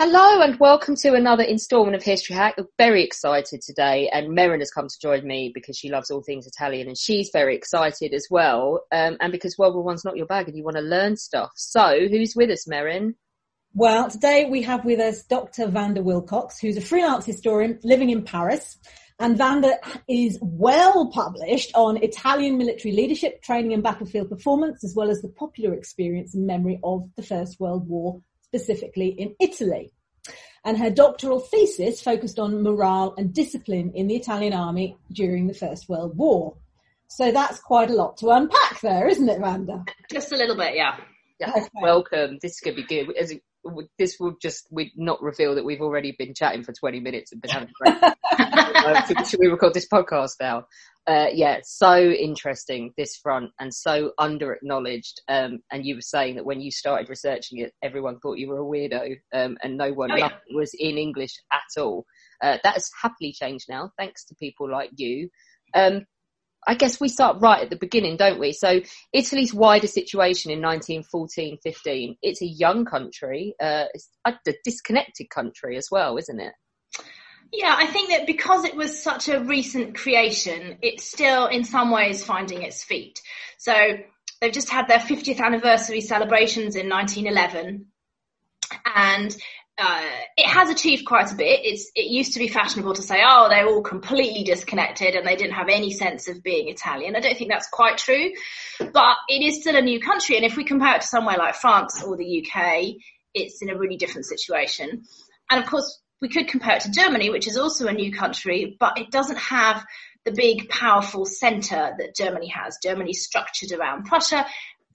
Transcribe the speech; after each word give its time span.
Hello 0.00 0.42
and 0.42 0.60
welcome 0.60 0.94
to 0.94 1.14
another 1.14 1.42
instalment 1.42 1.96
of 1.96 2.04
History 2.04 2.36
Hack. 2.36 2.54
I'm 2.56 2.68
very 2.78 3.02
excited 3.02 3.60
today, 3.60 4.08
and 4.12 4.28
Merrin 4.28 4.60
has 4.60 4.70
come 4.70 4.86
to 4.86 5.00
join 5.02 5.26
me 5.26 5.50
because 5.52 5.76
she 5.76 5.90
loves 5.90 6.08
all 6.08 6.22
things 6.22 6.46
Italian, 6.46 6.86
and 6.86 6.96
she's 6.96 7.30
very 7.32 7.56
excited 7.56 8.14
as 8.14 8.28
well. 8.30 8.86
Um, 8.92 9.16
and 9.20 9.32
because 9.32 9.58
World 9.58 9.74
War 9.74 9.82
One's 9.82 10.04
not 10.04 10.16
your 10.16 10.26
bag, 10.26 10.46
and 10.46 10.56
you 10.56 10.62
want 10.62 10.76
to 10.76 10.84
learn 10.84 11.16
stuff. 11.16 11.50
So, 11.56 12.06
who's 12.08 12.36
with 12.36 12.48
us, 12.48 12.68
Merrin? 12.70 13.14
Well, 13.74 14.08
today 14.08 14.44
we 14.48 14.62
have 14.62 14.84
with 14.84 15.00
us 15.00 15.24
Dr. 15.24 15.66
Vanda 15.66 16.00
Wilcox, 16.00 16.60
who's 16.60 16.76
a 16.76 16.80
freelance 16.80 17.26
historian 17.26 17.80
living 17.82 18.10
in 18.10 18.22
Paris. 18.22 18.78
And 19.18 19.36
Vanda 19.36 19.80
is 20.08 20.38
well 20.40 21.10
published 21.10 21.72
on 21.74 21.96
Italian 22.04 22.56
military 22.56 22.94
leadership, 22.94 23.42
training 23.42 23.72
and 23.72 23.82
battlefield 23.82 24.30
performance, 24.30 24.84
as 24.84 24.94
well 24.94 25.10
as 25.10 25.22
the 25.22 25.28
popular 25.28 25.74
experience 25.74 26.36
and 26.36 26.46
memory 26.46 26.78
of 26.84 27.10
the 27.16 27.24
First 27.24 27.58
World 27.58 27.88
War 27.88 28.22
specifically 28.48 29.08
in 29.08 29.34
Italy. 29.40 29.92
And 30.64 30.76
her 30.78 30.90
doctoral 30.90 31.40
thesis 31.40 32.00
focused 32.00 32.38
on 32.38 32.62
morale 32.62 33.14
and 33.16 33.32
discipline 33.32 33.92
in 33.94 34.08
the 34.08 34.16
Italian 34.16 34.52
army 34.52 34.96
during 35.12 35.46
the 35.46 35.54
First 35.54 35.88
World 35.88 36.16
War. 36.16 36.56
So 37.08 37.30
that's 37.30 37.58
quite 37.60 37.90
a 37.90 37.94
lot 37.94 38.18
to 38.18 38.30
unpack 38.30 38.80
there, 38.80 39.08
isn't 39.08 39.28
it, 39.28 39.40
Vanda? 39.40 39.84
Just 40.10 40.32
a 40.32 40.36
little 40.36 40.56
bit, 40.56 40.74
yeah. 40.74 40.96
Yeah, 41.40 41.52
okay. 41.56 41.68
welcome. 41.80 42.38
This 42.42 42.60
to 42.60 42.72
be 42.72 42.82
good. 42.82 43.16
As 43.16 43.32
this 43.98 44.18
will 44.18 44.34
just 44.40 44.66
we 44.70 44.92
not 44.96 45.22
reveal 45.22 45.54
that 45.54 45.64
we've 45.64 45.80
already 45.80 46.14
been 46.18 46.34
chatting 46.34 46.64
for 46.64 46.72
20 46.72 47.00
minutes 47.00 47.32
and 47.32 47.40
been 47.40 47.50
having 47.50 47.68
great. 47.80 47.96
uh, 48.38 49.24
should 49.24 49.40
we 49.40 49.46
record 49.46 49.74
this 49.74 49.88
podcast 49.88 50.34
now? 50.40 50.66
Uh, 51.08 51.28
yeah, 51.32 51.58
so 51.64 51.98
interesting 51.98 52.92
this 52.98 53.16
front 53.16 53.50
and 53.58 53.72
so 53.72 54.12
under 54.18 54.52
acknowledged. 54.52 55.22
Um, 55.26 55.60
and 55.72 55.86
you 55.86 55.94
were 55.94 56.02
saying 56.02 56.36
that 56.36 56.44
when 56.44 56.60
you 56.60 56.70
started 56.70 57.08
researching 57.08 57.60
it, 57.60 57.72
everyone 57.82 58.20
thought 58.20 58.36
you 58.36 58.48
were 58.48 58.60
a 58.60 58.64
weirdo, 58.64 59.16
um, 59.32 59.56
and 59.62 59.78
no 59.78 59.92
one 59.92 60.12
oh, 60.12 60.16
yeah. 60.16 60.32
was 60.54 60.74
in 60.78 60.98
English 60.98 61.34
at 61.50 61.80
all. 61.80 62.04
Uh, 62.42 62.58
that 62.62 62.74
has 62.74 62.90
happily 63.00 63.32
changed 63.32 63.66
now, 63.70 63.90
thanks 63.96 64.26
to 64.26 64.34
people 64.34 64.70
like 64.70 64.90
you. 64.96 65.30
Um, 65.74 66.04
I 66.66 66.74
guess 66.74 67.00
we 67.00 67.08
start 67.08 67.40
right 67.40 67.62
at 67.62 67.70
the 67.70 67.76
beginning, 67.76 68.18
don't 68.18 68.38
we? 68.38 68.52
So 68.52 68.80
Italy's 69.14 69.54
wider 69.54 69.86
situation 69.86 70.50
in 70.50 70.60
1914-15, 70.60 72.18
it's 72.20 72.42
a 72.42 72.46
young 72.46 72.84
country, 72.84 73.54
uh, 73.62 73.84
it's 73.94 74.10
a 74.26 74.34
disconnected 74.62 75.30
country 75.30 75.78
as 75.78 75.88
well, 75.90 76.18
isn't 76.18 76.40
it? 76.40 76.52
Yeah, 77.52 77.74
I 77.76 77.86
think 77.86 78.10
that 78.10 78.26
because 78.26 78.64
it 78.64 78.76
was 78.76 79.02
such 79.02 79.28
a 79.28 79.40
recent 79.40 79.94
creation, 79.94 80.78
it's 80.82 81.04
still 81.04 81.46
in 81.46 81.64
some 81.64 81.90
ways 81.90 82.24
finding 82.24 82.62
its 82.62 82.84
feet. 82.84 83.20
So 83.56 83.72
they've 84.40 84.52
just 84.52 84.68
had 84.68 84.86
their 84.86 84.98
50th 84.98 85.40
anniversary 85.40 86.00
celebrations 86.00 86.76
in 86.76 86.88
1911 86.88 87.86
and 88.94 89.36
uh, 89.78 90.02
it 90.36 90.46
has 90.46 90.70
achieved 90.70 91.06
quite 91.06 91.30
a 91.32 91.36
bit. 91.36 91.60
It's, 91.62 91.90
it 91.94 92.10
used 92.10 92.32
to 92.32 92.40
be 92.40 92.48
fashionable 92.48 92.94
to 92.94 93.02
say, 93.02 93.22
oh, 93.24 93.48
they're 93.48 93.68
all 93.68 93.82
completely 93.82 94.42
disconnected 94.42 95.14
and 95.14 95.26
they 95.26 95.36
didn't 95.36 95.54
have 95.54 95.68
any 95.68 95.92
sense 95.92 96.28
of 96.28 96.42
being 96.42 96.68
Italian. 96.68 97.14
I 97.14 97.20
don't 97.20 97.38
think 97.38 97.50
that's 97.50 97.68
quite 97.68 97.96
true, 97.96 98.32
but 98.78 99.16
it 99.28 99.42
is 99.42 99.60
still 99.60 99.76
a 99.76 99.80
new 99.80 100.00
country. 100.00 100.36
And 100.36 100.44
if 100.44 100.56
we 100.56 100.64
compare 100.64 100.96
it 100.96 101.02
to 101.02 101.06
somewhere 101.06 101.36
like 101.38 101.54
France 101.54 102.02
or 102.02 102.16
the 102.16 102.44
UK, 102.44 102.96
it's 103.34 103.62
in 103.62 103.70
a 103.70 103.78
really 103.78 103.96
different 103.96 104.26
situation. 104.26 105.04
And 105.48 105.62
of 105.62 105.70
course, 105.70 106.00
we 106.20 106.28
could 106.28 106.48
compare 106.48 106.76
it 106.76 106.82
to 106.82 106.90
Germany, 106.90 107.30
which 107.30 107.46
is 107.46 107.56
also 107.56 107.86
a 107.86 107.92
new 107.92 108.12
country, 108.12 108.76
but 108.78 108.98
it 108.98 109.10
doesn't 109.10 109.38
have 109.38 109.84
the 110.24 110.32
big, 110.32 110.68
powerful 110.68 111.24
center 111.24 111.94
that 111.98 112.16
Germany 112.16 112.48
has. 112.48 112.78
Germany's 112.82 113.24
structured 113.24 113.72
around 113.72 114.04
Prussia. 114.04 114.46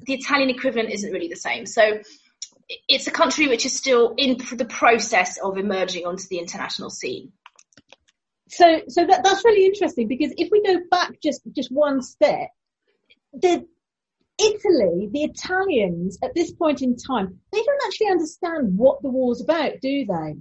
The 0.02 0.14
Italian 0.14 0.50
equivalent 0.50 0.92
isn't 0.92 1.12
really 1.12 1.30
the 1.30 1.36
same. 1.36 1.66
So 1.66 2.00
it's 2.88 3.08
a 3.08 3.12
country 3.12 3.48
which 3.48 3.66
is 3.66 3.76
still 3.76 4.14
in 4.18 4.38
the 4.52 4.66
process 4.66 5.38
of 5.38 5.58
emerging 5.58 6.06
onto 6.06 6.28
the 6.30 6.40
international 6.40 6.90
scene. 6.90 7.32
So, 8.50 8.82
so 8.88 9.06
that, 9.06 9.24
that's 9.24 9.44
really 9.46 9.66
interesting 9.66 10.08
because 10.08 10.34
if 10.38 10.50
we 10.52 10.62
go 10.62 10.80
back 10.92 11.20
just, 11.22 11.42
just 11.56 11.72
one 11.72 12.02
step, 12.02 12.50
the 13.34 13.66
Italy, 14.40 15.10
the 15.12 15.24
Italians 15.24 16.18
at 16.24 16.34
this 16.34 16.52
point 16.52 16.82
in 16.82 16.96
time, 16.96 17.40
they 17.52 17.62
don't 17.62 17.82
actually 17.86 18.08
understand 18.08 18.78
what 18.78 19.02
the 19.02 19.10
war's 19.10 19.42
about, 19.42 19.74
do 19.82 20.06
they? 20.06 20.14
I 20.14 20.36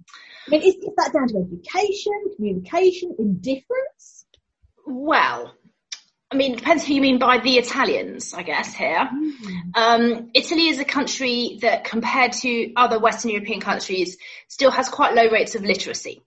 mean, 0.48 0.62
is, 0.62 0.74
is 0.76 0.94
that 0.96 1.12
down 1.12 1.28
to 1.28 1.38
education, 1.38 2.12
communication, 2.36 3.14
indifference? 3.18 4.26
Well, 4.86 5.54
I 6.30 6.36
mean, 6.36 6.54
it 6.54 6.58
depends 6.58 6.86
who 6.86 6.94
you 6.94 7.02
mean 7.02 7.18
by 7.18 7.38
the 7.38 7.58
Italians, 7.58 8.32
I 8.32 8.42
guess, 8.42 8.72
here. 8.72 9.08
Mm. 9.12 9.76
Um, 9.76 10.30
Italy 10.32 10.68
is 10.68 10.78
a 10.78 10.84
country 10.84 11.58
that, 11.60 11.84
compared 11.84 12.32
to 12.32 12.72
other 12.74 12.98
Western 12.98 13.32
European 13.32 13.60
countries, 13.60 14.16
still 14.48 14.70
has 14.70 14.88
quite 14.88 15.14
low 15.14 15.28
rates 15.30 15.54
of 15.54 15.62
literacy. 15.62 16.22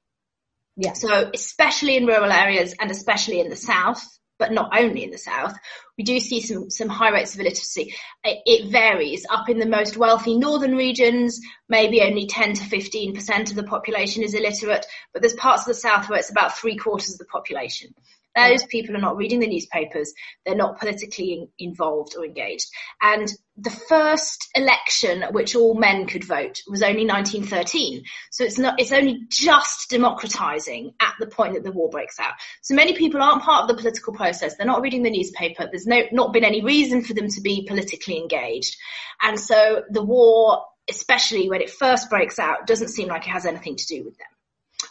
Yeah. 0.78 0.94
So, 0.94 1.32
especially 1.34 1.98
in 1.98 2.06
rural 2.06 2.32
areas 2.32 2.76
and 2.80 2.92
especially 2.92 3.40
in 3.40 3.50
the 3.50 3.56
south, 3.56 4.06
but 4.38 4.52
not 4.52 4.78
only 4.78 5.04
in 5.04 5.12
the 5.12 5.18
south, 5.18 5.56
we 5.98 6.04
do 6.04 6.20
see 6.20 6.42
some, 6.42 6.70
some 6.70 6.90
high 6.90 7.12
rates 7.12 7.34
of 7.34 7.40
illiteracy. 7.40 7.96
It, 8.24 8.40
it 8.46 8.72
varies. 8.72 9.26
Up 9.30 9.50
in 9.50 9.60
the 9.60 9.66
most 9.66 9.98
wealthy 9.98 10.38
northern 10.38 10.76
regions, 10.76 11.40
maybe 11.70 12.02
only 12.02 12.28
10 12.28 12.54
to 12.56 12.64
15% 12.64 13.50
of 13.50 13.56
the 13.56 13.64
population 13.64 14.24
is 14.24 14.34
illiterate, 14.34 14.86
but 15.14 15.22
there's 15.22 15.34
parts 15.36 15.64
of 15.64 15.68
the 15.68 15.74
south 15.74 16.10
where 16.10 16.20
it's 16.20 16.32
about 16.32 16.58
three 16.58 16.76
quarters 16.76 17.14
of 17.14 17.20
the 17.20 17.26
population. 17.26 17.94
Those 18.36 18.66
people 18.66 18.96
are 18.96 19.02
not 19.02 19.16
reading 19.18 19.40
the 19.40 19.48
newspapers. 19.48 20.14
They're 20.46 20.56
not 20.56 20.80
politically 20.80 21.34
in, 21.34 21.48
involved 21.58 22.16
or 22.18 22.26
engaged. 22.26 22.68
And 23.02 23.32
the 23.58 23.70
first 23.70 24.50
election 24.56 25.24
at 25.24 25.34
which 25.34 25.56
all 25.56 25.76
men 25.76 26.08
could 26.08 26.26
vote 26.26 26.62
was 26.68 26.84
only 26.84 27.06
1913. 27.06 28.04
So 28.32 28.44
it's 28.44 28.58
not, 28.58 28.80
it's 28.80 28.92
only 28.92 29.22
just 29.30 29.90
democratizing 29.90 30.94
at 31.00 31.14
the 31.20 31.28
point 31.28 31.54
that 31.54 31.64
the 31.64 31.72
war 31.72 31.90
breaks 31.90 32.20
out. 32.20 32.34
So 32.62 32.76
many 32.76 32.94
people 32.94 33.22
aren't 33.22 33.44
part 33.44 33.64
of 33.64 33.68
the 33.70 33.82
political 33.82 34.14
process. 34.14 34.58
They're 34.58 34.68
not 34.68 34.82
reading 34.82 35.04
the 35.04 35.10
newspaper. 35.10 35.68
There's 35.72 35.88
no, 35.88 36.02
not 36.12 36.34
been 36.34 36.44
any 36.44 36.62
reason 36.62 37.04
for 37.04 37.14
them 37.14 37.30
to 37.30 37.42
be 37.42 37.66
politically 37.66 38.18
engaged. 38.18 38.76
And 39.22 39.40
so 39.40 39.84
the 39.90 40.04
war, 40.04 40.66
especially 40.90 41.50
when 41.50 41.62
it 41.62 41.70
first 41.70 42.10
breaks 42.10 42.38
out, 42.40 42.68
doesn't 42.68 42.90
seem 42.90 43.08
like 43.08 43.26
it 43.26 43.32
has 43.32 43.46
anything 43.46 43.78
to 43.78 43.86
do 43.88 44.04
with 44.04 44.18
them. 44.18 44.28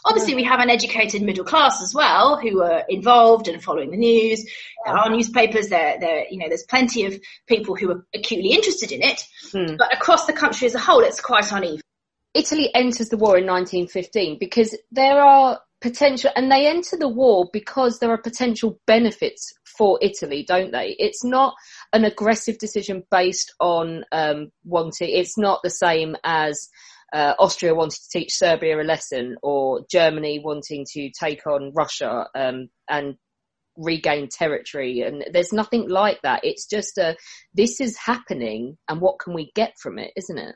Obviously, 0.05 0.35
we 0.35 0.43
have 0.43 0.59
an 0.59 0.69
educated 0.69 1.23
middle 1.23 1.43
class 1.43 1.81
as 1.81 1.93
well 1.93 2.37
who 2.37 2.61
are 2.61 2.83
involved 2.87 3.47
and 3.47 3.63
following 3.63 3.89
the 3.89 3.97
news. 3.97 4.45
There 4.85 4.95
are 4.95 5.09
newspapers. 5.09 5.69
There, 5.69 5.97
there, 5.99 6.25
you 6.29 6.37
know, 6.37 6.47
there's 6.47 6.65
plenty 6.69 7.05
of 7.05 7.19
people 7.47 7.75
who 7.75 7.91
are 7.91 8.05
acutely 8.13 8.51
interested 8.51 8.91
in 8.91 9.01
it. 9.01 9.27
Hmm. 9.51 9.75
But 9.77 9.91
across 9.91 10.27
the 10.27 10.33
country 10.33 10.67
as 10.67 10.75
a 10.75 10.79
whole, 10.79 11.01
it's 11.01 11.19
quite 11.19 11.51
uneven. 11.51 11.81
Italy 12.35 12.69
enters 12.75 13.09
the 13.09 13.17
war 13.17 13.37
in 13.37 13.47
1915 13.47 14.37
because 14.39 14.77
there 14.91 15.21
are 15.21 15.59
potential, 15.81 16.29
and 16.35 16.51
they 16.51 16.67
enter 16.67 16.97
the 16.97 17.07
war 17.07 17.49
because 17.51 17.97
there 17.99 18.11
are 18.11 18.17
potential 18.17 18.79
benefits 18.85 19.53
for 19.77 19.97
Italy, 20.01 20.45
don't 20.47 20.71
they? 20.71 20.95
It's 20.99 21.23
not 21.23 21.55
an 21.93 22.05
aggressive 22.05 22.57
decision 22.57 23.03
based 23.09 23.53
on 23.59 24.03
um, 24.11 24.51
wanting. 24.63 25.09
It's 25.09 25.37
not 25.37 25.61
the 25.63 25.69
same 25.69 26.15
as 26.23 26.69
uh, 27.13 27.33
Austria 27.39 27.75
wanting 27.75 27.91
to 27.91 28.19
teach 28.19 28.33
Serbia 28.33 28.81
a 28.81 28.83
lesson 28.83 29.35
or 29.43 29.81
Germany 29.89 30.41
wanting 30.43 30.85
to 30.93 31.09
take 31.17 31.45
on 31.47 31.71
Russia 31.73 32.27
um, 32.35 32.69
and 32.89 33.15
regain 33.77 34.29
territory. 34.29 35.01
And 35.01 35.25
there's 35.31 35.53
nothing 35.53 35.89
like 35.89 36.21
that. 36.23 36.41
It's 36.43 36.67
just 36.67 36.97
a, 36.97 37.15
this 37.53 37.79
is 37.79 37.97
happening 37.97 38.77
and 38.89 39.01
what 39.01 39.19
can 39.19 39.33
we 39.33 39.51
get 39.55 39.73
from 39.81 39.99
it, 39.99 40.11
isn't 40.15 40.37
it? 40.37 40.55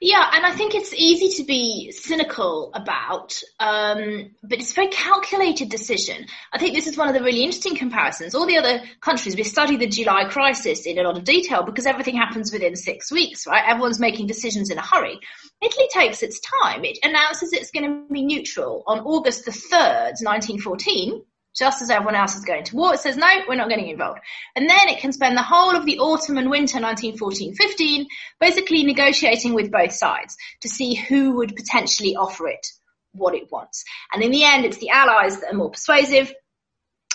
Yeah, 0.00 0.28
and 0.32 0.44
I 0.44 0.52
think 0.52 0.74
it's 0.74 0.92
easy 0.92 1.42
to 1.42 1.46
be 1.46 1.92
cynical 1.92 2.70
about, 2.74 3.40
um, 3.60 4.30
but 4.42 4.58
it's 4.58 4.72
a 4.72 4.74
very 4.74 4.88
calculated 4.88 5.68
decision. 5.68 6.26
I 6.52 6.58
think 6.58 6.74
this 6.74 6.86
is 6.86 6.96
one 6.96 7.08
of 7.08 7.14
the 7.14 7.22
really 7.22 7.42
interesting 7.42 7.76
comparisons. 7.76 8.34
All 8.34 8.46
the 8.46 8.58
other 8.58 8.82
countries, 9.00 9.36
we 9.36 9.44
study 9.44 9.76
the 9.76 9.86
July 9.86 10.24
crisis 10.24 10.86
in 10.86 10.98
a 10.98 11.02
lot 11.02 11.16
of 11.16 11.24
detail 11.24 11.62
because 11.62 11.86
everything 11.86 12.16
happens 12.16 12.52
within 12.52 12.76
six 12.76 13.10
weeks, 13.12 13.46
right? 13.46 13.64
Everyone's 13.66 14.00
making 14.00 14.26
decisions 14.26 14.70
in 14.70 14.78
a 14.78 14.82
hurry. 14.82 15.18
Italy 15.62 15.88
takes 15.92 16.22
its 16.22 16.40
time. 16.62 16.84
It 16.84 16.98
announces 17.02 17.52
it's 17.52 17.70
going 17.70 17.88
to 17.88 18.12
be 18.12 18.22
neutral 18.22 18.82
on 18.86 19.00
August 19.00 19.44
the 19.44 19.52
3rd, 19.52 20.22
1914 20.22 21.22
just 21.56 21.82
as 21.82 21.90
everyone 21.90 22.14
else 22.16 22.36
is 22.36 22.44
going 22.44 22.64
to 22.64 22.76
war. 22.76 22.94
It 22.94 23.00
says, 23.00 23.16
no, 23.16 23.28
we're 23.48 23.54
not 23.54 23.68
getting 23.68 23.88
involved. 23.88 24.20
And 24.56 24.68
then 24.68 24.88
it 24.88 24.98
can 24.98 25.12
spend 25.12 25.36
the 25.36 25.42
whole 25.42 25.76
of 25.76 25.86
the 25.86 25.98
autumn 25.98 26.36
and 26.36 26.50
winter 26.50 26.78
1914-15 26.78 28.06
basically 28.40 28.82
negotiating 28.84 29.54
with 29.54 29.70
both 29.70 29.92
sides 29.92 30.36
to 30.62 30.68
see 30.68 30.94
who 30.94 31.36
would 31.36 31.54
potentially 31.54 32.16
offer 32.16 32.48
it 32.48 32.66
what 33.12 33.34
it 33.34 33.50
wants. 33.50 33.84
And 34.12 34.22
in 34.22 34.32
the 34.32 34.44
end, 34.44 34.64
it's 34.64 34.78
the 34.78 34.90
Allies 34.90 35.40
that 35.40 35.52
are 35.52 35.56
more 35.56 35.70
persuasive. 35.70 36.32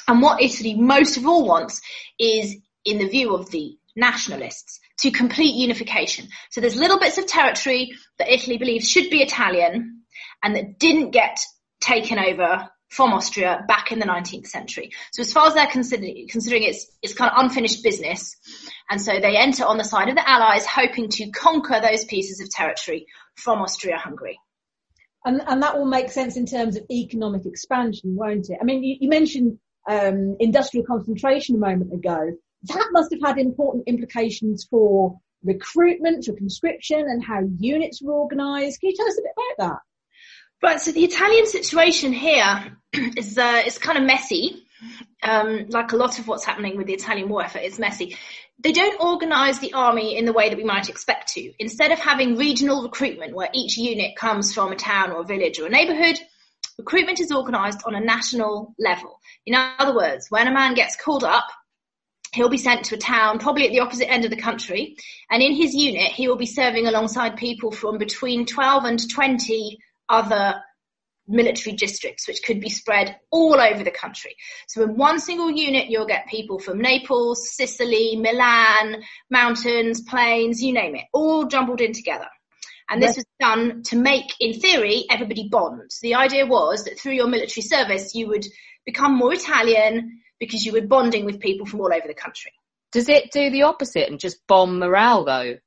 And 0.07 0.21
what 0.21 0.41
Italy 0.41 0.75
most 0.75 1.17
of 1.17 1.27
all 1.27 1.45
wants 1.45 1.81
is, 2.17 2.55
in 2.85 2.99
the 2.99 3.07
view 3.07 3.35
of 3.35 3.51
the 3.51 3.77
nationalists, 3.95 4.79
to 5.01 5.11
complete 5.11 5.55
unification. 5.55 6.27
So 6.51 6.61
there's 6.61 6.75
little 6.75 6.99
bits 6.99 7.17
of 7.17 7.27
territory 7.27 7.91
that 8.17 8.31
Italy 8.31 8.57
believes 8.57 8.89
should 8.89 9.09
be 9.09 9.21
Italian 9.21 10.03
and 10.43 10.55
that 10.55 10.79
didn't 10.79 11.11
get 11.11 11.39
taken 11.81 12.19
over 12.19 12.69
from 12.89 13.13
Austria 13.13 13.63
back 13.67 13.91
in 13.91 13.99
the 13.99 14.05
19th 14.05 14.47
century. 14.47 14.91
So 15.11 15.21
as 15.21 15.31
far 15.31 15.47
as 15.47 15.53
they're 15.53 15.67
considering, 15.67 16.27
considering 16.29 16.63
it's, 16.63 16.89
it's 17.01 17.13
kind 17.13 17.31
of 17.31 17.43
unfinished 17.43 17.83
business. 17.83 18.35
And 18.89 19.01
so 19.01 19.19
they 19.19 19.37
enter 19.37 19.65
on 19.65 19.77
the 19.77 19.83
side 19.83 20.09
of 20.09 20.15
the 20.15 20.27
Allies 20.27 20.65
hoping 20.65 21.09
to 21.09 21.29
conquer 21.31 21.79
those 21.81 22.03
pieces 22.05 22.41
of 22.41 22.49
territory 22.49 23.05
from 23.35 23.59
Austria-Hungary. 23.59 24.39
And, 25.25 25.41
and 25.47 25.61
that 25.61 25.77
will 25.77 25.85
make 25.85 26.09
sense 26.09 26.37
in 26.37 26.45
terms 26.45 26.77
of 26.77 26.83
economic 26.89 27.45
expansion, 27.45 28.15
won't 28.15 28.49
it? 28.49 28.57
I 28.59 28.63
mean, 28.63 28.83
you, 28.83 28.97
you 29.01 29.09
mentioned 29.09 29.59
um, 29.87 30.37
industrial 30.39 30.85
concentration 30.85 31.55
a 31.55 31.59
moment 31.59 31.93
ago. 31.93 32.31
That 32.63 32.87
must 32.91 33.13
have 33.13 33.21
had 33.23 33.37
important 33.37 33.87
implications 33.87 34.67
for 34.69 35.19
recruitment, 35.43 36.25
for 36.25 36.33
conscription, 36.33 36.99
and 36.99 37.23
how 37.23 37.41
units 37.57 38.01
were 38.01 38.13
organised. 38.13 38.79
Can 38.79 38.89
you 38.89 38.95
tell 38.95 39.07
us 39.07 39.17
a 39.17 39.21
bit 39.21 39.31
about 39.37 39.69
that? 39.69 39.79
Right, 40.61 40.81
so 40.81 40.91
the 40.91 41.05
Italian 41.05 41.45
situation 41.45 42.11
here 42.11 42.77
is 42.93 43.37
uh, 43.37 43.63
is 43.65 43.77
kind 43.77 43.97
of 43.97 44.03
messy. 44.03 44.65
Um, 45.23 45.67
like 45.69 45.91
a 45.91 45.97
lot 45.97 46.19
of 46.19 46.27
what's 46.27 46.45
happening 46.45 46.77
with 46.77 46.87
the 46.87 46.93
Italian 46.93 47.29
war 47.29 47.43
effort, 47.43 47.59
it's 47.59 47.79
messy. 47.79 48.17
They 48.61 48.73
don't 48.73 48.99
organise 49.01 49.59
the 49.59 49.73
army 49.73 50.17
in 50.17 50.25
the 50.25 50.33
way 50.33 50.49
that 50.49 50.57
we 50.57 50.63
might 50.65 50.89
expect 50.89 51.29
to. 51.33 51.53
Instead 51.59 51.91
of 51.91 51.99
having 51.99 52.37
regional 52.37 52.83
recruitment 52.83 53.35
where 53.35 53.49
each 53.53 53.77
unit 53.77 54.17
comes 54.17 54.53
from 54.53 54.71
a 54.71 54.75
town 54.75 55.11
or 55.11 55.21
a 55.21 55.25
village 55.25 55.59
or 55.59 55.67
a 55.67 55.69
neighbourhood, 55.69 56.19
recruitment 56.77 57.21
is 57.21 57.31
organised 57.31 57.81
on 57.85 57.95
a 57.95 58.01
national 58.01 58.73
level. 58.77 59.19
In 59.45 59.55
other 59.55 59.95
words, 59.95 60.27
when 60.29 60.47
a 60.47 60.53
man 60.53 60.73
gets 60.73 60.97
called 60.97 61.23
up, 61.23 61.47
he'll 62.33 62.49
be 62.49 62.57
sent 62.57 62.85
to 62.85 62.95
a 62.95 62.99
town, 62.99 63.39
probably 63.39 63.65
at 63.65 63.71
the 63.71 63.79
opposite 63.79 64.11
end 64.11 64.25
of 64.25 64.29
the 64.29 64.41
country, 64.41 64.97
and 65.31 65.41
in 65.41 65.53
his 65.53 65.73
unit, 65.73 66.11
he 66.11 66.27
will 66.27 66.37
be 66.37 66.45
serving 66.45 66.85
alongside 66.85 67.37
people 67.37 67.71
from 67.71 67.97
between 67.97 68.45
12 68.45 68.83
and 68.85 69.09
20 69.09 69.79
other 70.09 70.55
military 71.27 71.75
districts, 71.75 72.27
which 72.27 72.41
could 72.43 72.59
be 72.59 72.69
spread 72.69 73.15
all 73.31 73.61
over 73.61 73.83
the 73.83 73.91
country. 73.91 74.35
So 74.67 74.81
in 74.83 74.97
one 74.97 75.19
single 75.19 75.51
unit, 75.51 75.89
you'll 75.89 76.07
get 76.07 76.27
people 76.27 76.59
from 76.59 76.79
Naples, 76.79 77.55
Sicily, 77.55 78.15
Milan, 78.15 79.03
mountains, 79.29 80.01
plains, 80.01 80.61
you 80.61 80.73
name 80.73 80.95
it, 80.95 81.05
all 81.13 81.45
jumbled 81.45 81.81
in 81.81 81.93
together. 81.93 82.27
And 82.89 83.03
this 83.03 83.17
was 83.17 83.25
done 83.39 83.83
to 83.83 83.95
make, 83.95 84.33
in 84.39 84.59
theory, 84.59 85.05
everybody 85.11 85.47
bond. 85.47 85.91
The 86.01 86.15
idea 86.15 86.47
was 86.47 86.85
that 86.85 86.99
through 86.99 87.13
your 87.13 87.27
military 87.27 87.61
service, 87.61 88.15
you 88.15 88.27
would 88.29 88.47
become 88.83 89.15
more 89.15 89.31
Italian 89.31 90.21
because 90.39 90.65
you 90.65 90.73
were 90.73 90.81
bonding 90.81 91.23
with 91.23 91.39
people 91.39 91.67
from 91.67 91.81
all 91.81 91.93
over 91.93 92.07
the 92.07 92.15
country. 92.15 92.51
Does 92.91 93.07
it 93.07 93.31
do 93.31 93.51
the 93.51 93.63
opposite 93.63 94.09
and 94.09 94.19
just 94.19 94.45
bomb 94.47 94.79
morale 94.79 95.23
though? 95.23 95.57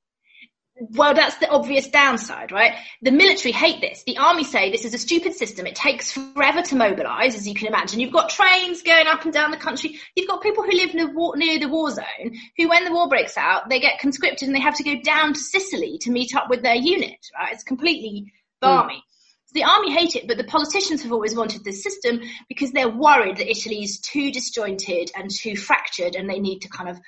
Well, 0.77 1.15
that's 1.15 1.37
the 1.37 1.49
obvious 1.49 1.87
downside, 1.89 2.51
right? 2.51 2.73
The 3.03 3.13
military 3.13 3.53
hate 3.53 3.81
this. 3.81 4.03
The 4.05 4.17
army 4.17 4.43
say 4.43 4.71
this 4.71 4.87
is 4.87 4.95
a 4.95 4.99
stupid 4.99 5.35
system. 5.35 5.67
It 5.67 5.75
takes 5.75 6.11
forever 6.11 6.63
to 6.63 6.77
mobilize, 6.77 7.35
as 7.35 7.47
you 7.47 7.55
can 7.55 7.69
imagine. 7.69 8.01
You've 8.01 8.13
got 8.13 8.31
trains 8.31 8.83
going 8.83 9.07
up 9.07 9.25
and 9.25 9.33
down 9.33 9.51
the 9.51 9.59
country. 9.59 10.01
You've 10.17 10.29
got 10.29 10.43
people 10.43 10.65
who 10.65 10.73
live 10.73 10.95
near, 10.95 11.13
war, 11.13 11.37
near 11.37 11.59
the 11.59 11.69
war 11.69 11.91
zone 11.91 12.37
who, 12.57 12.69
when 12.69 12.85
the 12.85 12.93
war 12.93 13.09
breaks 13.09 13.37
out, 13.37 13.69
they 13.69 13.81
get 13.81 14.01
conscripted 14.01 14.49
and 14.49 14.57
they 14.57 14.61
have 14.61 14.77
to 14.77 14.83
go 14.83 15.01
down 15.03 15.35
to 15.35 15.41
Sicily 15.41 15.99
to 15.99 16.11
meet 16.11 16.35
up 16.35 16.49
with 16.49 16.63
their 16.63 16.75
unit, 16.75 17.19
right? 17.39 17.53
It's 17.53 17.65
completely 17.65 18.33
barmy. 18.61 18.97
Mm. 18.97 19.47
So 19.47 19.53
the 19.55 19.65
army 19.65 19.93
hate 19.93 20.17
it, 20.17 20.27
but 20.27 20.39
the 20.39 20.45
politicians 20.45 21.03
have 21.03 21.13
always 21.13 21.35
wanted 21.35 21.65
this 21.65 21.83
system 21.83 22.23
because 22.49 22.73
they're 22.73 22.89
worried 22.89 23.37
that 23.37 23.51
Italy 23.51 23.83
is 23.83 24.01
too 24.01 24.33
disjointed 24.33 25.11
and 25.15 25.31
too 25.31 25.55
fractured 25.55 26.17
and 26.17 26.29
they 26.31 26.41
need 26.41 26.61
to 26.61 26.69
kind 26.71 26.89
of 26.89 26.99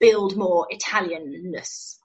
build 0.00 0.36
more 0.36 0.66
Italianness. 0.72 1.99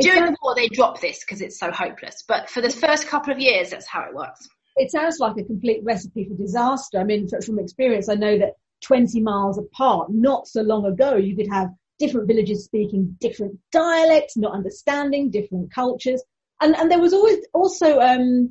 During 0.00 0.18
sounds, 0.18 0.30
the 0.30 0.38
war, 0.42 0.54
they 0.54 0.68
drop 0.68 1.00
this 1.00 1.20
because 1.20 1.40
it's 1.40 1.58
so 1.58 1.70
hopeless. 1.70 2.24
But 2.26 2.50
for 2.50 2.60
the 2.60 2.70
first 2.70 3.08
couple 3.08 3.32
of 3.32 3.38
years, 3.38 3.70
that's 3.70 3.86
how 3.86 4.02
it 4.02 4.14
works. 4.14 4.48
It 4.76 4.90
sounds 4.90 5.18
like 5.18 5.36
a 5.38 5.44
complete 5.44 5.80
recipe 5.84 6.28
for 6.28 6.34
disaster. 6.34 6.98
I 6.98 7.04
mean, 7.04 7.28
from 7.28 7.58
experience, 7.58 8.08
I 8.08 8.14
know 8.14 8.38
that 8.38 8.54
20 8.82 9.20
miles 9.20 9.58
apart, 9.58 10.08
not 10.10 10.46
so 10.46 10.62
long 10.62 10.84
ago, 10.84 11.16
you 11.16 11.34
could 11.34 11.48
have 11.50 11.70
different 11.98 12.28
villages 12.28 12.64
speaking 12.64 13.16
different 13.20 13.58
dialects, 13.72 14.36
not 14.36 14.52
understanding 14.52 15.30
different 15.30 15.72
cultures. 15.72 16.22
And, 16.60 16.76
and 16.76 16.90
there 16.90 17.00
was 17.00 17.12
always 17.12 17.38
also, 17.54 18.00
um, 18.00 18.50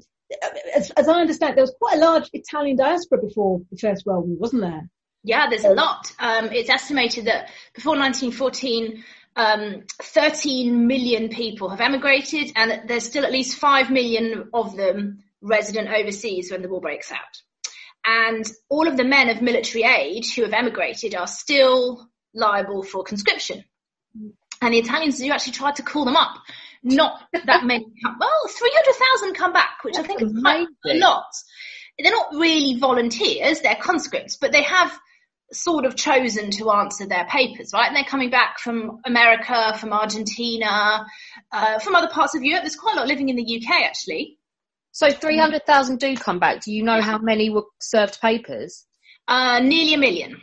as, 0.75 0.89
as 0.91 1.07
I 1.07 1.21
understand, 1.21 1.55
there 1.55 1.63
was 1.63 1.75
quite 1.79 1.97
a 1.97 2.01
large 2.01 2.29
Italian 2.33 2.77
diaspora 2.77 3.19
before 3.21 3.61
the 3.71 3.77
First 3.77 4.05
World 4.05 4.27
War, 4.27 4.37
wasn't 4.37 4.63
there? 4.63 4.89
Yeah, 5.23 5.49
there's 5.49 5.63
a 5.63 5.73
lot. 5.73 6.11
Um, 6.19 6.49
it's 6.51 6.69
estimated 6.69 7.25
that 7.25 7.49
before 7.73 7.97
1914, 7.97 9.03
um, 9.35 9.83
13 10.01 10.87
million 10.87 11.29
people 11.29 11.69
have 11.69 11.81
emigrated, 11.81 12.51
and 12.55 12.87
there's 12.87 13.05
still 13.05 13.25
at 13.25 13.31
least 13.31 13.57
5 13.57 13.91
million 13.91 14.49
of 14.53 14.75
them 14.75 15.23
resident 15.41 15.89
overseas 15.89 16.51
when 16.51 16.61
the 16.61 16.69
war 16.69 16.81
breaks 16.81 17.11
out. 17.11 17.19
And 18.05 18.45
all 18.69 18.87
of 18.87 18.97
the 18.97 19.03
men 19.03 19.29
of 19.29 19.41
military 19.41 19.83
age 19.83 20.35
who 20.35 20.43
have 20.43 20.53
emigrated 20.53 21.15
are 21.15 21.27
still 21.27 22.07
liable 22.33 22.83
for 22.83 23.03
conscription. 23.03 23.63
And 24.61 24.73
the 24.73 24.79
Italians 24.79 25.17
do 25.17 25.31
actually 25.31 25.53
try 25.53 25.71
to 25.71 25.83
call 25.83 26.05
them 26.05 26.15
up. 26.15 26.37
Not 26.83 27.21
that 27.33 27.65
many 27.65 27.85
come, 28.03 28.17
well, 28.19 28.47
300,000 28.47 29.33
come 29.33 29.53
back, 29.53 29.83
which 29.83 29.95
That's 29.95 30.05
I 30.05 30.07
think 30.07 30.21
is 30.21 30.39
quite 30.39 30.67
a 30.85 30.97
lot. 30.99 31.25
They're 31.97 32.11
not 32.11 32.33
really 32.33 32.77
volunteers, 32.79 33.61
they're 33.61 33.75
conscripts, 33.75 34.37
but 34.37 34.51
they 34.51 34.63
have 34.63 34.97
sort 35.51 35.85
of 35.85 35.95
chosen 35.95 36.51
to 36.51 36.71
answer 36.71 37.05
their 37.05 37.25
papers, 37.25 37.71
right? 37.73 37.87
And 37.87 37.95
they're 37.95 38.03
coming 38.03 38.29
back 38.29 38.59
from 38.59 38.99
America, 39.05 39.75
from 39.79 39.93
Argentina, 39.93 41.05
uh, 41.51 41.79
from 41.79 41.95
other 41.95 42.09
parts 42.09 42.35
of 42.35 42.43
Europe. 42.43 42.63
There's 42.63 42.75
quite 42.75 42.95
a 42.95 42.99
lot 42.99 43.07
living 43.07 43.29
in 43.29 43.35
the 43.35 43.43
UK 43.43 43.83
actually. 43.83 44.37
So 44.91 45.11
300,000 45.11 45.99
do 45.99 46.15
come 46.15 46.39
back. 46.39 46.61
Do 46.61 46.71
you 46.71 46.81
know 46.83 47.01
how 47.01 47.17
many 47.17 47.49
were 47.49 47.65
served 47.79 48.21
papers? 48.21 48.85
Uh, 49.27 49.59
nearly 49.59 49.93
a 49.93 49.97
million. 49.97 50.41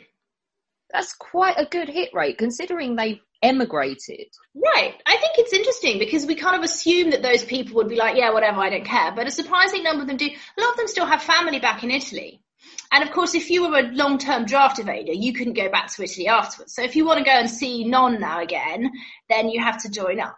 That's 0.93 1.15
quite 1.15 1.55
a 1.59 1.65
good 1.65 1.89
hit 1.89 2.11
rate 2.13 2.37
considering 2.37 2.95
they've 2.95 3.21
emigrated. 3.43 4.27
Right. 4.55 4.95
I 5.07 5.17
think 5.17 5.33
it's 5.39 5.53
interesting 5.53 5.99
because 5.99 6.27
we 6.27 6.35
kind 6.35 6.57
of 6.57 6.63
assume 6.63 7.11
that 7.11 7.23
those 7.23 7.45
people 7.45 7.77
would 7.77 7.89
be 7.89 7.97
like, 7.97 8.17
yeah, 8.17 8.31
whatever, 8.31 8.61
I 8.61 8.71
don't 8.71 8.85
care. 8.85 9.13
But 9.13 9.27
a 9.27 9.31
surprising 9.31 9.83
number 9.83 10.03
of 10.03 10.09
them 10.09 10.17
do. 10.17 10.27
A 10.27 10.61
lot 10.61 10.73
of 10.73 10.77
them 10.77 10.89
still 10.89 11.07
have 11.07 11.23
family 11.23 11.59
back 11.59 11.83
in 11.83 11.91
Italy. 11.91 12.43
And 12.93 13.03
of 13.03 13.11
course, 13.11 13.35
if 13.35 13.51
you 13.51 13.69
were 13.69 13.79
a 13.79 13.91
long-term 13.93 14.45
draft 14.45 14.79
evader, 14.79 15.15
you 15.15 15.33
couldn't 15.33 15.55
go 15.55 15.71
back 15.71 15.91
to 15.93 16.03
Italy 16.03 16.29
afterwards. 16.29 16.75
So 16.75 16.83
if 16.83 16.95
you 16.95 17.07
want 17.07 17.19
to 17.19 17.25
go 17.25 17.31
and 17.31 17.49
see 17.49 17.85
non 17.85 18.21
now 18.21 18.41
again, 18.41 18.91
then 19.29 19.49
you 19.49 19.63
have 19.63 19.83
to 19.83 19.91
join 19.91 20.21
up. 20.21 20.37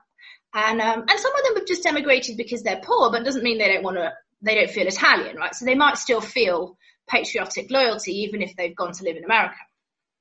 And 0.55 0.81
um, 0.81 1.01
and 1.09 1.21
some 1.21 1.33
of 1.35 1.45
them 1.45 1.57
have 1.57 1.67
just 1.67 1.85
emigrated 1.85 2.37
because 2.37 2.63
they're 2.63 2.81
poor, 2.83 3.11
but 3.11 3.23
it 3.23 3.25
doesn't 3.25 3.43
mean 3.43 3.59
they 3.59 3.73
don't 3.73 3.83
want 3.83 3.97
to. 3.97 4.13
They 4.43 4.55
don't 4.55 4.71
feel 4.71 4.87
Italian, 4.87 5.37
right? 5.37 5.55
So 5.55 5.65
they 5.65 5.75
might 5.75 5.99
still 5.99 6.21
feel 6.21 6.77
patriotic 7.09 7.71
loyalty 7.71 8.13
even 8.21 8.43
if 8.43 8.55
they've 8.57 8.77
gone 8.77 8.93
to 8.93 9.05
live 9.05 9.17
in 9.17 9.25
America. 9.25 9.57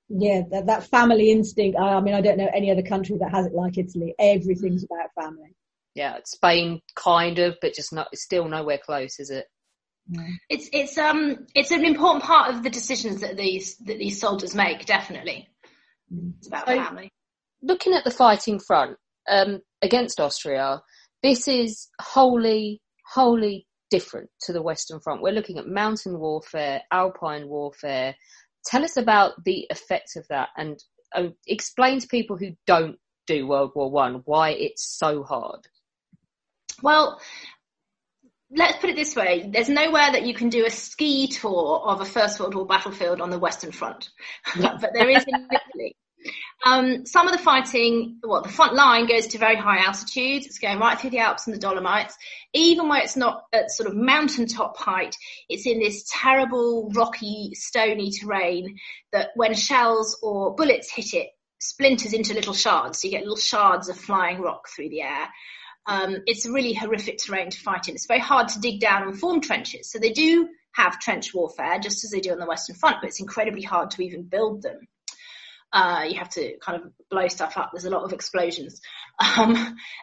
Yeah, 0.10 0.41
that, 0.51 0.67
that 0.67 0.83
family 0.86 1.31
instinct. 1.31 1.77
I 1.77 2.00
mean, 2.01 2.13
I 2.13 2.22
don't 2.22 2.38
know 2.38 2.50
any 2.53 2.72
other 2.72 2.81
country 2.81 3.17
that 3.19 3.31
has 3.31 3.45
it 3.45 3.53
like 3.53 3.77
Italy. 3.77 4.15
Everything's 4.17 4.83
about 4.83 5.10
family. 5.15 5.55
Yeah, 5.95 6.17
Spain 6.25 6.81
kind 6.95 7.39
of, 7.39 7.57
but 7.62 7.74
just 7.74 7.93
not. 7.93 8.07
It's 8.12 8.24
still 8.24 8.48
nowhere 8.48 8.79
close, 8.83 9.19
is 9.19 9.29
it? 9.29 9.45
It's 10.50 10.69
it's 10.74 10.98
um 10.98 11.48
it's 11.55 11.72
an 11.72 11.86
important 11.86 12.24
part 12.24 12.53
of 12.53 12.63
the 12.63 12.69
decisions 12.69 13.22
that 13.22 13.38
these 13.38 13.77
that 13.77 13.98
these 13.98 14.19
soldiers 14.19 14.53
make. 14.53 14.86
Definitely, 14.86 15.48
it's 16.38 16.48
about 16.48 16.67
so, 16.67 16.75
family. 16.75 17.10
Looking 17.62 17.93
at 17.93 18.03
the 18.03 18.12
fighting 18.12 18.60
front 18.60 18.98
um, 19.29 19.62
against 19.81 20.19
Austria, 20.19 20.81
this 21.22 21.48
is 21.48 21.88
wholly 22.01 22.81
wholly 23.13 23.65
different 23.89 24.29
to 24.41 24.53
the 24.53 24.62
Western 24.62 25.00
Front. 25.00 25.22
We're 25.22 25.33
looking 25.33 25.57
at 25.57 25.67
mountain 25.67 26.19
warfare, 26.19 26.81
alpine 26.91 27.48
warfare, 27.48 28.15
tell 28.65 28.83
us 28.83 28.98
about 28.98 29.43
the 29.45 29.67
effects 29.69 30.15
of 30.15 30.25
that 30.29 30.50
and 30.57 30.83
uh, 31.15 31.27
explain 31.48 32.00
to 32.00 32.07
people 32.07 32.38
who 32.38 32.51
don't 32.65 32.98
do 33.27 33.48
World 33.48 33.72
War 33.75 33.89
One 33.89 34.22
why 34.25 34.50
it's 34.50 34.83
so 34.83 35.24
hard. 35.24 35.62
Well, 36.81 37.22
let's 38.55 38.77
put 38.79 38.89
it 38.89 38.95
this 38.95 39.15
way 39.15 39.50
there's 39.51 39.69
nowhere 39.69 40.12
that 40.12 40.25
you 40.25 40.33
can 40.33 40.50
do 40.50 40.65
a 40.65 40.69
ski 40.69 41.27
tour 41.27 41.81
of 41.86 42.01
a 42.01 42.05
First 42.05 42.39
World 42.39 42.55
War 42.55 42.65
battlefield 42.65 43.22
on 43.22 43.29
the 43.29 43.39
Western 43.39 43.72
Front, 43.72 44.10
but 44.60 44.91
there 44.93 45.10
is 45.10 45.25
in 45.27 45.48
Italy. 45.51 45.95
Um, 46.65 47.05
some 47.05 47.27
of 47.27 47.33
the 47.33 47.43
fighting, 47.43 48.19
well, 48.24 48.41
the 48.41 48.50
front 48.50 48.75
line 48.75 49.05
goes 49.05 49.27
to 49.27 49.38
very 49.38 49.57
high 49.57 49.83
altitudes. 49.83 50.45
It's 50.45 50.60
going 50.60 50.79
right 50.79 50.98
through 50.98 51.10
the 51.10 51.19
Alps 51.19 51.45
and 51.45 51.53
the 51.53 51.60
Dolomites. 51.60 52.15
Even 52.53 52.88
where 52.88 53.01
it's 53.01 53.17
not 53.17 53.43
at 53.51 53.72
sort 53.72 53.89
of 53.89 53.95
mountaintop 53.95 54.77
height, 54.77 55.15
it's 55.50 55.65
in 55.67 55.79
this 55.79 56.05
terrible, 56.10 56.89
rocky, 56.95 57.51
stony 57.55 58.12
terrain 58.12 58.77
that 59.12 59.31
when 59.36 59.53
shells 59.53 60.17
or 60.24 60.55
bullets 60.55 60.89
hit 60.89 61.13
it, 61.13 61.27
splinters 61.60 62.13
into 62.13 62.33
little 62.33 62.53
shards. 62.53 63.01
So 63.01 63.07
you 63.07 63.12
get 63.12 63.24
little 63.24 63.36
shards 63.36 63.89
of 63.89 63.98
flying 63.98 64.39
rock 64.39 64.67
through 64.74 64.89
the 64.89 65.01
air. 65.01 65.27
Um, 65.86 66.18
it's 66.25 66.46
really 66.46 66.74
horrific 66.74 67.18
terrain 67.18 67.50
to 67.50 67.60
fight 67.60 67.88
in. 67.88 67.96
It's 67.96 68.08
very 68.08 68.20
hard 68.20 68.48
to 68.50 68.60
dig 68.60 68.80
down 68.80 69.04
and 69.04 69.20
form 69.20 69.42
trenches. 69.42 69.92
So 69.92 70.00
they 70.00 70.12
do 70.12 70.50
have 70.74 71.00
trench 71.00 71.34
warfare, 71.34 71.80
just 71.80 72.04
as 72.04 72.12
they 72.12 72.20
do 72.20 72.32
on 72.32 72.40
the 72.40 72.46
Western 72.46 72.75
Front, 72.75 72.98
but 73.02 73.08
it's 73.08 73.20
incredibly 73.20 73.62
hard 73.62 73.92
to 73.92 74.04
even 74.04 74.24
build 74.24 74.62
them. 74.62 74.88
Uh, 75.72 76.04
you 76.08 76.20
have 76.20 76.30
to 76.30 76.56
kind 76.60 76.80
of 76.80 76.92
blow 77.10 77.28
stuff 77.28 77.58
up. 77.58 77.72
There's 77.74 77.86
a 77.86 77.90
lot 77.90 78.04
of 78.04 78.13
explosions. 78.13 78.80
Um, 79.20 79.56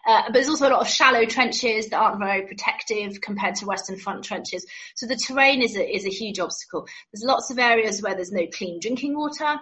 uh, 0.07 0.23
but 0.27 0.33
there's 0.33 0.49
also 0.49 0.69
a 0.69 0.71
lot 0.71 0.81
of 0.81 0.89
shallow 0.89 1.25
trenches 1.27 1.89
that 1.89 2.01
aren't 2.01 2.19
very 2.19 2.47
protective 2.47 3.21
compared 3.21 3.55
to 3.57 3.67
Western 3.67 3.97
Front 3.97 4.25
trenches. 4.25 4.67
So 4.97 5.07
the 5.07 5.17
terrain 5.17 5.63
is 5.63 5.77
a, 5.77 5.97
is 5.97 6.07
a 6.07 6.11
huge 6.11 6.41
obstacle. 6.41 6.87
There's 7.13 7.25
lots 7.25 7.51
of 7.51 7.59
areas 7.61 8.03
where 8.03 8.15
there's 8.15 8.33
no 8.33 8.47
clean 8.53 8.81
drinking 8.81 9.17
water. 9.17 9.61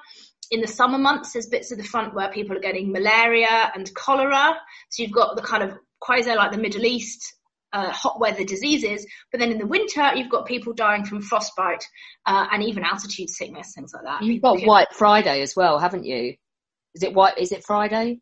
In 0.51 0.63
the 0.63 0.67
summer 0.67 0.97
months, 0.97 1.33
there's 1.33 1.47
bits 1.47 1.73
of 1.73 1.79
the 1.79 1.85
front 1.85 2.15
where 2.15 2.31
people 2.31 2.57
are 2.57 2.61
getting 2.61 2.91
malaria 2.91 3.71
and 3.75 3.95
cholera. 3.95 4.57
So 4.89 5.03
you've 5.03 5.13
got 5.13 5.37
the 5.37 5.43
kind 5.43 5.63
of 5.63 5.79
quasi 6.00 6.35
like 6.35 6.52
the 6.52 6.59
Middle 6.59 6.85
East 6.85 7.35
uh, 7.73 7.90
hot 7.90 8.19
weather 8.19 8.45
diseases, 8.45 9.07
but 9.31 9.40
then 9.40 9.52
in 9.52 9.59
the 9.59 9.67
winter 9.67 10.14
you've 10.14 10.31
got 10.31 10.47
people 10.47 10.73
dying 10.73 11.05
from 11.05 11.21
frostbite 11.21 11.85
uh, 12.26 12.47
and 12.50 12.62
even 12.62 12.85
altitude 12.85 13.31
sickness, 13.31 13.73
things 13.75 13.93
like 13.95 14.05
that. 14.05 14.23
You've 14.23 14.43
got 14.43 14.61
White 14.61 14.93
Friday 14.93 15.43
as 15.43 15.55
well, 15.55 15.78
haven't 15.78 16.05
you? 16.05 16.35
Is 16.95 17.02
it 17.02 17.14
White? 17.14 17.38
Is 17.38 17.52
it 17.52 17.64
Friday? 17.64 18.21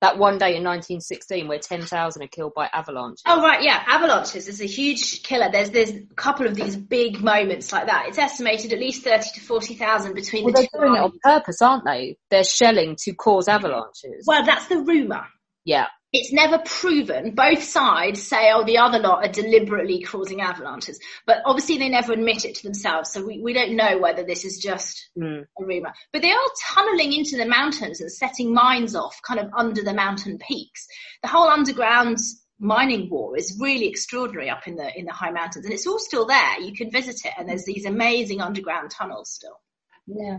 That 0.00 0.18
one 0.18 0.36
day 0.36 0.56
in 0.56 0.64
1916 0.64 1.46
where 1.46 1.60
10,000 1.60 2.22
are 2.24 2.26
killed 2.26 2.54
by 2.56 2.68
avalanches. 2.72 3.22
Oh 3.24 3.40
right, 3.40 3.62
yeah, 3.62 3.80
avalanches 3.86 4.48
is 4.48 4.60
a 4.60 4.66
huge 4.66 5.22
killer. 5.22 5.48
There's 5.52 5.70
there's 5.70 5.90
a 5.90 6.02
couple 6.16 6.48
of 6.48 6.56
these 6.56 6.74
big 6.74 7.20
moments 7.22 7.70
like 7.70 7.86
that. 7.86 8.06
It's 8.08 8.18
estimated 8.18 8.72
at 8.72 8.80
least 8.80 9.04
30 9.04 9.30
to 9.34 9.40
40,000 9.40 10.14
between 10.14 10.42
well, 10.42 10.54
the 10.54 10.58
they're 10.58 10.80
two. 10.80 10.86
doing 10.86 10.96
it 10.96 11.04
on 11.04 11.12
purpose, 11.22 11.62
aren't 11.62 11.84
they? 11.84 12.16
They're 12.32 12.42
shelling 12.42 12.96
to 13.04 13.12
cause 13.14 13.46
avalanches. 13.46 14.24
Well, 14.26 14.44
that's 14.44 14.66
the 14.66 14.78
rumor. 14.78 15.24
yeah. 15.64 15.86
It's 16.12 16.32
never 16.32 16.58
proven. 16.58 17.34
Both 17.34 17.62
sides 17.62 18.22
say, 18.22 18.50
oh, 18.52 18.64
the 18.64 18.78
other 18.78 18.98
lot 18.98 19.24
are 19.24 19.32
deliberately 19.32 20.02
causing 20.02 20.42
avalanches. 20.42 21.00
But 21.26 21.38
obviously 21.46 21.78
they 21.78 21.88
never 21.88 22.12
admit 22.12 22.44
it 22.44 22.56
to 22.56 22.62
themselves. 22.62 23.10
So 23.12 23.24
we, 23.24 23.40
we 23.40 23.54
don't 23.54 23.76
know 23.76 23.98
whether 23.98 24.22
this 24.22 24.44
is 24.44 24.58
just 24.58 25.08
Mm. 25.18 25.42
a 25.58 25.64
rumour. 25.64 25.92
But 26.12 26.22
they 26.22 26.30
are 26.30 26.38
tunneling 26.74 27.12
into 27.12 27.36
the 27.36 27.46
mountains 27.46 28.00
and 28.00 28.10
setting 28.12 28.52
mines 28.52 28.94
off 28.94 29.20
kind 29.26 29.40
of 29.40 29.50
under 29.56 29.82
the 29.82 29.94
mountain 29.94 30.38
peaks. 30.38 30.86
The 31.22 31.28
whole 31.28 31.48
underground 31.48 32.18
mining 32.58 33.08
war 33.10 33.36
is 33.36 33.58
really 33.60 33.88
extraordinary 33.88 34.48
up 34.48 34.66
in 34.68 34.76
the 34.76 34.96
in 34.98 35.04
the 35.06 35.12
high 35.12 35.30
mountains 35.32 35.64
and 35.64 35.74
it's 35.74 35.86
all 35.86 35.98
still 35.98 36.26
there. 36.26 36.60
You 36.60 36.74
can 36.74 36.90
visit 36.90 37.16
it 37.24 37.32
and 37.38 37.48
there's 37.48 37.64
these 37.64 37.86
amazing 37.86 38.40
underground 38.40 38.90
tunnels 38.90 39.30
still. 39.30 39.58
Yeah. 40.06 40.38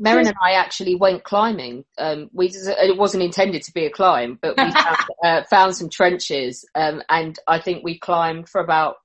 Merrin 0.00 0.26
and 0.26 0.36
I 0.42 0.52
actually 0.52 0.94
went 0.94 1.24
climbing. 1.24 1.84
Um, 1.98 2.30
we 2.32 2.48
it 2.54 2.96
wasn't 2.96 3.22
intended 3.22 3.62
to 3.62 3.72
be 3.72 3.84
a 3.86 3.90
climb, 3.90 4.38
but 4.40 4.56
we 4.56 4.70
found, 4.72 4.98
uh, 5.22 5.42
found 5.50 5.76
some 5.76 5.90
trenches, 5.90 6.64
um, 6.74 7.02
and 7.08 7.38
I 7.46 7.60
think 7.60 7.84
we 7.84 7.98
climbed 7.98 8.48
for 8.48 8.60
about 8.60 8.96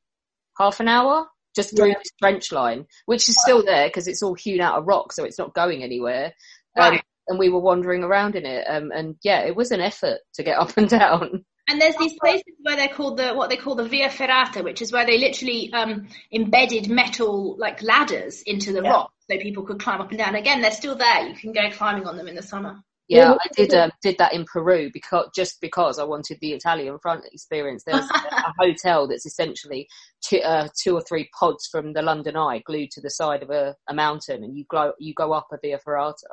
half 0.58 0.80
an 0.80 0.88
hour 0.88 1.28
just 1.56 1.76
through 1.76 1.90
Yeah. 1.90 1.96
this 1.98 2.12
trench 2.22 2.52
line, 2.52 2.86
which 3.06 3.30
is 3.30 3.38
still 3.42 3.64
there 3.64 3.88
because 3.88 4.08
it's 4.08 4.22
all 4.24 4.34
hewn 4.36 4.62
out 4.62 4.78
of 4.78 4.86
rock, 4.88 5.12
so 5.14 5.24
it's 5.24 5.40
not 5.40 5.54
going 5.54 5.84
anywhere. 5.84 6.34
Um, 6.78 6.92
Right. 6.92 7.04
And 7.28 7.40
we 7.40 7.50
were 7.50 7.60
wandering 7.60 8.04
around 8.04 8.36
in 8.36 8.46
it, 8.46 8.66
um, 8.70 8.92
and 8.94 9.16
yeah, 9.24 9.40
it 9.42 9.56
was 9.56 9.72
an 9.72 9.82
effort 9.82 10.20
to 10.36 10.44
get 10.44 10.58
up 10.60 10.78
and 10.78 10.88
down. 10.88 11.46
And 11.68 11.82
there's 11.82 11.96
these 11.98 12.14
places 12.20 12.54
where 12.62 12.76
they're 12.76 12.88
called 12.88 13.18
the 13.18 13.34
what 13.34 13.50
they 13.50 13.58
call 13.58 13.76
the 13.76 13.88
via 13.88 14.10
ferrata, 14.10 14.64
which 14.64 14.82
is 14.82 14.92
where 14.92 15.06
they 15.06 15.18
literally 15.18 15.72
um, 15.74 16.08
embedded 16.32 16.90
metal 16.90 17.56
like 17.58 17.82
ladders 17.82 18.42
into 18.44 18.72
the 18.72 18.84
Yeah. 18.84 18.92
rock 18.92 19.12
so 19.30 19.38
people 19.40 19.64
could 19.64 19.80
climb 19.80 20.02
up 20.02 20.10
and 20.10 20.20
down. 20.20 20.36
Again, 20.36 20.62
they're 20.62 20.72
still 20.72 20.96
there. 20.96 21.28
You 21.28 21.36
can 21.36 21.54
go 21.54 21.70
climbing 21.72 22.08
on 22.08 22.18
them 22.18 22.28
in 22.28 22.36
the 22.36 22.44
summer. 22.44 22.84
Yeah, 23.08 23.32
Yeah. 23.32 23.34
I 23.34 23.48
did 23.56 23.74
um, 23.74 23.92
did 24.02 24.18
that 24.20 24.34
in 24.34 24.46
Peru 24.46 24.90
because 24.94 25.30
just 25.36 25.60
because 25.60 25.98
I 25.98 26.04
wanted 26.04 26.38
the 26.40 26.54
Italian 26.54 27.00
front 27.00 27.26
experience. 27.32 27.84
There's 27.84 28.10
a 28.10 28.54
hotel 28.60 29.08
that's 29.08 29.26
essentially 29.26 29.88
two, 30.22 30.40
uh, 30.40 30.68
two 30.80 30.96
or 30.96 31.02
three 31.02 31.30
pods 31.38 31.68
from 31.72 31.94
the 31.94 32.02
London 32.04 32.38
Eye 32.38 32.62
glued 32.66 32.92
to 32.92 33.02
the 33.02 33.10
side 33.10 33.42
of 33.42 33.50
a, 33.50 33.76
a 33.90 33.94
mountain, 33.94 34.44
and 34.44 34.56
you 34.56 34.66
go 34.70 34.94
you 35.00 35.14
go 35.16 35.34
up 35.34 35.48
a 35.52 35.58
via 35.62 35.80
ferrata 35.80 36.30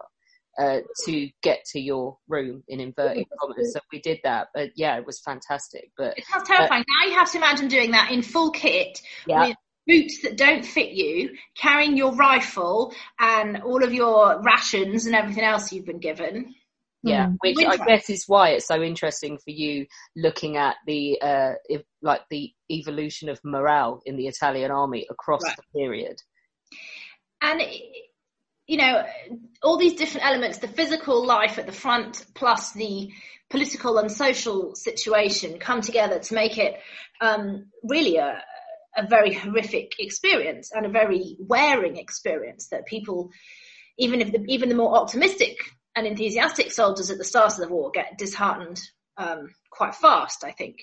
uh, 0.58 0.78
to 1.04 1.30
get 1.42 1.64
to 1.72 1.80
your 1.80 2.18
room 2.28 2.62
in 2.68 2.80
inverted 2.80 3.26
commas. 3.40 3.72
So 3.72 3.80
we 3.92 4.00
did 4.00 4.18
that, 4.24 4.48
but 4.54 4.70
yeah, 4.76 4.96
it 4.98 5.06
was 5.06 5.20
fantastic. 5.20 5.90
But 5.96 6.18
It 6.18 6.24
sounds 6.26 6.48
terrifying. 6.48 6.84
now 6.88 7.08
you 7.10 7.14
have 7.18 7.30
to 7.32 7.38
imagine 7.38 7.68
doing 7.68 7.90
that 7.92 8.10
in 8.10 8.22
full 8.22 8.50
kit 8.50 9.00
yeah, 9.26 9.48
with 9.48 9.56
boots 9.86 10.22
that 10.22 10.36
don't 10.36 10.64
fit 10.64 10.90
you, 10.92 11.30
carrying 11.56 11.96
your 11.96 12.14
rifle 12.14 12.92
and 13.18 13.62
all 13.62 13.82
of 13.82 13.92
your 13.92 14.40
rations 14.42 15.06
and 15.06 15.14
everything 15.14 15.44
else 15.44 15.72
you've 15.72 15.86
been 15.86 15.98
given. 16.00 16.54
Yeah, 17.04 17.26
Mm. 17.30 17.36
which 17.40 17.56
I 17.66 17.76
guess 17.78 18.08
is 18.10 18.24
why 18.28 18.50
it's 18.50 18.68
so 18.68 18.80
interesting 18.80 19.36
for 19.36 19.50
you 19.50 19.86
looking 20.14 20.56
at 20.56 20.76
the 20.86 21.20
uh, 21.20 21.54
if, 21.68 21.82
like 22.00 22.20
the 22.30 22.52
evolution 22.70 23.28
of 23.28 23.40
morale 23.42 24.00
in 24.06 24.14
the 24.16 24.28
Italian 24.28 24.70
army 24.70 25.04
across 25.10 25.42
Right. 25.42 25.56
the 25.56 25.80
period. 25.80 26.16
and 27.40 27.60
you 28.66 28.76
know 28.76 29.04
all 29.62 29.76
these 29.76 29.94
different 29.94 30.26
elements 30.26 30.58
the 30.58 30.68
physical 30.68 31.24
life 31.24 31.58
at 31.58 31.66
the 31.66 31.72
front 31.72 32.24
plus 32.34 32.72
the 32.72 33.10
political 33.50 33.98
and 33.98 34.10
social 34.10 34.74
situation 34.74 35.58
come 35.58 35.80
together 35.80 36.18
to 36.18 36.34
make 36.34 36.56
it 36.56 36.74
um, 37.20 37.66
really 37.82 38.16
a, 38.16 38.42
a 38.96 39.06
very 39.06 39.34
horrific 39.34 39.92
experience 39.98 40.70
and 40.72 40.86
a 40.86 40.90
very 40.90 41.36
wearing 41.38 41.96
experience 41.96 42.68
that 42.68 42.86
people 42.86 43.30
even 43.98 44.20
if 44.20 44.32
the, 44.32 44.42
even 44.48 44.68
the 44.68 44.74
more 44.74 44.96
optimistic 44.96 45.56
and 45.94 46.06
enthusiastic 46.06 46.72
soldiers 46.72 47.10
at 47.10 47.18
the 47.18 47.24
start 47.24 47.52
of 47.52 47.58
the 47.58 47.68
war 47.68 47.90
get 47.92 48.16
disheartened 48.16 48.80
um, 49.18 49.48
quite 49.70 49.94
fast 49.94 50.44
i 50.44 50.50
think. 50.52 50.76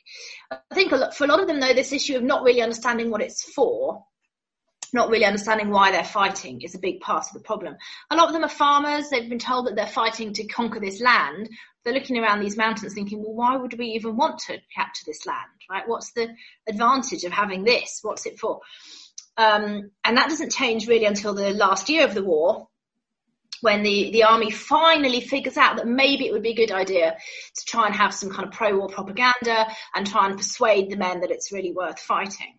I 0.51 0.59
think 0.73 0.91
a 0.91 0.97
lot, 0.97 1.15
for 1.15 1.23
a 1.23 1.27
lot 1.27 1.39
of 1.39 1.47
them 1.47 1.59
though 1.59 1.73
this 1.73 1.93
issue 1.93 2.17
of 2.17 2.23
not 2.23 2.43
really 2.43 2.61
understanding 2.61 3.09
what 3.09 3.21
it's 3.21 3.51
for 3.53 4.03
not 4.93 5.09
really 5.09 5.25
understanding 5.25 5.69
why 5.69 5.91
they're 5.91 6.03
fighting 6.03 6.61
is 6.61 6.75
a 6.75 6.79
big 6.79 6.99
part 6.99 7.25
of 7.27 7.33
the 7.33 7.39
problem. 7.39 7.75
A 8.09 8.15
lot 8.15 8.27
of 8.27 8.33
them 8.33 8.43
are 8.43 8.49
farmers. 8.49 9.09
They've 9.09 9.29
been 9.29 9.39
told 9.39 9.67
that 9.67 9.75
they're 9.75 9.87
fighting 9.87 10.33
to 10.33 10.47
conquer 10.47 10.79
this 10.79 11.01
land. 11.01 11.49
They're 11.83 11.93
looking 11.93 12.17
around 12.17 12.41
these 12.41 12.57
mountains 12.57 12.93
thinking, 12.93 13.23
well, 13.23 13.33
why 13.33 13.55
would 13.55 13.77
we 13.77 13.87
even 13.87 14.17
want 14.17 14.39
to 14.47 14.57
capture 14.75 15.03
this 15.05 15.25
land, 15.25 15.47
right? 15.69 15.87
What's 15.87 16.11
the 16.11 16.29
advantage 16.67 17.23
of 17.23 17.31
having 17.31 17.63
this? 17.63 17.99
What's 18.01 18.25
it 18.25 18.39
for? 18.39 18.61
Um, 19.37 19.91
and 20.03 20.17
that 20.17 20.29
doesn't 20.29 20.51
change 20.51 20.87
really 20.87 21.05
until 21.05 21.33
the 21.33 21.51
last 21.51 21.89
year 21.89 22.05
of 22.05 22.13
the 22.13 22.23
war, 22.23 22.67
when 23.61 23.83
the, 23.83 24.11
the 24.11 24.23
army 24.23 24.51
finally 24.51 25.21
figures 25.21 25.57
out 25.57 25.77
that 25.77 25.87
maybe 25.87 26.25
it 26.27 26.33
would 26.33 26.43
be 26.43 26.51
a 26.51 26.55
good 26.55 26.71
idea 26.71 27.17
to 27.55 27.65
try 27.65 27.85
and 27.85 27.95
have 27.95 28.13
some 28.13 28.29
kind 28.29 28.47
of 28.47 28.53
pro-war 28.53 28.87
propaganda 28.87 29.67
and 29.95 30.07
try 30.07 30.27
and 30.27 30.37
persuade 30.37 30.89
the 30.89 30.97
men 30.97 31.21
that 31.21 31.31
it's 31.31 31.51
really 31.51 31.71
worth 31.71 31.99
fighting. 31.99 32.58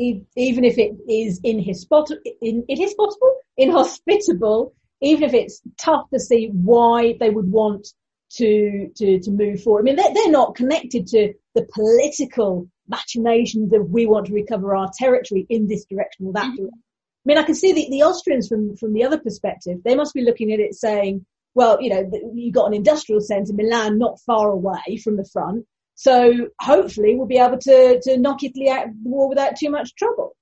Even 0.00 0.64
if 0.64 0.78
it 0.78 0.92
is 1.08 1.40
inhospitable, 1.44 2.20
in, 2.40 2.64
inhospitable, 2.68 3.34
inhospitable, 3.56 4.72
even 5.02 5.24
if 5.24 5.34
it's 5.34 5.60
tough 5.78 6.08
to 6.12 6.18
see 6.18 6.48
why 6.52 7.16
they 7.20 7.30
would 7.30 7.50
want 7.50 7.88
to 8.38 8.88
to 8.96 9.18
to 9.20 9.30
move 9.30 9.62
forward. 9.62 9.80
I 9.80 9.84
mean, 9.84 9.96
they're, 9.96 10.14
they're 10.14 10.30
not 10.30 10.54
connected 10.54 11.06
to 11.08 11.32
the 11.54 11.66
political 11.74 12.68
machinations 12.88 13.72
of 13.72 13.90
we 13.90 14.06
want 14.06 14.26
to 14.26 14.32
recover 14.32 14.74
our 14.76 14.90
territory 14.98 15.46
in 15.48 15.66
this 15.66 15.84
direction 15.84 16.26
or 16.26 16.32
that 16.34 16.44
Mhm. 16.46 16.56
direction. 16.56 16.82
I 17.22 17.26
mean, 17.26 17.38
I 17.38 17.42
can 17.42 17.54
see 17.54 17.72
the, 17.72 17.86
the 17.90 18.02
Austrians 18.02 18.48
from 18.48 18.76
from 18.76 18.92
the 18.94 19.04
other 19.04 19.18
perspective. 19.18 19.78
They 19.84 19.94
must 19.96 20.14
be 20.14 20.22
looking 20.22 20.52
at 20.52 20.60
it 20.60 20.74
saying, 20.74 21.26
well, 21.54 21.82
you 21.82 21.90
know, 21.90 22.08
you've 22.34 22.54
got 22.54 22.66
an 22.68 22.74
industrial 22.74 23.20
centre, 23.20 23.52
Milan, 23.52 23.98
not 23.98 24.20
far 24.20 24.50
away 24.50 24.96
from 25.02 25.16
the 25.16 25.28
front. 25.32 25.66
So 26.00 26.48
hopefully 26.58 27.14
we'll 27.14 27.26
be 27.26 27.36
able 27.36 27.58
to, 27.58 28.00
to 28.04 28.16
knock 28.16 28.42
Italy 28.42 28.70
out 28.70 28.86
of 28.86 28.92
the 29.02 29.10
war 29.10 29.28
without 29.28 29.56
too 29.56 29.68
much 29.68 29.94
trouble. 29.96 30.34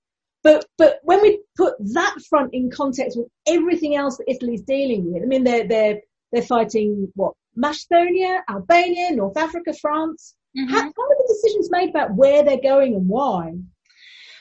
But, 0.45 0.65
but 0.79 1.01
when 1.03 1.21
we 1.21 1.43
put 1.57 1.75
that 1.95 2.15
front 2.31 2.55
in 2.55 2.71
context 2.71 3.19
with 3.19 3.27
everything 3.45 3.97
else 3.97 4.19
that 4.19 4.31
Italy's 4.31 4.63
dealing 4.63 5.13
with, 5.13 5.21
I 5.21 5.27
mean, 5.27 5.43
they're, 5.43 5.67
they're, 5.67 5.99
they're 6.31 6.43
fighting 6.43 7.11
what? 7.17 7.33
Macedonia, 7.57 8.45
Albania, 8.49 9.11
North 9.11 9.37
Africa, 9.37 9.73
France. 9.73 10.37
Mm-hmm. 10.57 10.73
How, 10.73 10.79
how 10.79 10.85
are 10.85 10.93
the 10.93 11.35
decisions 11.35 11.73
made 11.73 11.89
about 11.89 12.15
where 12.15 12.45
they're 12.45 12.63
going 12.63 12.95
and 12.95 13.09
why? 13.09 13.55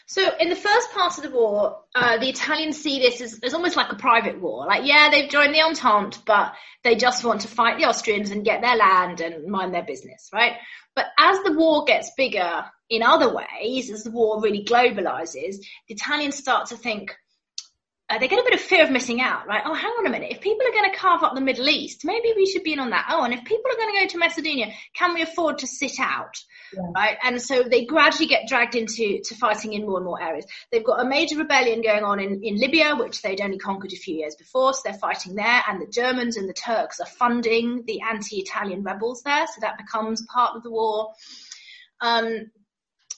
So 0.10 0.32
in 0.40 0.50
the 0.50 0.56
first 0.56 0.92
part 0.94 1.18
of 1.18 1.24
the 1.24 1.32
war, 1.32 1.80
uh, 1.94 2.18
the 2.18 2.30
Italians 2.30 2.82
see 2.82 3.00
this 3.00 3.20
as, 3.20 3.40
as 3.44 3.54
almost 3.54 3.76
like 3.76 3.92
a 3.92 3.96
private 3.96 4.40
war. 4.40 4.66
Like, 4.66 4.86
yeah, 4.86 5.10
they've 5.12 5.30
joined 5.30 5.54
the 5.54 5.62
Entente, 5.62 6.20
but 6.26 6.54
they 6.86 6.96
just 6.96 7.26
want 7.26 7.42
to 7.42 7.50
fight 7.50 7.78
the 7.78 7.86
Austrians 7.86 8.32
and 8.32 8.46
get 8.46 8.62
their 8.62 8.78
land 8.78 9.20
and 9.20 9.48
mind 9.48 9.74
their 9.74 9.84
business, 9.84 10.30
right? 10.34 10.54
But 10.96 11.08
as 11.20 11.40
the 11.44 11.52
war 11.52 11.84
gets 11.84 12.12
bigger 12.16 12.64
in 12.90 13.04
other 13.04 13.34
ways, 13.34 13.92
as 13.92 14.06
the 14.06 14.12
war 14.12 14.42
really 14.42 14.64
globalizes, 14.64 15.58
the 15.90 15.96
Italians 15.96 16.38
start 16.38 16.68
to 16.68 16.78
think, 16.78 17.14
uh, 18.10 18.18
they 18.20 18.30
get 18.30 18.40
a 18.40 18.44
bit 18.44 18.54
of 18.54 18.62
fear 18.62 18.84
of 18.86 18.90
missing 18.92 19.20
out, 19.20 19.48
right? 19.48 19.64
Oh, 19.66 19.74
hang 19.74 19.92
on 19.92 20.08
a 20.08 20.10
minute. 20.10 20.32
If 20.32 20.40
people 20.40 20.66
are 20.66 20.72
going 20.72 20.90
to 20.90 20.98
carve 20.98 21.24
up 21.24 21.36
the 21.36 21.42
Middle 21.42 21.68
East, 21.68 22.06
maybe 22.06 22.32
we 22.36 22.46
should 22.46 22.64
be 22.64 22.72
in 22.72 22.80
on 22.80 22.92
that. 22.92 23.08
Oh, 23.10 23.24
and 23.24 23.34
if 23.34 23.44
people 23.44 23.70
are 23.70 23.76
going 23.76 23.94
to 23.94 24.02
go 24.02 24.08
to 24.08 24.18
Macedonia, 24.18 24.72
can 24.94 25.14
we 25.14 25.22
afford 25.22 25.58
to 25.60 25.68
sit 25.68 26.00
out? 26.00 26.38
Yeah. 26.74 26.84
Right. 26.96 27.18
And 27.22 27.42
so 27.42 27.64
they 27.64 27.86
gradually 27.86 28.28
get 28.28 28.48
dragged 28.48 28.76
into 28.76 29.20
to 29.24 29.36
fighting 29.36 29.74
in 29.74 29.86
more 29.86 29.98
and 29.98 30.06
more 30.06 30.22
areas. 30.22 30.46
They've 30.72 30.86
got 30.86 31.06
a 31.06 31.08
major 31.08 31.38
rebellion 31.38 31.82
going 31.82 32.04
on 32.04 32.22
in, 32.22 32.44
in 32.44 32.56
Libya, 32.56 32.96
which 32.96 33.22
they'd 33.22 33.42
only 33.42 33.58
conquered 33.58 33.92
a 33.92 33.98
few 33.98 34.16
years 34.16 34.36
before. 34.36 34.74
So 34.74 34.82
they're 34.86 34.94
fighting 34.94 35.36
there. 35.36 35.64
And 35.68 35.82
the 35.82 35.92
Germans 35.92 36.38
and 36.38 36.48
the 36.48 36.54
Turks 36.54 37.02
are 37.02 37.06
funding 37.06 37.84
the 37.86 38.00
anti-Italian 38.10 38.84
rebels 38.84 39.22
there. 39.24 39.48
So 39.48 39.62
that 39.62 39.78
becomes 39.78 40.26
part 40.28 40.56
of 40.56 40.64
the 40.64 40.72
war. 40.72 41.14
Um, 42.00 42.52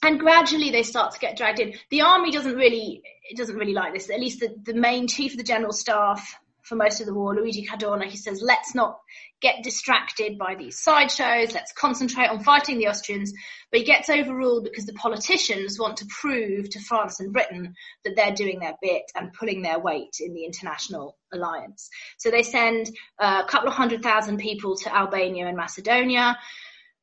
and 0.02 0.18
gradually 0.18 0.70
they 0.70 0.82
start 0.82 1.12
to 1.12 1.18
get 1.18 1.36
dragged 1.36 1.60
in. 1.60 1.74
The 1.90 2.02
army 2.02 2.30
doesn't 2.30 2.56
really, 2.56 3.02
it 3.28 3.36
doesn't 3.36 3.56
really 3.56 3.74
like 3.74 3.92
this. 3.92 4.10
At 4.10 4.20
least 4.20 4.40
the, 4.40 4.54
the 4.62 4.78
main 4.78 5.08
chief 5.08 5.32
of 5.32 5.38
the 5.38 5.44
general 5.44 5.72
staff 5.72 6.38
for 6.62 6.76
most 6.76 7.00
of 7.00 7.06
the 7.06 7.14
war, 7.14 7.34
Luigi 7.34 7.66
Cadorna, 7.66 8.04
he 8.04 8.16
says, 8.16 8.40
let's 8.40 8.74
not 8.74 9.00
get 9.40 9.64
distracted 9.64 10.38
by 10.38 10.54
these 10.54 10.78
sideshows. 10.78 11.52
Let's 11.52 11.72
concentrate 11.72 12.28
on 12.28 12.44
fighting 12.44 12.78
the 12.78 12.86
Austrians. 12.86 13.32
But 13.70 13.80
he 13.80 13.86
gets 13.86 14.08
overruled 14.08 14.64
because 14.64 14.86
the 14.86 14.92
politicians 14.92 15.78
want 15.80 15.96
to 15.98 16.06
prove 16.20 16.70
to 16.70 16.80
France 16.80 17.18
and 17.18 17.32
Britain 17.32 17.74
that 18.04 18.14
they're 18.14 18.34
doing 18.34 18.60
their 18.60 18.74
bit 18.80 19.02
and 19.16 19.32
pulling 19.32 19.62
their 19.62 19.80
weight 19.80 20.16
in 20.20 20.32
the 20.32 20.44
international 20.44 21.16
alliance. 21.32 21.88
So 22.18 22.30
they 22.30 22.42
send 22.42 22.90
uh, 23.18 23.42
a 23.44 23.48
couple 23.48 23.68
of 23.68 23.74
hundred 23.74 24.02
thousand 24.02 24.38
people 24.38 24.76
to 24.76 24.94
Albania 24.94 25.46
and 25.46 25.56
Macedonia. 25.56 26.38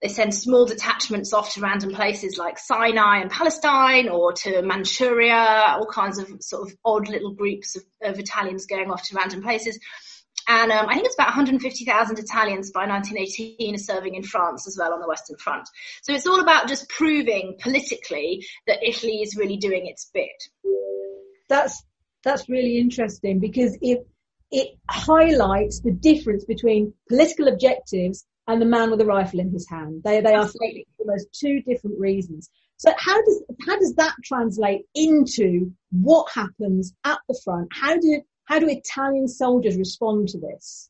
They 0.02 0.10
send 0.10 0.34
small 0.36 0.66
detachments 0.66 1.34
off 1.34 1.54
to 1.54 1.62
random 1.62 1.94
places 1.94 2.38
like 2.38 2.60
Sinai 2.60 3.18
and 3.18 3.32
Palestine 3.32 4.10
or 4.10 4.32
to 4.34 4.62
Manchuria, 4.62 5.76
all 5.78 5.88
kinds 5.88 6.20
of 6.20 6.30
sort 6.42 6.70
of 6.70 6.78
odd 6.86 7.10
little 7.10 7.32
groups 7.34 7.76
of, 7.76 7.84
of 8.04 8.20
Italians 8.20 8.68
going 8.68 8.92
off 8.92 9.04
to 9.08 9.16
random 9.16 9.42
places. 9.42 9.80
And 10.48 10.72
um, 10.72 10.88
I 10.88 10.94
think 10.94 11.06
it's 11.06 11.16
about 11.16 11.28
150,000 11.28 12.20
Italians 12.20 12.72
by 12.72 12.88
1918 12.88 13.76
are 13.76 13.78
serving 13.78 14.16
in 14.16 14.24
France 14.24 14.66
as 14.68 14.78
well 14.80 14.94
on 14.94 15.02
the 15.02 15.08
Western 15.08 15.38
Front. 15.38 15.68
So 16.04 16.14
it's 16.14 16.28
all 16.28 16.40
about 16.40 16.70
just 16.70 16.88
proving 16.90 17.58
politically 17.60 18.46
that 18.66 18.88
Italy 18.88 19.22
is 19.22 19.36
really 19.36 19.58
doing 19.58 19.88
its 19.88 20.10
bit. 20.14 20.44
That's 21.50 21.84
that's 22.24 22.50
really 22.50 22.78
interesting 22.78 23.40
because 23.40 23.78
it 23.82 24.08
it 24.52 24.78
highlights 24.90 25.82
the 25.82 25.92
difference 25.92 26.46
between 26.46 26.94
political 27.10 27.48
objectives 27.48 28.26
and 28.48 28.62
the 28.62 28.66
man 28.66 28.90
with 28.90 29.02
a 29.02 29.06
rifle 29.06 29.40
in 29.40 29.52
his 29.52 29.68
hand. 29.70 30.02
They 30.04 30.22
they 30.22 30.34
are 30.34 30.48
for 30.48 30.60
almost 31.00 31.28
two 31.34 31.62
different 31.62 32.00
reasons. 32.00 32.50
So 32.78 32.92
how 32.98 33.22
does 33.22 33.44
how 33.66 33.78
does 33.78 33.96
that 33.96 34.16
translate 34.24 34.86
into 34.94 35.72
what 35.92 36.32
happens 36.32 36.94
at 37.04 37.20
the 37.28 37.40
front? 37.44 37.70
How 37.72 37.98
do 37.98 38.22
how 38.46 38.60
do 38.60 38.70
Italian 38.70 39.28
soldiers 39.28 39.78
respond 39.78 40.30
to 40.30 40.40
this? 40.40 40.90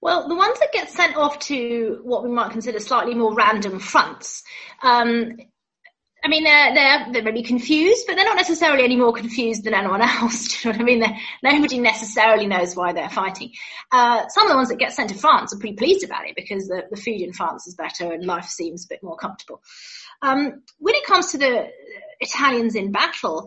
Well, 0.00 0.28
the 0.28 0.36
ones 0.36 0.58
that 0.60 0.72
get 0.72 0.90
sent 0.90 1.16
off 1.16 1.38
to 1.40 2.00
what 2.04 2.22
we 2.22 2.30
might 2.30 2.52
consider 2.52 2.78
slightly 2.78 3.14
more 3.14 3.34
random 3.34 3.78
fronts, 3.80 4.42
um, 4.82 5.38
I 6.26 6.28
mean, 6.28 6.42
they're, 6.42 6.74
they're, 6.74 7.06
they're 7.12 7.22
really 7.22 7.44
confused, 7.44 8.04
but 8.08 8.16
they're 8.16 8.24
not 8.24 8.34
necessarily 8.34 8.82
any 8.82 8.96
more 8.96 9.12
confused 9.12 9.62
than 9.62 9.74
anyone 9.74 10.02
else. 10.02 10.48
Do 10.48 10.68
you 10.68 10.72
know 10.72 10.78
what 10.78 10.82
I 10.82 10.84
mean? 10.84 10.98
They're, 10.98 11.18
nobody 11.40 11.78
necessarily 11.78 12.48
knows 12.48 12.74
why 12.74 12.92
they're 12.92 13.08
fighting. 13.08 13.52
Uh, 13.92 14.26
some 14.26 14.42
of 14.42 14.50
the 14.50 14.56
ones 14.56 14.70
that 14.70 14.80
get 14.80 14.92
sent 14.92 15.10
to 15.10 15.14
France 15.14 15.54
are 15.54 15.58
pretty 15.58 15.76
pleased 15.76 16.04
about 16.04 16.26
it 16.26 16.34
because 16.34 16.66
the, 16.66 16.82
the 16.90 16.96
food 16.96 17.20
in 17.20 17.32
France 17.32 17.68
is 17.68 17.76
better 17.76 18.12
and 18.12 18.24
life 18.24 18.46
seems 18.46 18.84
a 18.84 18.88
bit 18.88 19.04
more 19.04 19.16
comfortable. 19.16 19.62
Um, 20.20 20.62
when 20.78 20.96
it 20.96 21.06
comes 21.06 21.30
to 21.30 21.38
the 21.38 21.68
Italians 22.18 22.74
in 22.74 22.90
battle, 22.90 23.46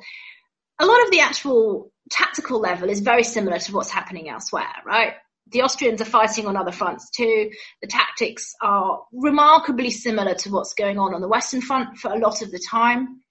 a 0.79 0.85
lot 0.85 1.03
of 1.03 1.11
the 1.11 1.19
actual 1.19 1.91
tactical 2.09 2.61
level 2.61 2.89
is 2.89 3.01
very 3.01 3.25
similar 3.25 3.59
to 3.59 3.73
what's 3.73 3.89
happening 3.89 4.29
elsewhere, 4.29 4.73
right? 4.85 5.15
The 5.51 5.61
Austrians 5.61 6.01
are 6.01 6.05
fighting 6.05 6.47
on 6.47 6.57
other 6.57 6.71
fronts 6.71 7.09
too. 7.09 7.49
The 7.81 7.87
tactics 7.87 8.53
are 8.61 9.01
remarkably 9.11 9.89
similar 9.89 10.35
to 10.35 10.49
what's 10.49 10.73
going 10.73 10.99
on 10.99 11.13
on 11.13 11.21
the 11.21 11.27
Western 11.27 11.61
Front 11.61 11.97
for 11.97 12.11
a 12.11 12.17
lot 12.17 12.41
of 12.41 12.51
the 12.51 12.59
time. 12.59 13.21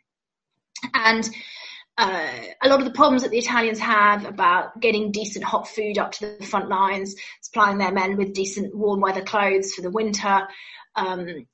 And 0.95 1.29
uh, 1.97 2.31
a 2.63 2.69
lot 2.69 2.79
of 2.79 2.85
the 2.85 2.93
problems 2.93 3.23
that 3.23 3.31
the 3.33 3.39
Italians 3.39 3.81
have 3.81 4.25
about 4.25 4.81
getting 4.81 5.11
decent 5.11 5.45
hot 5.45 5.67
food 5.67 5.99
up 5.99 6.13
to 6.13 6.37
the 6.39 6.47
front 6.47 6.69
lines, 6.69 7.17
supplying 7.41 7.79
their 7.79 7.93
men 7.93 8.17
with 8.17 8.35
decent 8.35 8.75
warm 8.75 9.01
weather 9.01 9.23
clothes 9.23 9.75
for 9.75 9.83
the 9.83 9.91
winter, 9.91 10.47
um, 10.95 11.47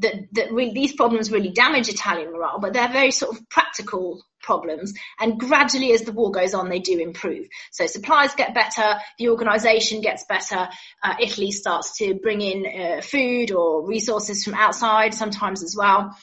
that, 0.00 0.14
that 0.32 0.72
these 0.74 0.92
problems 0.92 1.30
really 1.30 1.50
damage 1.50 1.88
Italian 1.88 2.32
morale, 2.32 2.58
but 2.60 2.72
they're 2.72 2.92
very 2.92 3.10
sort 3.10 3.36
of 3.36 3.48
practical 3.48 4.22
problems. 4.40 4.94
And 5.20 5.38
gradually, 5.38 5.92
as 5.92 6.02
the 6.02 6.12
war 6.12 6.30
goes 6.30 6.54
on, 6.54 6.68
they 6.68 6.78
do 6.78 6.98
improve. 6.98 7.46
So 7.72 7.86
supplies 7.86 8.34
get 8.34 8.54
better, 8.54 8.98
the 9.18 9.28
organisation 9.28 10.00
gets 10.00 10.24
better. 10.24 10.68
Uh, 11.02 11.14
Italy 11.20 11.50
starts 11.50 11.98
to 11.98 12.14
bring 12.14 12.40
in 12.40 12.66
uh, 12.66 13.00
food 13.02 13.52
or 13.52 13.86
resources 13.86 14.44
from 14.44 14.54
outside, 14.54 15.14
sometimes 15.14 15.62
as 15.62 15.74
well. 15.76 16.16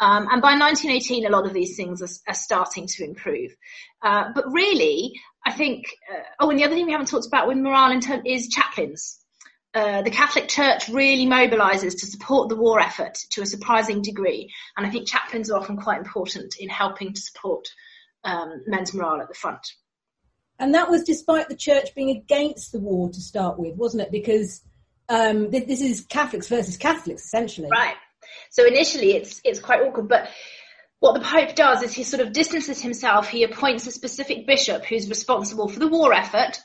Um, 0.00 0.28
and 0.30 0.40
by 0.40 0.56
1918, 0.56 1.26
a 1.26 1.30
lot 1.30 1.46
of 1.46 1.52
these 1.52 1.76
things 1.76 2.00
are, 2.00 2.30
are 2.30 2.34
starting 2.34 2.86
to 2.86 3.04
improve. 3.04 3.54
Uh, 4.02 4.30
but 4.34 4.44
really, 4.50 5.12
I 5.44 5.52
think, 5.52 5.84
uh, 6.10 6.22
oh, 6.40 6.50
and 6.50 6.58
the 6.58 6.64
other 6.64 6.74
thing 6.74 6.86
we 6.86 6.92
haven't 6.92 7.08
talked 7.08 7.26
about 7.26 7.46
with 7.46 7.58
morale 7.58 7.92
in 7.92 8.00
term, 8.00 8.22
is 8.24 8.48
chaplains. 8.48 9.19
Uh, 9.72 10.02
the 10.02 10.10
Catholic 10.10 10.48
Church 10.48 10.88
really 10.88 11.26
mobilises 11.26 12.00
to 12.00 12.06
support 12.06 12.48
the 12.48 12.56
war 12.56 12.80
effort 12.80 13.16
to 13.30 13.42
a 13.42 13.46
surprising 13.46 14.02
degree, 14.02 14.52
and 14.76 14.84
I 14.84 14.90
think 14.90 15.06
chaplains 15.06 15.50
are 15.50 15.58
often 15.60 15.76
quite 15.76 15.98
important 15.98 16.56
in 16.58 16.68
helping 16.68 17.12
to 17.12 17.20
support 17.20 17.68
um, 18.24 18.62
men's 18.66 18.92
morale 18.92 19.20
at 19.20 19.28
the 19.28 19.34
front. 19.34 19.64
And 20.58 20.74
that 20.74 20.90
was 20.90 21.04
despite 21.04 21.48
the 21.48 21.56
church 21.56 21.94
being 21.94 22.10
against 22.10 22.72
the 22.72 22.80
war 22.80 23.10
to 23.10 23.20
start 23.20 23.58
with, 23.58 23.76
wasn't 23.76 24.02
it? 24.02 24.10
Because 24.10 24.60
um, 25.08 25.50
this 25.50 25.80
is 25.80 26.02
Catholics 26.02 26.48
versus 26.48 26.76
Catholics, 26.76 27.24
essentially. 27.24 27.68
Right. 27.70 27.94
So 28.50 28.66
initially, 28.66 29.12
it's 29.12 29.40
it's 29.44 29.60
quite 29.60 29.82
awkward, 29.82 30.08
but 30.08 30.28
what 30.98 31.14
the 31.14 31.20
Pope 31.20 31.54
does 31.54 31.82
is 31.82 31.92
he 31.92 32.02
sort 32.02 32.26
of 32.26 32.32
distances 32.32 32.82
himself. 32.82 33.28
He 33.28 33.44
appoints 33.44 33.86
a 33.86 33.90
specific 33.90 34.46
bishop 34.46 34.84
who's 34.84 35.08
responsible 35.08 35.68
for 35.68 35.78
the 35.78 35.88
war 35.88 36.12
effort 36.12 36.60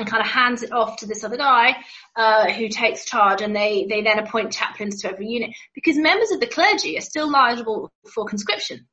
and 0.00 0.08
kind 0.08 0.22
of 0.22 0.28
hands 0.28 0.62
it 0.62 0.72
off 0.72 0.96
to 0.96 1.06
this 1.06 1.22
other 1.22 1.36
guy 1.36 1.76
uh, 2.16 2.50
who 2.50 2.68
takes 2.68 3.04
charge 3.04 3.42
and 3.42 3.54
they, 3.54 3.86
they 3.88 4.02
then 4.02 4.18
appoint 4.18 4.52
chaplains 4.52 5.02
to 5.02 5.10
every 5.10 5.28
unit 5.28 5.50
because 5.74 5.96
members 5.96 6.30
of 6.30 6.40
the 6.40 6.46
clergy 6.46 6.96
are 6.96 7.02
still 7.02 7.30
liable 7.30 7.92
for 8.12 8.24
conscription. 8.24 8.86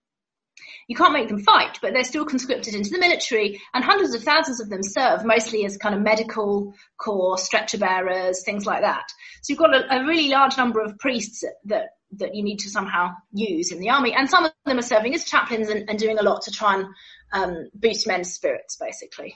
You 0.88 0.96
can't 0.96 1.14
make 1.14 1.28
them 1.28 1.40
fight, 1.40 1.80
but 1.82 1.92
they're 1.94 2.06
still 2.06 2.26
conscripted 2.26 2.74
into 2.74 2.90
the 2.90 3.00
military 3.00 3.62
and 3.74 3.84
hundreds 3.84 4.14
of 4.16 4.24
thousands 4.24 4.62
of 4.62 4.70
them 4.70 4.84
serve 4.84 5.26
mostly 5.26 5.66
as 5.66 5.78
kind 5.78 5.94
of 5.94 6.02
medical 6.02 6.74
corps, 6.98 7.38
stretcher 7.38 7.78
bearers, 7.78 8.44
things 8.44 8.66
like 8.66 8.82
that. 8.82 9.04
So 9.42 9.52
you've 9.52 9.60
got 9.60 9.76
a, 9.76 9.98
a 9.98 10.06
really 10.06 10.30
large 10.30 10.58
number 10.58 10.82
of 10.82 10.98
priests 10.98 11.44
that, 11.66 11.90
that 12.18 12.36
you 12.36 12.44
need 12.44 12.60
to 12.60 12.70
somehow 12.70 13.12
use 13.34 13.72
in 13.72 13.80
the 13.80 13.90
army 13.90 14.14
and 14.14 14.30
some 14.30 14.46
of 14.46 14.54
them 14.66 14.80
are 14.80 14.84
serving 14.84 15.14
as 15.14 15.26
chaplains 15.26 15.70
and, 15.70 15.90
and 15.90 16.00
doing 16.00 16.20
a 16.20 16.24
lot 16.24 16.44
to 16.44 16.52
try 16.52 16.76
and 16.76 16.86
um, 17.34 17.70
boost 17.74 18.08
men's 18.08 18.34
spirits 18.34 18.78
basically. 18.78 19.36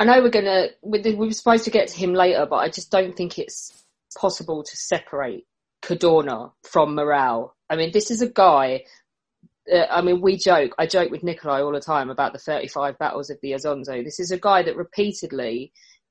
I 0.00 0.04
know 0.04 0.22
we're 0.22 0.30
gonna 0.30 0.68
we 0.80 1.14
were 1.14 1.30
supposed 1.32 1.64
to 1.64 1.70
get 1.70 1.88
to 1.88 1.98
him 1.98 2.14
later, 2.14 2.46
but 2.48 2.56
I 2.56 2.70
just 2.70 2.90
don't 2.90 3.14
think 3.14 3.38
it's 3.38 3.84
possible 4.18 4.62
to 4.64 4.76
separate 4.76 5.44
Cadorna 5.82 6.52
from 6.62 6.94
morale. 6.94 7.54
I 7.68 7.76
mean, 7.76 7.92
this 7.92 8.10
is 8.10 8.22
a 8.22 8.28
guy. 8.30 8.84
Uh, 9.70 9.84
I 9.90 10.00
mean, 10.00 10.22
we 10.22 10.38
joke. 10.38 10.72
I 10.78 10.86
joke 10.86 11.10
with 11.10 11.22
Nikolai 11.22 11.60
all 11.60 11.72
the 11.72 11.80
time 11.80 12.08
about 12.08 12.32
the 12.32 12.38
35 12.38 12.98
battles 12.98 13.28
of 13.28 13.36
the 13.42 13.52
Isonzo. 13.52 14.02
This 14.02 14.18
is 14.18 14.30
a 14.30 14.38
guy 14.38 14.62
that 14.62 14.74
repeatedly, 14.74 15.70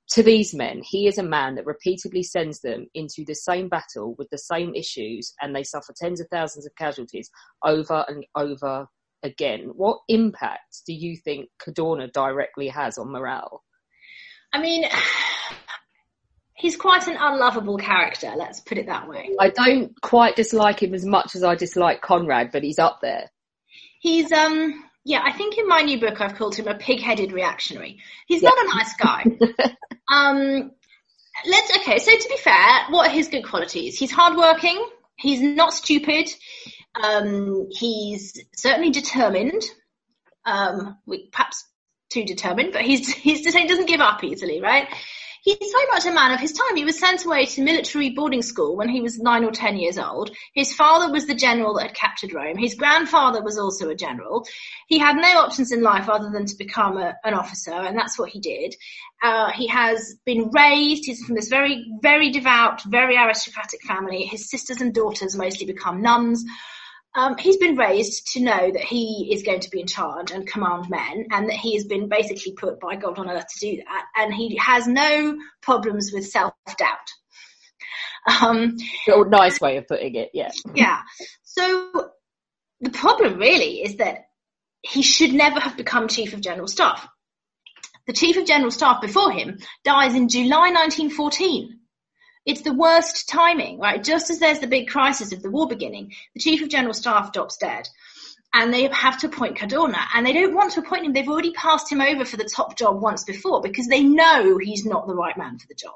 to 0.09 0.21
these 0.21 0.53
men, 0.53 0.83
he 0.83 1.07
is 1.07 1.17
a 1.17 1.23
man 1.23 1.55
that 1.55 1.65
repeatedly 1.65 2.21
sends 2.21 2.61
them 2.61 2.85
into 2.93 3.25
the 3.25 3.33
same 3.33 3.69
battle 3.69 4.13
with 4.19 4.29
the 4.29 4.37
same 4.37 4.75
issues, 4.75 5.33
and 5.41 5.55
they 5.55 5.63
suffer 5.63 5.95
tens 5.97 6.21
of 6.21 6.27
thousands 6.29 6.67
of 6.67 6.75
casualties 6.75 7.31
over 7.65 8.05
and 8.07 8.23
over 8.35 8.85
again. 9.23 9.71
What 9.73 9.97
impact 10.07 10.83
do 10.85 10.93
you 10.93 11.17
think 11.17 11.49
Cadorna 11.59 12.11
directly 12.11 12.67
has 12.67 12.99
on 12.99 13.11
morale? 13.11 13.63
I 14.53 14.61
mean, 14.61 14.85
he's 16.55 16.75
quite 16.75 17.07
an 17.07 17.17
unlovable 17.19 17.77
character. 17.77 18.33
Let's 18.35 18.59
put 18.59 18.77
it 18.77 18.87
that 18.87 19.07
way. 19.07 19.29
I 19.39 19.49
don't 19.49 19.99
quite 20.01 20.35
dislike 20.35 20.81
him 20.81 20.93
as 20.93 21.05
much 21.05 21.35
as 21.35 21.43
I 21.43 21.55
dislike 21.55 22.01
Conrad, 22.01 22.51
but 22.51 22.63
he's 22.63 22.79
up 22.79 22.99
there. 23.01 23.29
He's 23.99 24.31
um 24.31 24.83
yeah, 25.05 25.21
I 25.25 25.31
think 25.31 25.57
in 25.57 25.67
my 25.67 25.81
new 25.81 25.99
book 25.99 26.21
I've 26.21 26.35
called 26.35 26.55
him 26.55 26.67
a 26.67 26.75
pig-headed 26.75 27.31
reactionary. 27.31 27.99
He's 28.27 28.43
yeah. 28.43 28.49
not 28.49 28.65
a 28.65 28.77
nice 28.77 28.95
guy. 28.95 29.23
um, 30.13 30.71
let's 31.47 31.77
okay. 31.77 31.99
So 31.99 32.11
to 32.11 32.29
be 32.29 32.37
fair, 32.37 32.85
what 32.89 33.07
are 33.07 33.13
his 33.13 33.29
good 33.29 33.43
qualities? 33.43 33.97
He's 33.97 34.11
hardworking. 34.11 34.83
He's 35.17 35.41
not 35.41 35.73
stupid. 35.73 36.29
Um, 37.01 37.69
he's 37.71 38.39
certainly 38.55 38.91
determined. 38.91 39.63
Um, 40.45 40.97
we, 41.05 41.27
perhaps 41.27 41.65
too 42.09 42.25
determined, 42.25 42.73
but 42.73 42.81
he's, 42.81 43.11
he's 43.13 43.45
he 43.53 43.67
doesn't 43.67 43.87
give 43.87 44.01
up 44.01 44.23
easily, 44.23 44.61
right? 44.61 44.87
He's 45.41 45.57
so 45.71 45.79
much 45.91 46.05
a 46.05 46.11
man 46.11 46.33
of 46.33 46.39
his 46.39 46.51
time. 46.51 46.75
He 46.75 46.83
was 46.83 46.99
sent 46.99 47.23
away 47.23 47.45
to 47.45 47.61
military 47.61 48.09
boarding 48.09 48.41
school 48.41 48.75
when 48.75 48.89
he 48.89 48.99
was 48.99 49.19
nine 49.19 49.45
or 49.45 49.51
ten 49.51 49.77
years 49.77 49.97
old. 49.97 50.31
His 50.53 50.73
father 50.73 51.11
was 51.11 51.27
the 51.27 51.35
general 51.35 51.75
that 51.75 51.87
had 51.87 51.95
captured 51.95 52.33
Rome. 52.33 52.57
His 52.57 52.75
grandfather 52.75 53.41
was 53.41 53.57
also 53.57 53.89
a 53.89 53.95
general. 53.95 54.45
He 54.87 54.99
had 54.99 55.15
no 55.15 55.39
options 55.39 55.71
in 55.71 55.81
life 55.81 56.09
other 56.09 56.29
than 56.29 56.45
to 56.45 56.57
become 56.57 56.97
a, 56.97 57.15
an 57.23 57.33
officer, 57.33 57.71
and 57.71 57.97
that's 57.97 58.19
what 58.19 58.29
he 58.29 58.39
did. 58.41 58.75
Uh, 59.23 59.51
he 59.51 59.67
has 59.67 60.15
been 60.25 60.49
raised, 60.51 61.05
he's 61.05 61.23
from 61.23 61.35
this 61.35 61.49
very, 61.49 61.85
very 62.01 62.31
devout, 62.31 62.83
very 62.83 63.17
aristocratic 63.17 63.81
family. 63.83 64.23
His 64.23 64.49
sisters 64.49 64.81
and 64.81 64.93
daughters 64.93 65.37
mostly 65.37 65.65
become 65.65 66.01
nuns 66.01 66.43
um, 67.15 67.37
he's 67.37 67.57
been 67.57 67.75
raised 67.75 68.33
to 68.33 68.39
know 68.39 68.71
that 68.71 68.83
he 68.83 69.29
is 69.33 69.43
going 69.43 69.61
to 69.61 69.69
be 69.69 69.81
in 69.81 69.87
charge 69.87 70.31
and 70.31 70.47
command 70.47 70.89
men, 70.89 71.25
and 71.31 71.49
that 71.49 71.55
he 71.55 71.75
has 71.75 71.85
been 71.85 72.07
basically 72.07 72.53
put 72.53 72.79
by 72.79 72.95
God 72.95 73.17
on 73.17 73.29
earth 73.29 73.47
to 73.47 73.59
do 73.59 73.77
that, 73.77 74.05
and 74.15 74.33
he 74.33 74.57
has 74.57 74.87
no 74.87 75.37
problems 75.61 76.11
with 76.13 76.27
self 76.27 76.53
doubt. 76.77 76.97
Um, 78.41 78.77
nice 79.07 79.59
way 79.59 79.77
of 79.77 79.87
putting 79.87 80.15
it, 80.15 80.29
yeah. 80.33 80.51
Yeah. 80.75 81.01
So 81.43 82.11
the 82.81 82.91
problem 82.91 83.39
really 83.39 83.81
is 83.81 83.95
that 83.97 84.25
he 84.81 85.01
should 85.01 85.33
never 85.33 85.59
have 85.59 85.77
become 85.77 86.07
chief 86.07 86.33
of 86.33 86.41
general 86.41 86.67
staff. 86.67 87.07
The 88.07 88.13
chief 88.13 88.37
of 88.37 88.45
general 88.45 88.71
staff 88.71 89.01
before 89.01 89.31
him 89.31 89.59
dies 89.83 90.15
in 90.15 90.29
July 90.29 90.71
1914. 90.71 91.78
It's 92.49 92.61
the 92.61 92.73
worst 92.73 93.29
timing, 93.29 93.77
right? 93.77 94.03
Just 94.03 94.31
as 94.31 94.39
there's 94.39 94.57
the 94.57 94.65
big 94.65 94.87
crisis 94.87 95.31
of 95.31 95.43
the 95.43 95.51
war 95.51 95.67
beginning, 95.67 96.13
the 96.33 96.39
chief 96.39 96.63
of 96.63 96.69
general 96.69 96.95
staff 96.95 97.31
drops 97.31 97.57
dead 97.57 97.87
and 98.53 98.73
they 98.73 98.87
have 98.91 99.19
to 99.19 99.27
appoint 99.27 99.57
Cadorna 99.57 99.99
and 100.15 100.25
they 100.25 100.33
don't 100.33 100.55
want 100.55 100.73
to 100.73 100.79
appoint 100.79 101.05
him. 101.05 101.13
They've 101.13 101.29
already 101.29 101.51
passed 101.53 101.91
him 101.91 102.01
over 102.01 102.25
for 102.25 102.37
the 102.37 102.49
top 102.49 102.77
job 102.77 102.99
once 102.99 103.23
before 103.23 103.61
because 103.61 103.87
they 103.87 104.03
know 104.03 104.57
he's 104.57 104.85
not 104.85 105.07
the 105.07 105.13
right 105.13 105.37
man 105.37 105.59
for 105.59 105.67
the 105.67 105.75
job. 105.75 105.93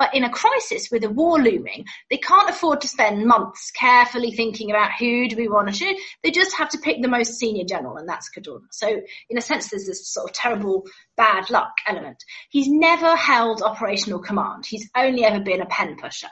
But 0.00 0.12
in 0.14 0.24
a 0.24 0.30
crisis 0.30 0.88
with 0.90 1.04
a 1.04 1.10
war 1.10 1.40
looming, 1.40 1.84
they 2.10 2.16
can't 2.16 2.50
afford 2.50 2.80
to 2.80 2.88
spend 2.88 3.24
months 3.24 3.70
carefully 3.70 4.32
thinking 4.32 4.70
about 4.70 4.90
who 4.98 5.28
do 5.28 5.36
we 5.36 5.46
want 5.46 5.68
to 5.68 5.74
shoot. 5.74 5.96
They 6.24 6.32
just 6.32 6.56
have 6.56 6.70
to 6.70 6.78
pick 6.78 7.00
the 7.00 7.08
most 7.08 7.38
senior 7.38 7.64
general 7.64 7.96
and 7.96 8.08
that's 8.08 8.30
Cadorna. 8.36 8.66
So 8.72 8.88
in 9.30 9.38
a 9.38 9.42
sense, 9.42 9.70
there's 9.70 9.86
this 9.86 10.12
sort 10.12 10.28
of 10.28 10.34
terrible 10.34 10.84
bad 11.16 11.50
luck 11.50 11.72
element. 11.86 12.24
He's 12.50 12.68
never 12.68 13.14
held 13.14 13.62
operational 13.62 14.18
command. 14.18 14.66
He's 14.66 14.90
only 14.96 15.24
ever 15.24 15.38
been 15.38 15.60
a 15.60 15.66
pen 15.66 15.96
pusher. 15.96 16.28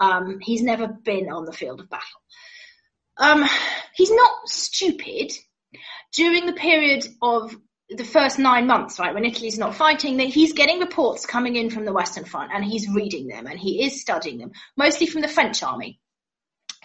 Um, 0.00 0.40
he's 0.40 0.62
never 0.62 0.88
been 0.88 1.30
on 1.30 1.44
the 1.44 1.52
field 1.52 1.78
of 1.80 1.88
battle. 1.88 2.20
Um, 3.16 3.44
he's 3.94 4.10
not 4.10 4.48
stupid. 4.48 5.32
During 6.12 6.46
the 6.46 6.52
period 6.52 7.06
of 7.20 7.56
the 7.88 8.04
first 8.04 8.38
nine 8.38 8.66
months, 8.66 8.98
right, 8.98 9.14
when 9.14 9.24
Italy's 9.24 9.58
not 9.58 9.74
fighting, 9.74 10.16
that 10.18 10.28
he's 10.28 10.52
getting 10.52 10.78
reports 10.78 11.26
coming 11.26 11.56
in 11.56 11.70
from 11.70 11.84
the 11.84 11.92
Western 11.92 12.24
Front 12.24 12.52
and 12.54 12.64
he's 12.64 12.88
reading 12.88 13.26
them 13.26 13.46
and 13.46 13.58
he 13.58 13.84
is 13.84 14.00
studying 14.00 14.38
them, 14.38 14.52
mostly 14.76 15.06
from 15.06 15.22
the 15.22 15.28
French 15.28 15.62
army 15.62 16.00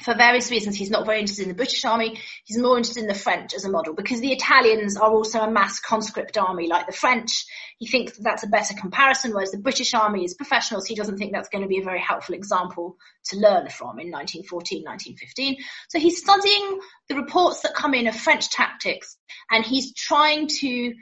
for 0.03 0.15
various 0.15 0.49
reasons, 0.49 0.75
he's 0.75 0.89
not 0.89 1.05
very 1.05 1.19
interested 1.19 1.43
in 1.43 1.49
the 1.49 1.55
British 1.55 1.83
army. 1.85 2.19
He's 2.45 2.57
more 2.57 2.77
interested 2.77 3.01
in 3.01 3.07
the 3.07 3.13
French 3.13 3.53
as 3.53 3.65
a 3.65 3.69
model 3.69 3.93
because 3.93 4.21
the 4.21 4.31
Italians 4.31 4.97
are 4.97 5.12
also 5.12 5.39
a 5.41 5.51
mass 5.51 5.79
conscript 5.79 6.38
army 6.38 6.67
like 6.67 6.85
the 6.85 6.93
French. 6.93 7.45
He 7.77 7.88
thinks 7.88 8.17
that 8.17 8.23
that's 8.23 8.43
a 8.43 8.47
better 8.47 8.73
comparison, 8.73 9.33
whereas 9.33 9.51
the 9.51 9.57
British 9.57 9.93
army 9.93 10.23
is 10.23 10.33
professionals. 10.33 10.85
He 10.85 10.95
doesn't 10.95 11.17
think 11.17 11.33
that's 11.33 11.49
going 11.49 11.63
to 11.63 11.67
be 11.67 11.79
a 11.79 11.83
very 11.83 11.99
helpful 11.99 12.35
example 12.35 12.97
to 13.25 13.38
learn 13.38 13.69
from 13.69 13.99
in 13.99 14.12
1914, 14.12 14.83
1915. 14.83 15.57
So 15.89 15.99
he's 15.99 16.21
studying 16.21 16.79
the 17.07 17.15
reports 17.15 17.62
that 17.62 17.73
come 17.73 17.93
in 17.93 18.07
of 18.07 18.15
French 18.15 18.49
tactics 18.49 19.17
and 19.51 19.65
he's 19.65 19.93
trying 19.93 20.47
to, 20.47 20.93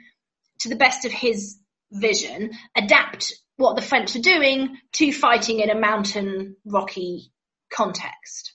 to 0.60 0.68
the 0.68 0.76
best 0.76 1.04
of 1.04 1.12
his 1.12 1.58
vision, 1.92 2.50
adapt 2.76 3.32
what 3.56 3.76
the 3.76 3.82
French 3.82 4.14
are 4.14 4.20
doing 4.20 4.76
to 4.92 5.12
fighting 5.12 5.60
in 5.60 5.70
a 5.70 5.78
mountain 5.78 6.56
rocky 6.64 7.32
context. 7.72 8.54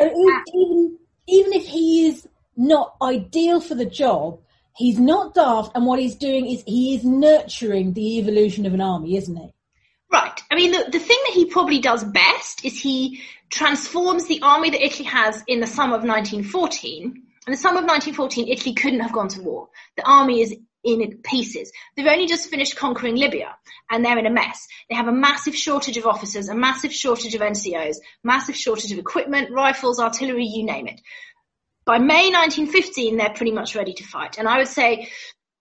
Ah. 0.00 0.42
even 0.54 0.98
even 1.28 1.52
if 1.52 1.66
he 1.66 2.06
is 2.06 2.28
not 2.56 2.96
ideal 3.02 3.60
for 3.60 3.74
the 3.74 3.84
job, 3.86 4.40
he's 4.76 4.98
not 4.98 5.34
daft, 5.34 5.72
and 5.74 5.84
what 5.86 5.98
he's 5.98 6.14
doing 6.14 6.46
is 6.46 6.62
he 6.66 6.94
is 6.94 7.04
nurturing 7.04 7.92
the 7.92 8.18
evolution 8.18 8.66
of 8.66 8.74
an 8.74 8.80
army, 8.80 9.16
isn't 9.16 9.36
he? 9.36 9.52
Right. 10.12 10.40
I 10.50 10.54
mean, 10.54 10.72
the, 10.72 10.88
the 10.90 10.98
thing 10.98 11.18
that 11.26 11.34
he 11.34 11.46
probably 11.46 11.80
does 11.80 12.04
best 12.04 12.64
is 12.64 12.80
he 12.80 13.22
transforms 13.50 14.26
the 14.26 14.40
army 14.42 14.70
that 14.70 14.84
Italy 14.84 15.04
has 15.04 15.42
in 15.46 15.60
the 15.60 15.66
summer 15.66 15.96
of 15.96 16.04
1914. 16.04 17.22
In 17.46 17.52
the 17.52 17.56
summer 17.56 17.78
of 17.78 17.84
1914, 17.84 18.48
Italy 18.48 18.74
couldn't 18.74 19.00
have 19.00 19.12
gone 19.12 19.28
to 19.28 19.42
war. 19.42 19.68
The 19.96 20.08
army 20.08 20.42
is 20.42 20.56
in 20.86 21.18
pieces. 21.18 21.70
They've 21.96 22.06
only 22.06 22.26
just 22.26 22.48
finished 22.48 22.76
conquering 22.76 23.16
Libya 23.16 23.56
and 23.90 24.04
they're 24.04 24.18
in 24.18 24.26
a 24.26 24.30
mess. 24.30 24.66
They 24.88 24.96
have 24.96 25.08
a 25.08 25.12
massive 25.12 25.54
shortage 25.54 25.96
of 25.96 26.06
officers, 26.06 26.48
a 26.48 26.54
massive 26.54 26.92
shortage 26.92 27.34
of 27.34 27.40
NCOs, 27.40 27.96
massive 28.22 28.56
shortage 28.56 28.92
of 28.92 28.98
equipment, 28.98 29.50
rifles, 29.50 30.00
artillery, 30.00 30.44
you 30.44 30.64
name 30.64 30.86
it. 30.86 31.00
By 31.84 31.98
May 31.98 32.30
1915, 32.30 33.16
they're 33.16 33.30
pretty 33.30 33.52
much 33.52 33.76
ready 33.76 33.92
to 33.94 34.04
fight. 34.04 34.38
And 34.38 34.48
I 34.48 34.58
would 34.58 34.68
say 34.68 35.08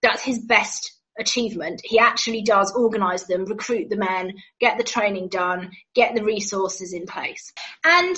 that's 0.02 0.24
his 0.24 0.40
best 0.40 0.92
achievement. 1.20 1.82
He 1.84 2.00
actually 2.00 2.42
does 2.42 2.74
organize 2.74 3.26
them, 3.26 3.46
recruit 3.46 3.90
the 3.90 3.98
men, 3.98 4.34
get 4.60 4.78
the 4.78 4.84
training 4.84 5.30
done, 5.30 5.72
get 5.94 6.16
the 6.16 6.24
resources 6.24 6.94
in 6.94 7.06
place. 7.06 7.54
And, 7.84 8.18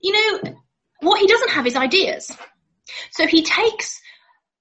you 0.00 0.12
know, 0.12 0.54
what 1.00 1.20
he 1.20 1.26
doesn't 1.26 1.50
have 1.50 1.66
is 1.66 1.76
ideas. 1.76 2.30
So 3.12 3.26
he 3.26 3.42
takes, 3.42 4.00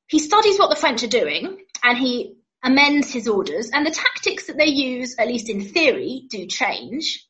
he 0.07 0.19
studies 0.19 0.57
what 0.57 0.69
the 0.69 0.75
French 0.75 1.03
are 1.03 1.07
doing 1.07 1.57
and 1.83 1.97
he 1.97 2.35
amends 2.63 3.11
his 3.11 3.27
orders 3.27 3.69
and 3.71 3.85
the 3.85 3.91
tactics 3.91 4.47
that 4.47 4.57
they 4.57 4.67
use, 4.67 5.15
at 5.17 5.27
least 5.27 5.49
in 5.49 5.61
theory, 5.61 6.23
do 6.29 6.45
change. 6.47 7.23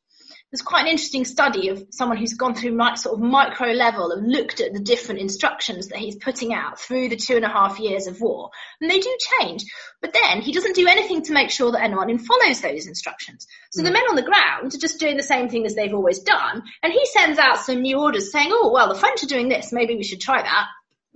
There's 0.51 0.61
quite 0.61 0.83
an 0.83 0.87
interesting 0.87 1.25
study 1.25 1.67
of 1.67 1.87
someone 1.89 2.17
who's 2.17 2.35
gone 2.35 2.55
through 2.55 2.79
sort 2.95 3.15
of 3.15 3.19
micro 3.19 3.73
level 3.73 4.11
and 4.11 4.31
looked 4.31 4.61
at 4.61 4.71
the 4.71 4.79
different 4.79 5.19
instructions 5.19 5.89
that 5.89 5.99
he's 5.99 6.15
putting 6.15 6.53
out 6.53 6.79
through 6.79 7.09
the 7.09 7.17
two 7.17 7.35
and 7.35 7.43
a 7.43 7.49
half 7.49 7.81
years 7.81 8.07
of 8.07 8.21
war. 8.21 8.49
And 8.79 8.89
they 8.89 8.99
do 9.01 9.17
change. 9.39 9.65
But 10.01 10.13
then 10.13 10.41
he 10.41 10.53
doesn't 10.53 10.75
do 10.75 10.87
anything 10.87 11.21
to 11.23 11.33
make 11.33 11.49
sure 11.49 11.73
that 11.73 11.83
anyone 11.83 12.17
follows 12.17 12.61
those 12.61 12.87
instructions. 12.87 13.45
So 13.71 13.81
mm. 13.81 13.85
the 13.85 13.91
men 13.91 14.03
on 14.09 14.15
the 14.15 14.21
ground 14.21 14.73
are 14.73 14.77
just 14.77 15.01
doing 15.01 15.17
the 15.17 15.23
same 15.23 15.49
thing 15.49 15.65
as 15.65 15.75
they've 15.75 15.93
always 15.93 16.19
done. 16.19 16.63
And 16.81 16.93
he 16.93 17.05
sends 17.07 17.39
out 17.39 17.57
some 17.57 17.81
new 17.81 17.99
orders 17.99 18.31
saying, 18.31 18.51
oh, 18.53 18.71
well, 18.71 18.87
the 18.87 18.99
French 18.99 19.23
are 19.23 19.27
doing 19.27 19.49
this. 19.49 19.73
Maybe 19.73 19.97
we 19.97 20.03
should 20.03 20.21
try 20.21 20.41
that. 20.41 20.67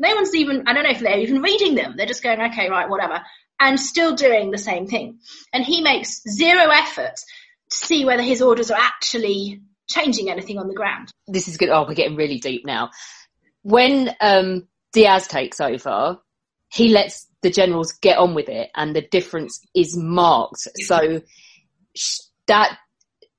No 0.01 0.15
one's 0.15 0.33
even, 0.33 0.63
I 0.67 0.73
don't 0.73 0.83
know 0.83 0.89
if 0.89 0.99
they're 0.99 1.19
even 1.19 1.43
reading 1.43 1.75
them. 1.75 1.93
They're 1.95 2.07
just 2.07 2.23
going, 2.23 2.41
okay, 2.41 2.69
right, 2.71 2.89
whatever. 2.89 3.21
And 3.59 3.79
still 3.79 4.15
doing 4.15 4.49
the 4.49 4.57
same 4.57 4.87
thing. 4.87 5.19
And 5.53 5.63
he 5.63 5.81
makes 5.81 6.23
zero 6.27 6.71
effort 6.71 7.13
to 7.69 7.77
see 7.77 8.03
whether 8.03 8.23
his 8.23 8.41
orders 8.41 8.71
are 8.71 8.79
actually 8.79 9.61
changing 9.87 10.31
anything 10.31 10.57
on 10.57 10.67
the 10.67 10.73
ground. 10.73 11.11
This 11.27 11.47
is 11.47 11.57
good. 11.57 11.69
Oh, 11.69 11.85
we're 11.87 11.93
getting 11.93 12.17
really 12.17 12.39
deep 12.39 12.65
now. 12.65 12.89
When 13.61 14.09
um, 14.19 14.67
Diaz 14.91 15.27
takes 15.27 15.61
over, 15.61 16.17
he 16.73 16.89
lets 16.89 17.27
the 17.43 17.51
generals 17.51 17.91
get 17.93 18.17
on 18.17 18.33
with 18.33 18.49
it, 18.49 18.71
and 18.75 18.95
the 18.95 19.01
difference 19.01 19.59
is 19.75 19.95
marked. 19.95 20.67
So 20.75 21.21
that 22.47 22.77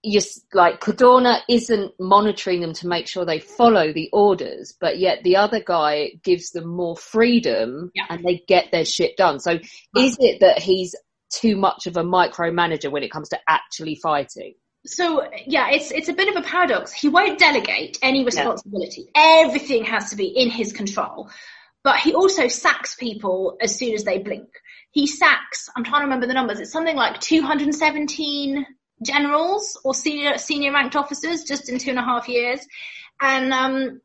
just 0.05 0.45
like 0.53 0.81
Cadorna 0.81 1.41
isn't 1.49 1.93
monitoring 2.01 2.61
them 2.61 2.73
to 2.75 2.89
make 2.89 3.07
sure 3.07 3.25
they 3.25 3.39
follow 3.39 3.93
the 3.93 4.09
orders, 4.13 4.75
but 4.81 4.99
yet 4.99 5.23
the 5.23 5.37
other 5.37 5.63
guy 5.65 6.13
gives 6.25 6.51
them 6.51 6.69
more 6.69 6.97
freedom 6.97 7.91
Yeah. 7.95 8.07
and 8.11 8.25
they 8.25 8.43
get 8.49 8.73
their 8.73 8.85
shit 8.85 9.17
done. 9.17 9.39
So 9.39 9.59
is 9.97 10.17
it 10.19 10.41
that 10.41 10.59
he's 10.59 10.95
too 11.33 11.57
much 11.57 11.87
of 11.87 11.97
a 11.97 12.03
micromanager 12.03 12.91
when 12.91 13.03
it 13.03 13.11
comes 13.11 13.29
to 13.31 13.39
actually 13.49 13.95
fighting? 13.97 14.55
So 14.85 15.23
yeah, 15.47 15.71
it's 15.71 15.93
it's 15.93 16.09
a 16.09 16.13
bit 16.13 16.29
of 16.29 16.37
a 16.43 16.47
paradox. 16.47 16.93
He 16.93 17.09
won't 17.09 17.39
delegate 17.39 17.99
any 18.03 18.25
responsibility. 18.25 19.07
Everything 19.15 19.85
has 19.85 20.11
to 20.11 20.17
be 20.17 20.27
in 20.27 20.51
his 20.51 20.73
control. 20.73 21.31
But 21.85 21.99
he 21.99 22.15
also 22.15 22.49
sacks 22.49 22.95
people 22.95 23.57
as 23.61 23.77
soon 23.77 23.95
as 23.95 24.05
they 24.05 24.19
blink. 24.19 24.49
He 24.93 25.07
sacks, 25.07 25.69
I'm 25.75 25.85
trying 25.85 26.03
to 26.03 26.05
remember 26.07 26.27
the 26.27 26.35
numbers, 26.35 26.61
it's 26.61 26.71
something 26.73 26.97
like 26.97 27.21
217 27.21 28.67
generals 29.03 29.79
or 29.85 29.95
senior 29.95 30.39
senior 30.39 30.73
ranked 30.73 30.97
officers 30.97 31.45
just 31.45 31.69
in 31.69 31.79
two 31.79 31.91
and 31.91 31.99
a 31.99 32.03
half 32.03 32.29
years. 32.29 32.61
And 33.21 33.53
um 33.53 34.01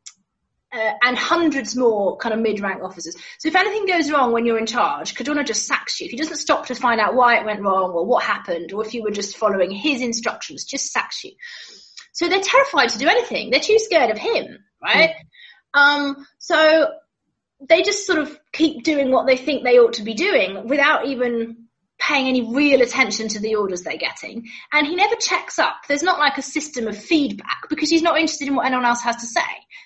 uh, 0.72 0.92
and 1.02 1.16
hundreds 1.16 1.74
more 1.76 2.16
kind 2.18 2.34
of 2.34 2.40
mid-rank 2.40 2.82
officers. 2.82 3.16
So 3.38 3.48
if 3.48 3.56
anything 3.56 3.86
goes 3.86 4.10
wrong 4.10 4.32
when 4.32 4.44
you're 4.44 4.58
in 4.58 4.66
charge, 4.66 5.14
Cadorna 5.14 5.46
just 5.46 5.66
sacks 5.66 5.98
you. 5.98 6.04
If 6.04 6.10
he 6.10 6.18
doesn't 6.18 6.36
stop 6.36 6.66
to 6.66 6.74
find 6.74 7.00
out 7.00 7.14
why 7.14 7.38
it 7.38 7.46
went 7.46 7.62
wrong 7.62 7.92
or 7.92 8.04
what 8.04 8.22
happened, 8.22 8.72
or 8.72 8.84
if 8.84 8.92
you 8.92 9.02
were 9.02 9.10
just 9.10 9.38
following 9.38 9.70
his 9.70 10.02
instructions, 10.02 10.64
just 10.64 10.92
sacks 10.92 11.24
you. 11.24 11.32
So 12.12 12.28
they're 12.28 12.40
terrified 12.40 12.90
to 12.90 12.98
do 12.98 13.08
anything. 13.08 13.50
They're 13.50 13.60
too 13.60 13.78
scared 13.78 14.10
of 14.10 14.18
him, 14.18 14.58
right? 14.82 15.14
Um, 15.72 16.26
so 16.38 16.88
they 17.66 17.82
just 17.82 18.06
sort 18.06 18.18
of 18.18 18.38
keep 18.52 18.84
doing 18.84 19.10
what 19.10 19.26
they 19.26 19.36
think 19.36 19.64
they 19.64 19.78
ought 19.78 19.94
to 19.94 20.02
be 20.02 20.14
doing 20.14 20.68
without 20.68 21.06
even 21.06 21.57
paying 22.08 22.26
any 22.26 22.54
real 22.54 22.80
attention 22.80 23.28
to 23.28 23.38
the 23.38 23.54
orders 23.54 23.82
they're 23.82 23.98
getting. 23.98 24.48
And 24.72 24.86
he 24.86 24.96
never 24.96 25.14
checks 25.16 25.58
up. 25.58 25.82
There's 25.86 26.02
not 26.02 26.18
like 26.18 26.38
a 26.38 26.42
system 26.42 26.88
of 26.88 26.96
feedback 26.96 27.68
because 27.68 27.90
he's 27.90 28.02
not 28.02 28.18
interested 28.18 28.48
in 28.48 28.54
what 28.54 28.66
anyone 28.66 28.86
else 28.86 29.02
has 29.02 29.16
to 29.16 29.26
say. 29.26 29.40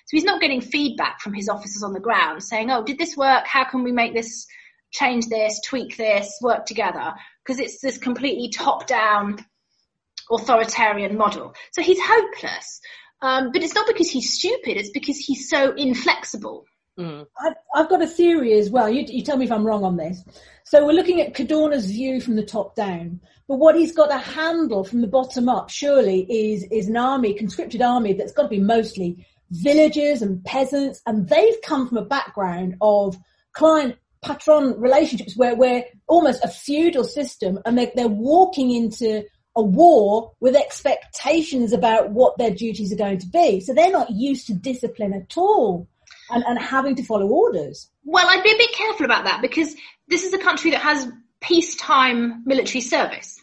So 0.05 0.11
he's 0.11 0.23
not 0.23 0.39
getting 0.39 0.61
feedback 0.61 1.19
from 1.19 1.33
his 1.33 1.49
officers 1.49 1.83
on 1.83 1.91
the 1.91 1.99
ground 1.99 2.41
saying, 2.41 2.71
oh, 2.71 2.83
did 2.83 2.97
this 2.97 3.17
work? 3.17 3.45
How 3.45 3.65
can 3.65 3.83
we 3.83 3.91
make 3.91 4.13
this, 4.13 4.47
change 4.91 5.27
this, 5.27 5.59
tweak 5.65 5.97
this, 5.97 6.39
work 6.41 6.65
together? 6.65 7.13
Because 7.45 7.59
it's 7.59 7.81
this 7.81 7.97
completely 7.97 8.49
top 8.49 8.87
down 8.87 9.43
authoritarian 10.31 11.17
model. 11.17 11.53
So 11.73 11.81
he's 11.81 11.99
hopeless. 12.01 12.79
Um, 13.21 13.51
but 13.51 13.63
it's 13.63 13.75
not 13.75 13.87
because 13.87 14.09
he's 14.09 14.33
stupid, 14.33 14.77
it's 14.77 14.91
because 14.91 15.17
he's 15.17 15.49
so 15.49 15.73
inflexible. 15.73 16.65
Mm. 16.97 17.25
I've, 17.43 17.53
I've 17.75 17.89
got 17.89 18.03
a 18.03 18.07
theory 18.07 18.53
as 18.53 18.69
well. 18.69 18.89
You, 18.89 19.03
you 19.07 19.23
tell 19.23 19.37
me 19.37 19.45
if 19.45 19.51
I'm 19.51 19.65
wrong 19.65 19.83
on 19.83 19.97
this. 19.97 20.23
So 20.63 20.85
we're 20.85 20.93
looking 20.93 21.21
at 21.21 21.33
Cadorna's 21.33 21.87
view 21.87 22.21
from 22.21 22.35
the 22.35 22.45
top 22.45 22.75
down, 22.75 23.19
but 23.47 23.57
what 23.57 23.75
he's 23.75 23.95
got 23.95 24.07
to 24.07 24.17
handle 24.17 24.83
from 24.83 25.01
the 25.01 25.07
bottom 25.07 25.49
up, 25.49 25.69
surely, 25.69 26.21
is 26.29 26.63
is 26.71 26.87
an 26.87 26.97
army, 26.97 27.33
conscripted 27.33 27.81
army 27.81 28.13
that's 28.13 28.31
got 28.31 28.43
to 28.43 28.47
be 28.47 28.59
mostly 28.59 29.25
villagers 29.51 30.21
and 30.21 30.43
peasants, 30.45 31.01
and 31.05 31.27
they've 31.27 31.61
come 31.63 31.87
from 31.87 31.97
a 31.97 32.05
background 32.05 32.75
of 32.81 33.17
client 33.53 33.95
patron 34.23 34.79
relationships 34.79 35.35
where 35.35 35.55
we're 35.55 35.83
almost 36.07 36.43
a 36.43 36.47
feudal 36.47 37.03
system, 37.03 37.59
and 37.65 37.77
they're, 37.77 37.91
they're 37.95 38.07
walking 38.07 38.71
into 38.71 39.23
a 39.55 39.61
war 39.61 40.31
with 40.39 40.55
expectations 40.55 41.73
about 41.73 42.11
what 42.11 42.37
their 42.37 42.51
duties 42.51 42.91
are 42.91 42.97
going 42.97 43.19
to 43.19 43.27
be. 43.27 43.59
So 43.59 43.73
they're 43.73 43.91
not 43.91 44.11
used 44.11 44.47
to 44.47 44.53
discipline 44.53 45.13
at 45.13 45.37
all 45.37 45.87
and, 46.29 46.43
and 46.45 46.59
having 46.59 46.95
to 46.95 47.03
follow 47.03 47.27
orders. 47.27 47.89
Well, 48.03 48.27
I'd 48.27 48.43
be 48.43 48.51
a 48.51 48.57
bit 48.57 48.73
careful 48.73 49.05
about 49.05 49.25
that 49.25 49.41
because 49.41 49.75
this 50.07 50.23
is 50.23 50.33
a 50.33 50.37
country 50.37 50.71
that 50.71 50.81
has 50.81 51.07
peacetime 51.41 52.43
military 52.45 52.81
service. 52.81 53.41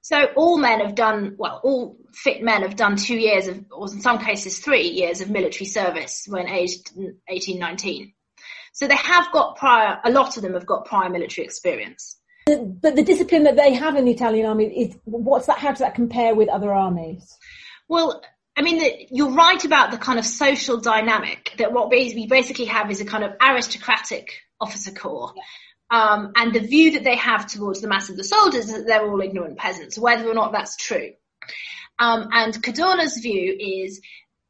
So 0.00 0.26
all 0.36 0.58
men 0.58 0.80
have 0.80 0.94
done, 0.94 1.34
well, 1.38 1.60
all 1.64 1.96
fit 2.12 2.42
men 2.42 2.62
have 2.62 2.76
done 2.76 2.96
two 2.96 3.16
years 3.16 3.48
of, 3.48 3.64
or 3.72 3.90
in 3.90 4.00
some 4.00 4.18
cases 4.18 4.58
three 4.58 4.88
years 4.88 5.20
of 5.20 5.30
military 5.30 5.64
service 5.64 6.26
when 6.28 6.46
aged 6.46 6.92
18, 7.28 7.58
19. 7.58 8.12
So 8.72 8.86
they 8.86 8.96
have 8.96 9.32
got 9.32 9.56
prior, 9.56 9.98
a 10.04 10.10
lot 10.10 10.36
of 10.36 10.42
them 10.42 10.52
have 10.54 10.66
got 10.66 10.84
prior 10.84 11.08
military 11.08 11.46
experience. 11.46 12.18
But 12.46 12.96
the 12.96 13.02
discipline 13.02 13.44
that 13.44 13.56
they 13.56 13.72
have 13.72 13.96
in 13.96 14.04
the 14.04 14.10
Italian 14.10 14.46
army 14.46 14.66
is 14.66 14.94
what's 15.04 15.46
that? 15.46 15.58
How 15.58 15.70
does 15.70 15.78
that 15.78 15.94
compare 15.94 16.34
with 16.34 16.50
other 16.50 16.74
armies? 16.74 17.38
Well, 17.88 18.22
I 18.56 18.62
mean, 18.62 18.78
the, 18.78 19.06
you're 19.10 19.32
right 19.32 19.62
about 19.64 19.90
the 19.90 19.98
kind 19.98 20.18
of 20.18 20.24
social 20.24 20.80
dynamic 20.80 21.52
that 21.58 21.72
what 21.72 21.90
we 21.90 22.26
basically 22.26 22.66
have 22.66 22.90
is 22.90 23.00
a 23.00 23.04
kind 23.04 23.24
of 23.24 23.32
aristocratic 23.40 24.32
officer 24.60 24.92
corps. 24.92 25.34
Um, 25.90 26.32
and 26.36 26.52
the 26.52 26.60
view 26.60 26.92
that 26.92 27.04
they 27.04 27.16
have 27.16 27.46
towards 27.46 27.80
the 27.80 27.88
mass 27.88 28.08
of 28.08 28.16
the 28.16 28.24
soldiers 28.24 28.66
is 28.66 28.72
that 28.72 28.86
they're 28.86 29.08
all 29.08 29.20
ignorant 29.20 29.58
peasants, 29.58 29.98
whether 29.98 30.28
or 30.28 30.34
not 30.34 30.52
that's 30.52 30.76
true. 30.76 31.10
Um, 31.98 32.28
and 32.32 32.54
Cadorna's 32.62 33.18
view 33.18 33.56
is 33.58 34.00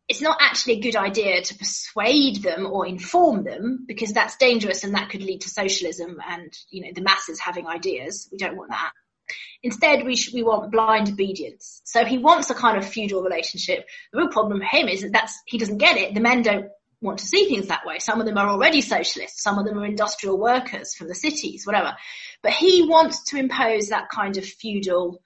it's 0.09 0.21
not 0.21 0.39
actually 0.41 0.75
a 0.75 0.81
good 0.81 0.97
idea 0.97 1.43
to 1.43 1.55
persuade 1.57 2.43
them 2.43 2.67
or 2.67 2.87
inform 2.87 3.43
them 3.43 3.85
because 3.87 4.13
that's 4.13 4.37
dangerous 4.37 4.85
and 4.85 4.95
that 4.95 5.09
could 5.09 5.23
lead 5.23 5.41
to 5.43 5.49
socialism 5.49 6.19
and 6.27 6.53
you 6.71 6.83
know 6.83 6.91
the 6.95 7.03
masses 7.03 7.41
having 7.41 7.67
ideas. 7.67 8.29
We 8.31 8.39
don't 8.39 8.57
want 8.57 8.71
that. 8.71 8.93
Instead, 9.63 10.05
we 10.05 10.17
sh- 10.17 10.33
we 10.33 10.43
want 10.43 10.73
blind 10.73 11.09
obedience. 11.09 11.81
So 11.85 12.05
he 12.05 12.19
wants 12.19 12.51
a 12.51 12.55
kind 12.55 12.77
of 12.77 12.87
feudal 12.87 13.23
relationship. 13.23 13.87
The 14.13 14.19
real 14.19 14.29
problem 14.29 14.59
for 14.59 14.65
him 14.65 14.89
is 14.89 15.03
that 15.03 15.13
that's 15.13 15.41
he 15.47 15.59
doesn't 15.59 15.79
get 15.79 15.97
it. 15.97 16.15
The 16.15 16.21
men 16.21 16.43
don't 16.43 16.67
want 17.01 17.19
to 17.19 17.27
see 17.27 17.47
things 17.47 17.69
that 17.69 17.87
way. 17.87 17.99
Some 17.99 18.21
of 18.21 18.27
them 18.27 18.39
are 18.39 18.49
already 18.49 18.81
socialists. 18.81 19.43
Some 19.43 19.59
of 19.59 19.65
them 19.65 19.79
are 19.79 19.85
industrial 19.85 20.39
workers 20.39 20.95
from 20.95 21.09
the 21.09 21.15
cities, 21.15 21.67
whatever. 21.67 21.95
But 22.43 22.53
he 22.53 22.87
wants 22.89 23.25
to 23.31 23.39
impose 23.39 23.89
that 23.89 24.09
kind 24.11 24.37
of 24.37 24.45
feudal 24.45 25.21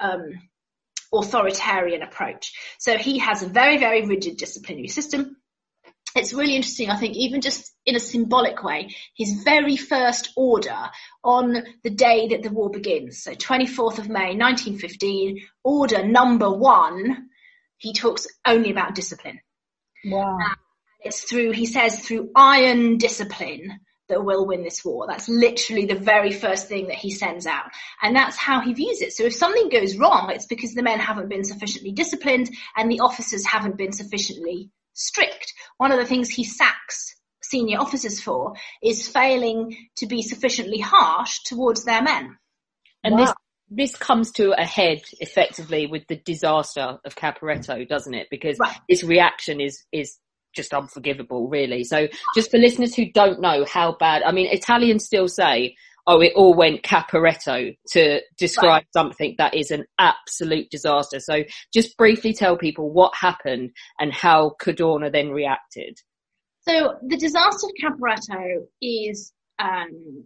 um, 0.00 0.40
authoritarian 1.12 2.02
approach. 2.02 2.52
So 2.78 2.96
he 2.96 3.18
has 3.18 3.42
a 3.42 3.48
very, 3.48 3.78
very 3.78 4.06
rigid 4.06 4.36
disciplinary 4.36 4.88
system. 4.88 5.36
It's 6.14 6.32
really 6.32 6.54
interesting, 6.54 6.90
I 6.90 6.96
think, 6.96 7.16
even 7.16 7.40
just 7.40 7.74
in 7.84 7.96
a 7.96 8.00
symbolic 8.00 8.62
way, 8.62 8.94
his 9.16 9.42
very 9.42 9.76
first 9.76 10.32
order 10.36 10.90
on 11.24 11.64
the 11.82 11.90
day 11.90 12.28
that 12.28 12.42
the 12.42 12.50
war 12.50 12.70
begins, 12.70 13.22
so 13.22 13.32
24th 13.32 13.98
of 13.98 14.08
May 14.08 14.36
1915, 14.36 15.40
order 15.64 16.06
number 16.06 16.50
one, 16.50 17.28
he 17.78 17.92
talks 17.92 18.28
only 18.46 18.70
about 18.70 18.94
discipline. 18.94 19.40
Wow. 20.04 20.38
It's 21.00 21.24
through, 21.24 21.50
he 21.50 21.66
says, 21.66 22.00
through 22.00 22.30
iron 22.34 22.98
discipline 22.98 23.80
that 24.08 24.24
will 24.24 24.46
win 24.46 24.62
this 24.62 24.84
war. 24.84 25.06
That's 25.08 25.28
literally 25.28 25.86
the 25.86 25.94
very 25.94 26.30
first 26.30 26.68
thing 26.68 26.88
that 26.88 26.96
he 26.96 27.10
sends 27.10 27.46
out. 27.46 27.70
And 28.02 28.14
that's 28.14 28.36
how 28.36 28.60
he 28.60 28.74
views 28.74 29.00
it. 29.00 29.12
So 29.12 29.24
if 29.24 29.34
something 29.34 29.68
goes 29.68 29.96
wrong, 29.96 30.30
it's 30.30 30.46
because 30.46 30.74
the 30.74 30.82
men 30.82 31.00
haven't 31.00 31.28
been 31.28 31.44
sufficiently 31.44 31.92
disciplined 31.92 32.50
and 32.76 32.90
the 32.90 33.00
officers 33.00 33.46
haven't 33.46 33.78
been 33.78 33.92
sufficiently 33.92 34.70
strict. 34.92 35.53
One 35.78 35.92
of 35.92 35.98
the 35.98 36.06
things 36.06 36.30
he 36.30 36.44
sacks 36.44 37.14
senior 37.42 37.78
officers 37.78 38.20
for 38.20 38.54
is 38.82 39.06
failing 39.06 39.76
to 39.96 40.06
be 40.06 40.22
sufficiently 40.22 40.78
harsh 40.78 41.40
towards 41.44 41.84
their 41.84 42.02
men. 42.02 42.36
And 43.02 43.14
Wow. 43.14 43.24
this 43.24 43.34
this 43.70 43.96
comes 43.96 44.30
to 44.32 44.52
a 44.52 44.64
head 44.64 45.02
effectively 45.20 45.86
with 45.86 46.06
the 46.06 46.16
disaster 46.16 46.98
of 47.04 47.16
Caporetto, 47.16 47.88
doesn't 47.88 48.14
it? 48.14 48.28
Because 48.30 48.58
Right. 48.58 48.76
his 48.88 49.02
reaction 49.02 49.60
is 49.60 49.84
is 49.90 50.18
just 50.54 50.72
unforgivable, 50.72 51.48
really. 51.48 51.82
So 51.82 52.06
just 52.34 52.50
for 52.50 52.58
listeners 52.58 52.94
who 52.94 53.10
don't 53.10 53.40
know 53.40 53.64
how 53.64 53.96
bad, 53.98 54.22
I 54.22 54.32
mean, 54.32 54.46
Italians 54.46 55.04
still 55.04 55.28
say, 55.28 55.74
"Oh, 56.06 56.20
it 56.20 56.32
all 56.34 56.54
went 56.54 56.82
Caporetto" 56.82 57.76
to 57.92 58.20
describe 58.36 58.84
something 58.92 59.34
that 59.38 59.54
is 59.54 59.70
an 59.70 59.84
absolute 59.98 60.70
disaster. 60.70 61.20
So 61.20 61.44
just 61.72 61.96
briefly 61.96 62.32
tell 62.32 62.56
people 62.56 62.90
what 62.90 63.14
happened 63.14 63.72
and 63.98 64.12
how 64.12 64.56
Cadorna 64.60 65.10
then 65.10 65.30
reacted. 65.30 65.98
So 66.66 66.94
the 67.06 67.16
disaster 67.16 67.66
of 67.66 67.72
Caporetto 67.82 68.66
is 68.80 69.32
um, 69.58 70.24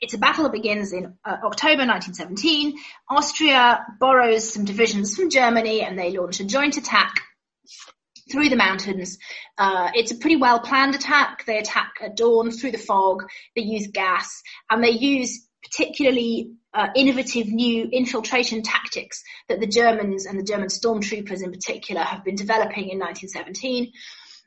it's 0.00 0.14
a 0.14 0.18
battle 0.18 0.44
that 0.44 0.52
begins 0.52 0.92
in 0.92 1.06
uh, 1.24 1.36
October 1.44 1.86
1917. 1.86 2.76
Austria 3.08 3.84
borrows 3.98 4.52
some 4.52 4.64
divisions 4.64 5.16
from 5.16 5.30
Germany 5.30 5.82
and 5.82 5.98
they 5.98 6.10
launch 6.10 6.40
a 6.40 6.44
joint 6.44 6.76
attack 6.76 7.14
through 8.30 8.48
the 8.48 8.56
mountains. 8.56 9.18
Uh, 9.58 9.90
it's 9.94 10.12
a 10.12 10.16
pretty 10.16 10.36
well 10.36 10.60
planned 10.60 10.94
attack. 10.94 11.44
They 11.46 11.58
attack 11.58 11.94
at 12.02 12.16
dawn 12.16 12.50
through 12.50 12.72
the 12.72 12.78
fog. 12.78 13.24
They 13.56 13.62
use 13.62 13.88
gas 13.92 14.42
and 14.70 14.82
they 14.82 14.90
use 14.90 15.46
particularly 15.62 16.52
uh, 16.74 16.88
innovative 16.96 17.48
new 17.48 17.84
infiltration 17.84 18.62
tactics 18.62 19.22
that 19.48 19.60
the 19.60 19.66
Germans 19.66 20.26
and 20.26 20.38
the 20.38 20.44
German 20.44 20.68
stormtroopers 20.68 21.42
in 21.42 21.52
particular 21.52 22.02
have 22.02 22.24
been 22.24 22.34
developing 22.34 22.88
in 22.88 22.98
1917 22.98 23.92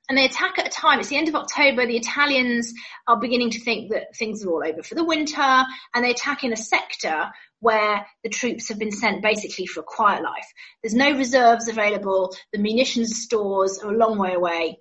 and 0.08 0.18
they 0.18 0.26
attack 0.26 0.60
at 0.60 0.68
a 0.68 0.70
time, 0.70 1.00
it's 1.00 1.10
the 1.10 1.18
end 1.18 1.30
of 1.30 1.36
October, 1.36 1.86
the 1.86 1.98
Italians 1.98 2.74
are 3.08 3.20
beginning 3.20 3.50
to 3.52 3.60
think 3.60 3.92
that 3.92 4.16
things 4.16 4.46
are 4.46 4.50
all 4.50 4.64
over 4.64 4.84
for 4.84 4.94
the 4.94 5.04
winter, 5.04 5.42
and 5.42 6.06
they 6.06 6.12
attack 6.12 6.44
in 6.44 6.54
a 6.54 6.58
sector 6.58 7.32
where 7.66 8.06
the 8.24 8.30
troops 8.30 8.70
have 8.70 8.78
been 8.78 8.92
sent 8.92 9.24
basically 9.24 9.66
for 9.66 9.80
a 9.80 9.84
quiet 9.84 10.22
life. 10.22 10.48
There's 10.84 10.94
no 10.94 11.18
reserves 11.18 11.68
available, 11.68 12.36
the 12.54 12.60
munitions 12.60 13.24
stores 13.24 13.80
are 13.80 13.92
a 13.92 13.98
long 13.98 14.20
way 14.20 14.34
away. 14.34 14.80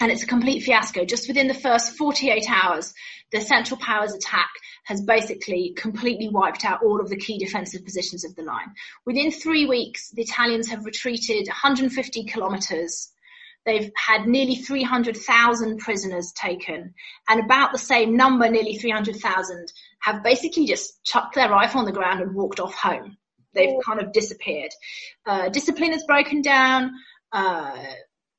and 0.00 0.12
it's 0.12 0.22
a 0.22 0.26
complete 0.26 0.62
fiasco. 0.62 1.04
Just 1.04 1.28
within 1.28 1.48
the 1.48 1.62
first 1.66 1.96
48 1.96 2.48
hours, 2.48 2.94
the 3.32 3.40
Central 3.40 3.78
Powers 3.78 4.14
attack 4.14 4.48
has 4.84 5.02
basically 5.02 5.74
completely 5.76 6.28
wiped 6.28 6.64
out 6.64 6.82
all 6.82 7.00
of 7.00 7.08
the 7.10 7.16
key 7.16 7.36
defensive 7.36 7.84
positions 7.84 8.24
of 8.24 8.34
the 8.36 8.42
line. 8.42 8.70
Within 9.04 9.30
three 9.30 9.66
weeks, 9.66 10.10
the 10.10 10.22
Italians 10.22 10.68
have 10.68 10.86
retreated 10.86 11.48
150 11.48 12.24
kilometers. 12.24 13.10
They've 13.66 13.90
had 13.96 14.26
nearly 14.26 14.54
300,000 14.54 15.78
prisoners 15.78 16.32
taken 16.32 16.94
and 17.28 17.40
about 17.40 17.72
the 17.72 17.78
same 17.92 18.16
number, 18.16 18.48
nearly 18.48 18.76
300,000, 18.76 19.72
have 20.00 20.22
basically 20.22 20.66
just 20.66 21.02
chucked 21.04 21.34
their 21.34 21.50
rifle 21.50 21.80
on 21.80 21.86
the 21.86 21.92
ground 21.92 22.20
and 22.20 22.34
walked 22.34 22.60
off 22.60 22.74
home. 22.74 23.16
They've 23.54 23.74
kind 23.84 24.00
of 24.00 24.12
disappeared. 24.12 24.70
Uh, 25.26 25.48
discipline 25.48 25.92
has 25.92 26.04
broken 26.04 26.42
down. 26.42 26.92
Uh, 27.32 27.76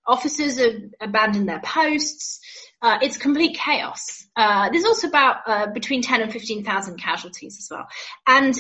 officers 0.07 0.57
have 0.59 0.81
abandoned 1.01 1.49
their 1.49 1.61
posts. 1.61 2.39
Uh, 2.81 2.97
it's 3.01 3.17
complete 3.17 3.57
chaos. 3.57 4.25
Uh, 4.35 4.69
there's 4.69 4.85
also 4.85 5.07
about 5.07 5.37
uh, 5.45 5.67
between 5.67 6.01
10 6.01 6.21
and 6.21 6.31
15,000 6.31 6.97
casualties 6.97 7.57
as 7.59 7.67
well. 7.69 7.87
And 8.27 8.53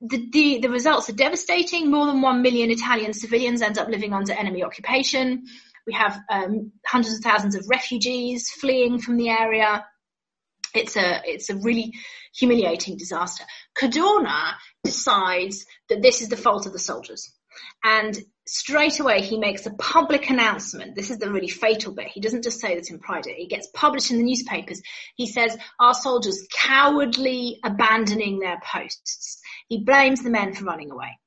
the, 0.00 0.28
the, 0.30 0.58
the, 0.60 0.70
results 0.70 1.10
are 1.10 1.14
devastating. 1.14 1.90
More 1.90 2.06
than 2.06 2.22
1 2.22 2.42
million 2.42 2.70
Italian 2.70 3.12
civilians 3.12 3.62
end 3.62 3.78
up 3.78 3.88
living 3.88 4.14
under 4.14 4.32
enemy 4.32 4.62
occupation. 4.62 5.44
We 5.86 5.92
have 5.94 6.18
um, 6.30 6.72
hundreds 6.86 7.16
of 7.16 7.22
thousands 7.22 7.56
of 7.56 7.66
refugees 7.68 8.50
fleeing 8.50 9.00
from 9.00 9.16
the 9.16 9.28
area. 9.28 9.84
It's 10.74 10.96
a, 10.96 11.20
it's 11.24 11.50
a 11.50 11.56
really 11.56 11.92
humiliating 12.34 12.96
disaster. 12.96 13.44
Cadorna 13.76 14.54
decides 14.84 15.66
that 15.88 16.02
this 16.02 16.22
is 16.22 16.28
the 16.28 16.36
fault 16.36 16.66
of 16.66 16.72
the 16.72 16.78
soldiers. 16.78 17.32
And 17.84 18.16
straight 18.46 19.00
away 19.00 19.20
he 19.20 19.38
makes 19.38 19.66
a 19.66 19.74
public 19.74 20.30
announcement. 20.30 20.94
This 20.94 21.10
is 21.10 21.18
the 21.18 21.30
really 21.30 21.48
fatal 21.48 21.92
bit. 21.92 22.08
He 22.08 22.20
doesn't 22.20 22.44
just 22.44 22.60
say 22.60 22.76
this 22.76 22.90
in 22.90 22.98
private. 22.98 23.40
It 23.40 23.50
gets 23.50 23.68
published 23.74 24.10
in 24.10 24.18
the 24.18 24.24
newspapers. 24.24 24.80
He 25.16 25.26
says 25.26 25.56
our 25.80 25.94
soldiers 25.94 26.46
cowardly 26.52 27.58
abandoning 27.64 28.38
their 28.38 28.60
posts. 28.64 29.40
He 29.68 29.84
blames 29.84 30.22
the 30.22 30.30
men 30.30 30.54
for 30.54 30.64
running 30.64 30.90
away. 30.90 31.18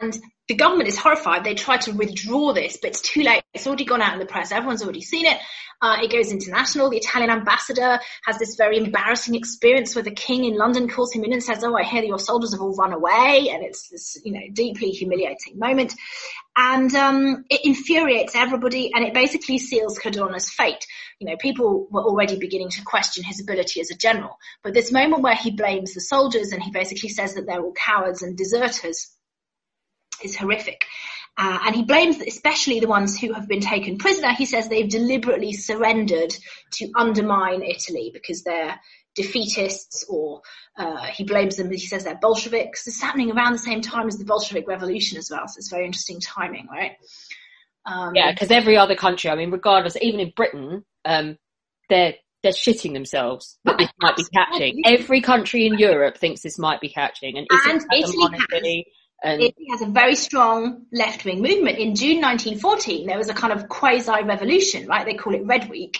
And 0.00 0.18
the 0.48 0.54
government 0.54 0.88
is 0.88 0.98
horrified. 0.98 1.44
They 1.44 1.54
try 1.54 1.78
to 1.78 1.92
withdraw 1.92 2.52
this, 2.52 2.76
but 2.80 2.90
it's 2.90 3.00
too 3.00 3.22
late. 3.22 3.42
It's 3.54 3.66
already 3.66 3.84
gone 3.84 4.02
out 4.02 4.14
in 4.14 4.18
the 4.18 4.26
press. 4.26 4.52
Everyone's 4.52 4.82
already 4.82 5.00
seen 5.00 5.26
it. 5.26 5.38
Uh, 5.80 5.96
it 6.00 6.12
goes 6.12 6.30
international. 6.30 6.90
The 6.90 6.98
Italian 6.98 7.30
ambassador 7.30 7.98
has 8.24 8.38
this 8.38 8.54
very 8.54 8.76
embarrassing 8.76 9.34
experience 9.34 9.94
where 9.94 10.04
the 10.04 10.12
king 10.12 10.44
in 10.44 10.56
London 10.56 10.88
calls 10.88 11.12
him 11.12 11.24
in 11.24 11.32
and 11.32 11.42
says, 11.42 11.64
"Oh, 11.64 11.76
I 11.76 11.82
hear 11.82 12.02
that 12.02 12.06
your 12.06 12.20
soldiers 12.20 12.52
have 12.52 12.60
all 12.60 12.74
run 12.74 12.92
away," 12.92 13.48
and 13.50 13.64
it's 13.64 13.88
this, 13.88 14.16
you 14.24 14.32
know, 14.32 14.40
deeply 14.52 14.90
humiliating 14.90 15.58
moment. 15.58 15.94
And 16.56 16.94
um, 16.94 17.44
it 17.50 17.64
infuriates 17.64 18.36
everybody, 18.36 18.92
and 18.94 19.04
it 19.04 19.12
basically 19.14 19.58
seals 19.58 19.98
Cadorna's 19.98 20.50
fate. 20.50 20.86
You 21.18 21.28
know, 21.28 21.36
people 21.36 21.88
were 21.90 22.02
already 22.02 22.38
beginning 22.38 22.70
to 22.70 22.84
question 22.84 23.24
his 23.24 23.40
ability 23.40 23.80
as 23.80 23.90
a 23.90 23.96
general, 23.96 24.38
but 24.62 24.74
this 24.74 24.92
moment 24.92 25.22
where 25.22 25.34
he 25.34 25.50
blames 25.50 25.94
the 25.94 26.00
soldiers 26.00 26.52
and 26.52 26.62
he 26.62 26.70
basically 26.70 27.08
says 27.08 27.34
that 27.34 27.46
they're 27.46 27.60
all 27.60 27.74
cowards 27.74 28.22
and 28.22 28.36
deserters 28.36 29.16
is 30.24 30.36
horrific. 30.36 30.84
Uh, 31.36 31.58
and 31.64 31.74
he 31.74 31.82
blames 31.82 32.20
especially 32.20 32.78
the 32.78 32.88
ones 32.88 33.18
who 33.18 33.32
have 33.32 33.48
been 33.48 33.60
taken 33.60 33.96
prisoner. 33.96 34.32
He 34.32 34.44
says 34.44 34.68
they've 34.68 34.88
deliberately 34.88 35.52
surrendered 35.52 36.34
to 36.72 36.92
undermine 36.94 37.62
Italy 37.62 38.10
because 38.12 38.42
they're 38.42 38.78
defeatists 39.18 40.04
or 40.08 40.42
uh, 40.76 41.04
he 41.04 41.24
blames 41.24 41.56
them, 41.56 41.70
he 41.70 41.78
says 41.78 42.04
they're 42.04 42.18
Bolsheviks. 42.20 42.84
This 42.84 42.96
is 42.96 43.02
happening 43.02 43.30
around 43.30 43.52
the 43.52 43.58
same 43.58 43.80
time 43.80 44.08
as 44.08 44.18
the 44.18 44.24
Bolshevik 44.24 44.66
Revolution 44.66 45.18
as 45.18 45.30
well. 45.30 45.46
So 45.48 45.58
it's 45.58 45.70
very 45.70 45.86
interesting 45.86 46.20
timing, 46.20 46.66
right? 46.70 46.92
Um, 47.84 48.14
yeah, 48.14 48.30
because 48.30 48.50
every 48.50 48.76
other 48.76 48.94
country, 48.94 49.30
I 49.30 49.34
mean, 49.34 49.50
regardless, 49.50 49.96
even 50.00 50.20
in 50.20 50.32
Britain, 50.34 50.84
um, 51.04 51.36
they're 51.88 52.14
they're 52.42 52.52
shitting 52.52 52.92
themselves 52.92 53.58
that 53.64 53.78
this 53.78 53.90
might 54.00 54.16
be 54.16 54.24
catching. 54.34 54.82
Every 54.84 55.20
country 55.20 55.66
in 55.66 55.78
Europe 55.78 56.16
thinks 56.16 56.42
this 56.42 56.58
might 56.58 56.80
be 56.80 56.88
catching, 56.88 57.38
and, 57.38 57.46
and 57.50 57.80
Italy 57.92 58.26
has. 58.32 58.84
And 59.22 59.40
it 59.40 59.54
has 59.70 59.82
a 59.82 59.86
very 59.86 60.16
strong 60.16 60.86
left-wing 60.92 61.40
movement. 61.40 61.78
In 61.78 61.94
June 61.94 62.20
1914, 62.20 63.06
there 63.06 63.18
was 63.18 63.28
a 63.28 63.34
kind 63.34 63.52
of 63.52 63.68
quasi-revolution, 63.68 64.86
right? 64.88 65.06
They 65.06 65.14
call 65.14 65.34
it 65.34 65.46
Red 65.46 65.70
Week, 65.70 65.98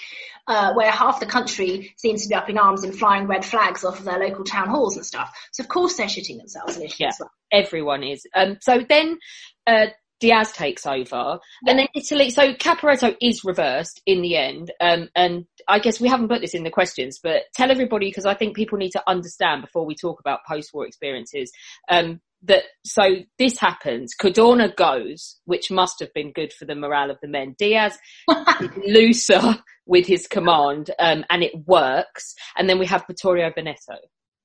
uh, 0.48 0.72
where 0.74 0.90
half 0.90 1.20
the 1.20 1.26
country 1.26 1.94
seems 1.96 2.22
to 2.22 2.28
be 2.28 2.34
up 2.34 2.50
in 2.50 2.58
arms 2.58 2.82
and 2.82 2.96
flying 2.96 3.26
red 3.26 3.44
flags 3.44 3.84
off 3.84 3.98
of 3.98 4.04
their 4.04 4.18
local 4.18 4.44
town 4.44 4.68
halls 4.68 4.96
and 4.96 5.06
stuff. 5.06 5.32
So 5.52 5.62
of 5.62 5.68
course 5.68 5.96
they're 5.96 6.06
shitting 6.06 6.38
themselves 6.38 6.76
in 6.76 6.88
yeah, 6.98 7.12
well. 7.20 7.30
Everyone 7.52 8.02
is. 8.02 8.26
Um, 8.34 8.58
so 8.60 8.84
then, 8.88 9.18
uh, 9.66 9.86
Diaz 10.20 10.52
takes 10.52 10.86
over, 10.86 11.40
yeah. 11.64 11.70
and 11.70 11.80
then 11.80 11.88
Italy. 11.96 12.30
So 12.30 12.54
Caporetto 12.54 13.16
is 13.20 13.42
reversed 13.42 14.00
in 14.06 14.22
the 14.22 14.36
end, 14.36 14.70
um, 14.80 15.08
and 15.16 15.46
I 15.66 15.80
guess 15.80 16.00
we 16.00 16.08
haven't 16.08 16.28
put 16.28 16.40
this 16.40 16.54
in 16.54 16.62
the 16.62 16.70
questions, 16.70 17.18
but 17.20 17.42
tell 17.54 17.72
everybody 17.72 18.08
because 18.08 18.24
I 18.24 18.34
think 18.34 18.54
people 18.54 18.78
need 18.78 18.92
to 18.92 19.02
understand 19.08 19.62
before 19.62 19.84
we 19.84 19.96
talk 19.96 20.20
about 20.20 20.46
post-war 20.46 20.86
experiences. 20.86 21.50
Um, 21.88 22.20
that 22.44 22.64
so 22.84 23.02
this 23.38 23.58
happens. 23.58 24.14
Cadorna 24.20 24.74
goes, 24.74 25.38
which 25.44 25.70
must 25.70 26.00
have 26.00 26.12
been 26.14 26.32
good 26.32 26.52
for 26.52 26.64
the 26.64 26.74
morale 26.74 27.10
of 27.10 27.18
the 27.22 27.28
men. 27.28 27.54
Diaz 27.58 27.96
looser 28.86 29.58
with 29.86 30.06
his 30.06 30.26
command, 30.26 30.90
um, 30.98 31.24
and 31.30 31.42
it 31.42 31.52
works. 31.66 32.34
And 32.56 32.68
then 32.68 32.78
we 32.78 32.86
have 32.86 33.04
Vittorio 33.06 33.50
Veneto. 33.54 33.96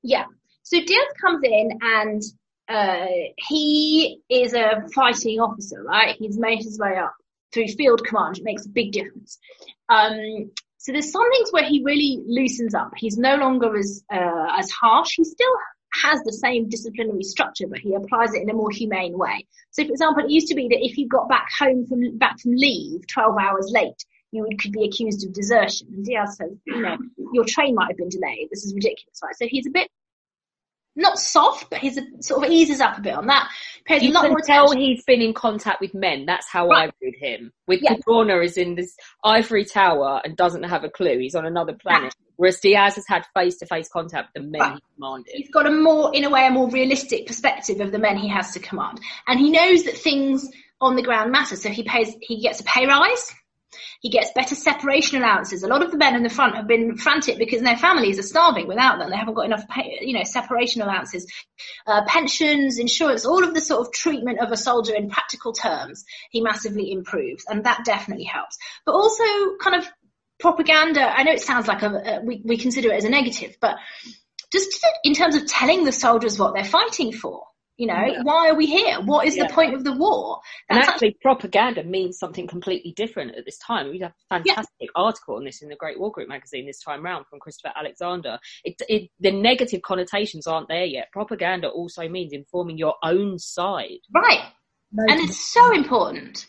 Yeah. 0.03 0.25
So 0.63 0.79
Diaz 0.79 1.07
comes 1.21 1.41
in 1.43 1.79
and 1.81 2.21
uh, 2.69 3.07
he 3.37 4.21
is 4.29 4.53
a 4.53 4.83
fighting 4.93 5.39
officer, 5.39 5.81
right? 5.83 6.15
He's 6.17 6.37
made 6.37 6.59
his 6.59 6.77
way 6.79 6.97
up 6.97 7.13
through 7.53 7.67
field 7.67 8.05
command. 8.05 8.37
It 8.37 8.43
makes 8.43 8.65
a 8.65 8.69
big 8.69 8.91
difference. 8.91 9.39
Um, 9.89 10.51
so 10.77 10.91
there's 10.91 11.11
some 11.11 11.29
things 11.31 11.51
where 11.51 11.63
he 11.63 11.83
really 11.83 12.23
loosens 12.27 12.73
up. 12.73 12.91
He's 12.97 13.17
no 13.17 13.35
longer 13.35 13.77
as 13.77 14.03
uh, 14.13 14.47
as 14.57 14.69
harsh. 14.71 15.15
He 15.15 15.23
still 15.23 15.53
has 15.93 16.21
the 16.23 16.33
same 16.33 16.69
disciplinary 16.69 17.23
structure, 17.23 17.67
but 17.67 17.79
he 17.79 17.95
applies 17.95 18.33
it 18.33 18.41
in 18.41 18.49
a 18.49 18.53
more 18.53 18.71
humane 18.71 19.17
way. 19.17 19.45
So, 19.71 19.83
for 19.85 19.91
example, 19.91 20.25
it 20.25 20.31
used 20.31 20.47
to 20.47 20.55
be 20.55 20.67
that 20.67 20.85
if 20.85 20.97
you 20.97 21.07
got 21.07 21.29
back 21.29 21.47
home 21.57 21.85
from 21.85 22.17
back 22.17 22.39
from 22.39 22.53
leave 22.53 23.07
12 23.07 23.37
hours 23.37 23.69
late, 23.71 24.03
you 24.31 24.43
would, 24.43 24.59
could 24.59 24.73
be 24.73 24.85
accused 24.85 25.25
of 25.25 25.33
desertion. 25.33 25.87
And 25.93 26.05
Diaz 26.05 26.37
says, 26.37 26.51
you 26.65 26.81
know, 26.81 26.97
your 27.33 27.45
train 27.45 27.75
might 27.75 27.87
have 27.87 27.97
been 27.97 28.09
delayed. 28.09 28.49
This 28.51 28.65
is 28.65 28.73
ridiculous, 28.73 29.19
right? 29.23 29.35
So 29.35 29.47
he's 29.47 29.67
a 29.67 29.71
bit 29.71 29.89
not 30.97 31.19
soft, 31.19 31.69
but 31.69 31.79
he's 31.79 31.97
a, 31.97 32.01
sort 32.21 32.43
of 32.43 32.51
eases 32.51 32.81
up 32.81 32.97
a 32.97 33.01
bit 33.01 33.13
on 33.13 33.27
that. 33.27 33.49
Pays 33.85 34.01
you 34.01 34.11
can 34.11 34.35
tell 34.43 34.71
he's 34.71 35.03
been 35.03 35.21
in 35.21 35.33
contact 35.33 35.79
with 35.79 35.93
men. 35.93 36.25
That's 36.25 36.47
how 36.49 36.67
right. 36.67 36.89
I 36.89 36.93
read 37.01 37.15
him. 37.15 37.53
With 37.67 37.81
yeah. 37.83 37.93
Cadorna 37.93 38.43
is 38.43 38.57
in 38.57 38.75
this 38.75 38.95
ivory 39.23 39.63
tower 39.63 40.19
and 40.25 40.35
doesn't 40.35 40.63
have 40.63 40.83
a 40.83 40.89
clue. 40.89 41.19
He's 41.19 41.35
on 41.35 41.45
another 41.45 41.73
planet. 41.73 42.15
Whereas 42.37 42.59
Diaz 42.59 42.95
has 42.95 43.05
had 43.07 43.25
face 43.35 43.57
to 43.57 43.65
face 43.65 43.89
contact 43.89 44.29
with 44.33 44.43
the 44.43 44.49
men 44.49 44.61
right. 44.61 44.73
he 44.75 44.83
commanded. 44.95 45.33
He's 45.35 45.51
got 45.51 45.65
a 45.65 45.71
more, 45.71 46.15
in 46.15 46.23
a 46.23 46.29
way, 46.29 46.47
a 46.47 46.51
more 46.51 46.69
realistic 46.69 47.27
perspective 47.27 47.81
of 47.81 47.91
the 47.91 47.99
men 47.99 48.17
he 48.17 48.29
has 48.29 48.51
to 48.51 48.59
command. 48.59 48.99
And 49.27 49.39
he 49.39 49.51
knows 49.51 49.83
that 49.83 49.97
things 49.97 50.49
on 50.79 50.95
the 50.95 51.01
ground 51.01 51.31
matter. 51.31 51.55
So 51.55 51.69
he 51.69 51.83
pays, 51.83 52.15
he 52.21 52.39
gets 52.41 52.61
a 52.61 52.63
pay 52.63 52.85
rise 52.85 53.33
he 53.99 54.09
gets 54.09 54.31
better 54.33 54.55
separation 54.55 55.21
allowances. 55.21 55.63
A 55.63 55.67
lot 55.67 55.83
of 55.83 55.91
the 55.91 55.97
men 55.97 56.15
in 56.15 56.23
the 56.23 56.29
front 56.29 56.55
have 56.55 56.67
been 56.67 56.97
frantic 56.97 57.37
because 57.37 57.61
their 57.61 57.77
families 57.77 58.19
are 58.19 58.23
starving 58.23 58.67
without 58.67 58.99
them. 58.99 59.09
They 59.09 59.17
haven't 59.17 59.33
got 59.33 59.45
enough, 59.45 59.67
pay, 59.67 59.99
you 60.01 60.13
know, 60.13 60.23
separation 60.23 60.81
allowances, 60.81 61.31
uh, 61.87 62.03
pensions, 62.05 62.77
insurance, 62.77 63.25
all 63.25 63.43
of 63.43 63.53
the 63.53 63.61
sort 63.61 63.85
of 63.85 63.93
treatment 63.93 64.39
of 64.39 64.51
a 64.51 64.57
soldier 64.57 64.93
in 64.93 65.09
practical 65.09 65.53
terms. 65.53 66.05
He 66.29 66.41
massively 66.41 66.91
improves, 66.91 67.45
and 67.47 67.63
that 67.65 67.85
definitely 67.85 68.25
helps. 68.25 68.57
But 68.85 68.93
also, 68.93 69.23
kind 69.59 69.75
of 69.75 69.89
propaganda. 70.39 71.01
I 71.01 71.23
know 71.23 71.31
it 71.31 71.41
sounds 71.41 71.67
like 71.67 71.81
a, 71.81 71.87
a 71.87 72.21
we 72.23 72.41
we 72.45 72.57
consider 72.57 72.89
it 72.89 72.95
as 72.95 73.05
a 73.05 73.09
negative, 73.09 73.57
but 73.61 73.77
just 74.51 74.85
in 75.03 75.13
terms 75.13 75.35
of 75.35 75.45
telling 75.45 75.83
the 75.83 75.91
soldiers 75.91 76.39
what 76.39 76.53
they're 76.53 76.63
fighting 76.63 77.11
for. 77.11 77.43
You 77.77 77.85
know, 77.85 78.05
yeah. 78.07 78.23
why 78.23 78.49
are 78.49 78.55
we 78.55 78.65
here? 78.65 78.99
What 79.01 79.27
is 79.27 79.37
yeah. 79.37 79.45
the 79.45 79.53
point 79.53 79.75
of 79.75 79.83
the 79.83 79.93
war? 79.93 80.39
That's 80.67 80.87
and 80.87 80.93
actually, 80.93 81.17
propaganda 81.21 81.83
means 81.83 82.17
something 82.17 82.47
completely 82.47 82.91
different 82.95 83.35
at 83.35 83.45
this 83.45 83.59
time. 83.59 83.91
We 83.91 83.99
have 83.99 84.13
a 84.31 84.35
fantastic 84.35 84.71
yeah. 84.81 84.87
article 84.95 85.35
on 85.35 85.45
this 85.45 85.61
in 85.61 85.69
the 85.69 85.75
Great 85.75 85.99
War 85.99 86.11
Group 86.11 86.27
magazine 86.27 86.65
this 86.65 86.81
time 86.81 87.03
round 87.05 87.27
from 87.27 87.39
Christopher 87.39 87.73
Alexander. 87.77 88.39
It, 88.63 88.81
it, 88.89 89.11
the 89.19 89.31
negative 89.31 89.83
connotations 89.83 90.47
aren't 90.47 90.69
there 90.69 90.85
yet. 90.85 91.11
Propaganda 91.11 91.67
also 91.67 92.09
means 92.09 92.33
informing 92.33 92.79
your 92.79 92.95
own 93.03 93.37
side. 93.37 93.99
Right. 94.11 94.41
and 94.97 95.21
it's 95.21 95.53
so 95.53 95.71
important. 95.71 96.47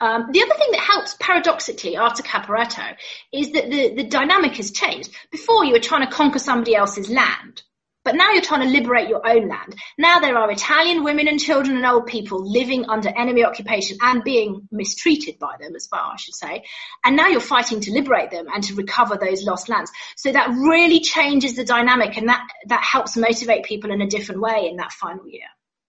Um, 0.00 0.28
the 0.32 0.42
other 0.42 0.54
thing 0.54 0.70
that 0.72 0.80
helps 0.80 1.16
paradoxically 1.20 1.96
after 1.96 2.22
Caporetto 2.22 2.96
is 3.32 3.52
that 3.52 3.68
the, 3.70 3.94
the 3.94 4.04
dynamic 4.04 4.54
has 4.56 4.70
changed. 4.70 5.10
Before 5.30 5.64
you 5.64 5.72
were 5.72 5.80
trying 5.80 6.06
to 6.06 6.12
conquer 6.12 6.38
somebody 6.38 6.74
else's 6.74 7.08
land. 7.08 7.62
But 8.04 8.14
now 8.14 8.30
you're 8.30 8.40
trying 8.40 8.62
to 8.62 8.72
liberate 8.74 9.10
your 9.10 9.28
own 9.28 9.48
land. 9.48 9.76
Now 9.98 10.18
there 10.18 10.38
are 10.38 10.50
Italian 10.50 11.04
women 11.04 11.28
and 11.28 11.38
children 11.38 11.76
and 11.76 11.84
old 11.84 12.06
people 12.06 12.40
living 12.50 12.88
under 12.88 13.10
enemy 13.10 13.44
occupation 13.44 13.98
and 14.00 14.24
being 14.24 14.66
mistreated 14.70 15.38
by 15.38 15.56
them 15.60 15.76
as 15.76 15.88
well, 15.92 16.12
I 16.12 16.16
should 16.16 16.34
say. 16.34 16.64
And 17.04 17.16
now 17.16 17.28
you're 17.28 17.40
fighting 17.40 17.80
to 17.80 17.92
liberate 17.92 18.30
them 18.30 18.46
and 18.50 18.64
to 18.64 18.74
recover 18.76 19.18
those 19.20 19.44
lost 19.44 19.68
lands. 19.68 19.90
So 20.16 20.32
that 20.32 20.48
really 20.48 21.00
changes 21.00 21.54
the 21.54 21.64
dynamic 21.64 22.16
and 22.16 22.30
that, 22.30 22.46
that 22.68 22.82
helps 22.82 23.14
motivate 23.14 23.64
people 23.64 23.90
in 23.90 24.00
a 24.00 24.06
different 24.06 24.40
way 24.40 24.68
in 24.70 24.76
that 24.76 24.92
final 24.92 25.28
year. 25.28 25.48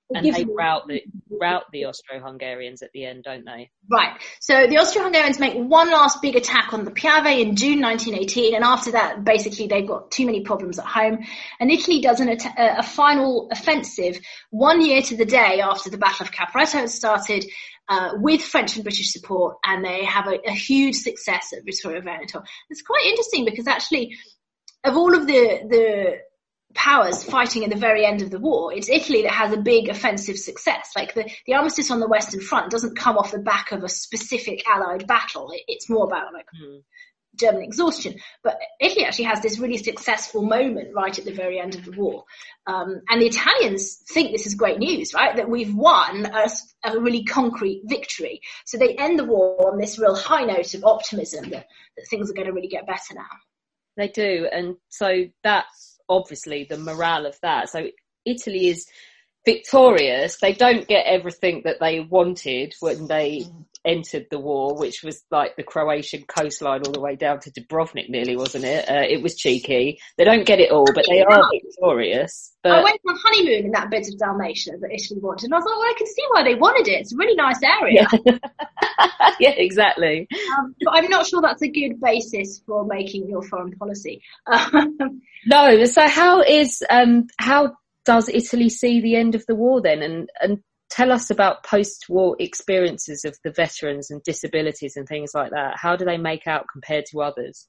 And 0.09 0.33
they 0.33 0.45
rout 0.45 0.87
the 0.87 1.03
rout 1.29 1.65
the 1.71 1.85
Austro-Hungarians 1.85 2.81
at 2.81 2.91
the 2.91 3.05
end, 3.05 3.23
don't 3.23 3.45
they? 3.45 3.69
Right. 3.89 4.19
So 4.39 4.67
the 4.67 4.77
Austro-Hungarians 4.77 5.39
make 5.39 5.55
one 5.55 5.91
last 5.91 6.21
big 6.21 6.35
attack 6.35 6.73
on 6.73 6.83
the 6.83 6.91
Piave 6.91 7.39
in 7.39 7.55
June 7.55 7.81
1918, 7.81 8.55
and 8.55 8.63
after 8.63 8.91
that, 8.91 9.23
basically 9.23 9.67
they've 9.67 9.87
got 9.87 10.11
too 10.11 10.25
many 10.25 10.41
problems 10.41 10.79
at 10.79 10.85
home. 10.85 11.19
And 11.59 11.71
Italy 11.71 12.01
does 12.01 12.19
an, 12.19 12.29
a, 12.29 12.37
a 12.79 12.83
final 12.83 13.49
offensive 13.51 14.19
one 14.49 14.83
year 14.83 15.01
to 15.03 15.15
the 15.15 15.25
day 15.25 15.61
after 15.61 15.89
the 15.89 15.97
Battle 15.97 16.25
of 16.25 16.31
Caporetto 16.31 16.87
started. 16.87 17.45
Uh, 17.91 18.11
with 18.17 18.43
French 18.43 18.75
and 18.75 18.83
British 18.83 19.11
support, 19.11 19.57
and 19.65 19.83
they 19.83 20.05
have 20.05 20.27
a, 20.27 20.37
a 20.47 20.51
huge 20.51 20.93
success 20.93 21.53
at 21.57 21.65
Vittorio 21.65 22.01
Veneto. 22.01 22.43
It's 22.69 22.83
quite 22.83 23.03
interesting 23.07 23.45
because 23.45 23.65
actually, 23.65 24.15
of 24.83 24.95
all 24.95 25.15
of 25.15 25.25
the 25.25 25.61
the 25.67 26.19
powers 26.73 27.23
fighting 27.23 27.63
at 27.63 27.69
the 27.69 27.75
very 27.75 28.05
end 28.05 28.21
of 28.21 28.29
the 28.29 28.39
war. 28.39 28.73
It's 28.73 28.89
Italy 28.89 29.23
that 29.23 29.31
has 29.31 29.51
a 29.53 29.57
big 29.57 29.89
offensive 29.89 30.37
success. 30.37 30.91
Like 30.95 31.13
the, 31.13 31.29
the 31.45 31.55
armistice 31.55 31.89
on 31.91 31.99
the 31.99 32.07
Western 32.07 32.41
Front 32.41 32.71
doesn't 32.71 32.97
come 32.97 33.17
off 33.17 33.31
the 33.31 33.39
back 33.39 33.71
of 33.71 33.83
a 33.83 33.89
specific 33.89 34.67
Allied 34.67 35.07
battle. 35.07 35.51
It, 35.51 35.63
it's 35.67 35.89
more 35.89 36.05
about 36.05 36.33
like 36.33 36.45
mm. 36.61 36.81
German 37.39 37.63
exhaustion. 37.63 38.15
But 38.43 38.59
Italy 38.79 39.05
actually 39.05 39.25
has 39.25 39.41
this 39.41 39.59
really 39.59 39.77
successful 39.77 40.43
moment 40.43 40.93
right 40.93 41.17
at 41.17 41.25
the 41.25 41.33
very 41.33 41.59
end 41.59 41.75
of 41.75 41.85
the 41.85 41.91
war. 41.91 42.25
Um, 42.67 43.01
and 43.09 43.21
the 43.21 43.27
Italians 43.27 44.03
think 44.09 44.31
this 44.31 44.45
is 44.45 44.55
great 44.55 44.77
news, 44.77 45.13
right? 45.13 45.35
That 45.35 45.49
we've 45.49 45.73
won 45.73 46.25
a, 46.25 46.49
a, 46.83 46.99
really 46.99 47.23
concrete 47.23 47.81
victory. 47.85 48.41
So 48.65 48.77
they 48.77 48.95
end 48.95 49.17
the 49.17 49.25
war 49.25 49.71
on 49.71 49.79
this 49.79 49.97
real 49.97 50.15
high 50.15 50.43
note 50.43 50.73
of 50.75 50.83
optimism 50.83 51.49
that, 51.49 51.65
that 51.97 52.07
things 52.09 52.29
are 52.29 52.35
going 52.35 52.47
to 52.47 52.53
really 52.53 52.67
get 52.67 52.85
better 52.85 53.15
now. 53.15 53.25
They 53.97 54.07
do. 54.07 54.47
And 54.51 54.75
so 54.89 55.25
that's 55.43 55.88
obviously 56.09 56.65
the 56.69 56.77
morale 56.77 57.25
of 57.25 57.37
that. 57.41 57.69
So 57.69 57.87
Italy 58.25 58.67
is 58.67 58.87
victorious. 59.45 60.37
They 60.39 60.53
don't 60.53 60.87
get 60.87 61.05
everything 61.05 61.61
that 61.65 61.79
they 61.79 61.99
wanted 62.01 62.73
when 62.79 63.07
they 63.07 63.41
mm. 63.41 63.65
Entered 63.89 64.27
the 64.29 64.39
war, 64.39 64.75
which 64.77 65.03
was 65.03 65.23
like 65.31 65.55
the 65.55 65.63
Croatian 65.63 66.23
coastline 66.27 66.81
all 66.85 66.91
the 66.91 66.99
way 66.99 67.15
down 67.15 67.39
to 67.41 67.51
Dubrovnik, 67.51 68.09
nearly, 68.09 68.35
wasn't 68.35 68.65
it? 68.65 68.87
Uh, 68.87 69.05
it 69.07 69.23
was 69.23 69.35
cheeky. 69.35 69.99
They 70.17 70.23
don't 70.23 70.45
get 70.45 70.59
it 70.59 70.71
all, 70.71 70.85
but 70.93 71.05
they 71.09 71.21
are 71.23 71.49
victorious. 71.51 72.53
But... 72.61 72.73
I 72.73 72.83
went 72.83 73.01
on 73.07 73.17
honeymoon 73.23 73.65
in 73.65 73.71
that 73.71 73.89
bit 73.89 74.07
of 74.07 74.17
Dalmatia 74.19 74.71
that 74.79 74.91
Italy 74.91 75.19
wanted, 75.19 75.45
and 75.45 75.53
I 75.53 75.57
was 75.57 75.65
like, 75.65 75.75
well, 75.75 75.81
I 75.81 75.93
can 75.97 76.07
see 76.07 76.25
why 76.29 76.43
they 76.43 76.55
wanted 76.55 76.87
it. 76.87 77.01
It's 77.01 77.13
a 77.13 77.17
really 77.17 77.35
nice 77.35 77.59
area. 77.63 78.07
Yeah, 78.25 78.37
yeah 79.39 79.53
exactly. 79.57 80.27
Um, 80.57 80.75
but 80.83 80.91
I'm 80.93 81.09
not 81.09 81.25
sure 81.25 81.41
that's 81.41 81.63
a 81.63 81.69
good 81.69 81.99
basis 81.99 82.61
for 82.65 82.85
making 82.85 83.27
your 83.27 83.41
foreign 83.43 83.71
policy. 83.71 84.21
no. 85.45 85.85
So 85.85 86.07
how 86.07 86.41
is 86.41 86.83
um 86.89 87.27
how 87.39 87.73
does 88.05 88.29
Italy 88.29 88.69
see 88.69 89.01
the 89.01 89.15
end 89.15 89.35
of 89.35 89.45
the 89.47 89.55
war 89.55 89.81
then? 89.81 90.01
And 90.03 90.29
and 90.41 90.59
tell 90.89 91.11
us 91.11 91.29
about 91.29 91.63
post-war 91.63 92.35
experiences 92.39 93.25
of 93.25 93.37
the 93.43 93.51
veterans 93.51 94.11
and 94.11 94.21
disabilities 94.23 94.95
and 94.95 95.07
things 95.07 95.31
like 95.33 95.51
that. 95.51 95.77
How 95.77 95.95
do 95.95 96.05
they 96.05 96.17
make 96.17 96.47
out 96.47 96.65
compared 96.71 97.05
to 97.11 97.21
others? 97.21 97.67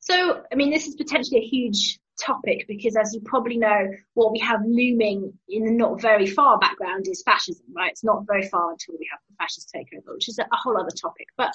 So, 0.00 0.42
I 0.52 0.54
mean, 0.54 0.70
this 0.70 0.86
is 0.86 0.94
potentially 0.96 1.40
a 1.40 1.46
huge 1.46 1.98
topic 2.20 2.66
because, 2.68 2.96
as 2.96 3.14
you 3.14 3.20
probably 3.24 3.56
know, 3.56 3.88
what 4.14 4.32
we 4.32 4.38
have 4.40 4.60
looming 4.64 5.32
in 5.48 5.64
the 5.64 5.72
not 5.72 6.00
very 6.00 6.26
far 6.26 6.58
background 6.58 7.06
is 7.08 7.22
fascism, 7.22 7.66
right? 7.74 7.90
It's 7.90 8.04
not 8.04 8.26
very 8.26 8.48
far 8.48 8.70
until 8.70 8.96
we 8.98 9.08
have 9.10 9.20
the 9.28 9.36
fascist 9.38 9.72
takeover, 9.74 10.14
which 10.14 10.28
is 10.28 10.38
a, 10.38 10.46
whole 10.52 10.78
other 10.78 10.90
topic. 10.90 11.26
But 11.36 11.52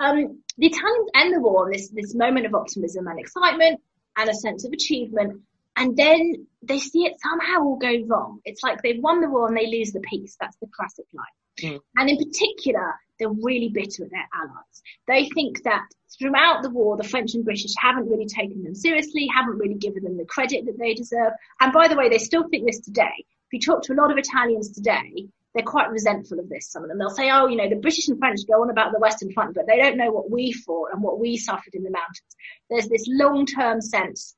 um, 0.00 0.42
the 0.58 0.66
Italians 0.66 1.10
end 1.14 1.34
the 1.34 1.40
war 1.40 1.66
on 1.66 1.72
this 1.72 1.90
this 1.90 2.14
moment 2.14 2.46
of 2.46 2.54
optimism 2.54 3.06
and 3.06 3.20
excitement 3.20 3.80
and 4.16 4.30
a 4.30 4.34
sense 4.34 4.64
of 4.64 4.72
achievement 4.72 5.42
and 5.76 5.96
then 5.96 6.46
they 6.62 6.78
see 6.78 7.04
it 7.04 7.14
somehow 7.20 7.62
all 7.62 7.76
go 7.76 7.92
wrong. 8.06 8.40
It's 8.44 8.62
like 8.62 8.82
they've 8.82 9.02
won 9.02 9.20
the 9.20 9.28
war 9.28 9.48
and 9.48 9.56
they 9.56 9.66
lose 9.66 9.92
the 9.92 10.00
peace. 10.00 10.36
That's 10.40 10.56
the 10.56 10.68
classic 10.74 11.06
line. 11.12 11.72
Mm. 11.72 11.80
And 11.96 12.10
in 12.10 12.16
particular, 12.16 12.94
they're 13.18 13.28
really 13.28 13.68
bitter 13.68 14.04
at 14.04 14.10
their 14.10 14.28
allies. 14.34 14.82
They 15.06 15.28
think 15.34 15.62
that 15.64 15.86
throughout 16.18 16.62
the 16.62 16.70
war, 16.70 16.96
the 16.96 17.04
French 17.04 17.34
and 17.34 17.44
British 17.44 17.74
haven't 17.78 18.08
really 18.08 18.26
taken 18.26 18.62
them 18.62 18.74
seriously, 18.74 19.28
haven't 19.34 19.58
really 19.58 19.74
given 19.74 20.04
them 20.04 20.16
the 20.16 20.24
credit 20.24 20.64
that 20.66 20.78
they 20.78 20.94
deserve. 20.94 21.32
And 21.60 21.72
by 21.72 21.88
the 21.88 21.96
way, 21.96 22.08
they 22.08 22.18
still 22.18 22.48
think 22.48 22.66
this 22.66 22.80
today. 22.80 23.14
If 23.18 23.52
you 23.52 23.60
talk 23.60 23.82
to 23.84 23.92
a 23.92 24.00
lot 24.00 24.10
of 24.10 24.18
Italians 24.18 24.70
today, 24.70 25.28
they're 25.54 25.62
quite 25.62 25.90
resentful 25.90 26.40
of 26.40 26.48
this. 26.48 26.70
Some 26.70 26.82
of 26.82 26.88
them, 26.88 26.98
they'll 26.98 27.10
say, 27.10 27.30
oh, 27.30 27.46
you 27.46 27.56
know, 27.56 27.68
the 27.68 27.76
British 27.76 28.08
and 28.08 28.18
French 28.18 28.40
go 28.48 28.62
on 28.62 28.70
about 28.70 28.92
the 28.92 28.98
Western 28.98 29.32
Front, 29.32 29.54
but 29.54 29.66
they 29.68 29.78
don't 29.78 29.96
know 29.96 30.10
what 30.10 30.30
we 30.30 30.52
fought 30.52 30.88
and 30.92 31.02
what 31.02 31.20
we 31.20 31.36
suffered 31.36 31.74
in 31.74 31.84
the 31.84 31.90
mountains. 31.90 32.36
There's 32.68 32.88
this 32.88 33.04
long-term 33.06 33.80
sense 33.80 34.34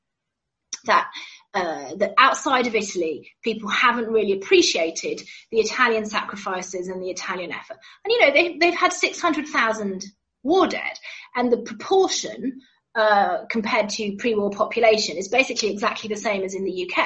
that 0.85 1.09
uh, 1.53 1.95
that 1.95 2.13
outside 2.17 2.67
of 2.67 2.75
Italy, 2.75 3.31
people 3.43 3.69
haven't 3.69 4.07
really 4.07 4.33
appreciated 4.33 5.21
the 5.51 5.59
Italian 5.59 6.05
sacrifices 6.05 6.87
and 6.87 7.01
the 7.01 7.09
Italian 7.09 7.51
effort. 7.51 7.77
And 8.05 8.11
you 8.11 8.19
know, 8.19 8.31
they, 8.31 8.57
they've 8.57 8.77
had 8.77 8.93
600,000 8.93 10.05
war 10.43 10.67
dead, 10.67 10.99
and 11.35 11.51
the 11.51 11.57
proportion 11.57 12.59
uh, 12.95 13.45
compared 13.49 13.89
to 13.89 14.15
pre-war 14.17 14.51
population 14.51 15.17
is 15.17 15.29
basically 15.29 15.71
exactly 15.71 16.09
the 16.09 16.15
same 16.15 16.43
as 16.43 16.53
in 16.53 16.63
the 16.63 16.89
UK. 16.89 17.05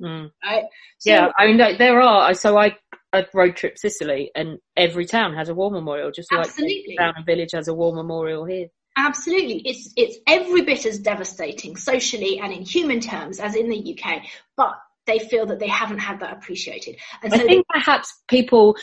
Mm. 0.00 0.30
Right? 0.44 0.64
So, 0.98 1.10
yeah, 1.10 1.28
I 1.38 1.46
mean, 1.46 1.58
there 1.78 2.00
are. 2.00 2.34
So 2.34 2.56
I, 2.56 2.76
I 3.12 3.26
road 3.34 3.56
trip 3.56 3.78
Sicily, 3.78 4.30
and 4.34 4.58
every 4.76 5.04
town 5.04 5.34
has 5.34 5.48
a 5.48 5.54
war 5.54 5.70
memorial, 5.70 6.10
just 6.10 6.28
absolutely. 6.32 6.96
like 6.96 6.98
town 6.98 7.14
and 7.16 7.26
village 7.26 7.50
has 7.52 7.68
a 7.68 7.74
war 7.74 7.94
memorial 7.94 8.44
here. 8.44 8.68
Absolutely. 8.96 9.62
It's, 9.64 9.92
it's 9.96 10.18
every 10.26 10.62
bit 10.62 10.84
as 10.84 10.98
devastating 10.98 11.76
socially 11.76 12.38
and 12.38 12.52
in 12.52 12.62
human 12.62 13.00
terms 13.00 13.40
as 13.40 13.54
in 13.54 13.68
the 13.68 13.98
UK, 13.98 14.22
but 14.56 14.74
they 15.06 15.18
feel 15.18 15.46
that 15.46 15.58
they 15.58 15.68
haven't 15.68 15.98
had 15.98 16.20
that 16.20 16.32
appreciated. 16.32 16.96
And 17.22 17.32
so 17.32 17.40
I 17.40 17.42
think 17.42 17.66
they, 17.72 17.80
perhaps 17.80 18.22
people, 18.28 18.76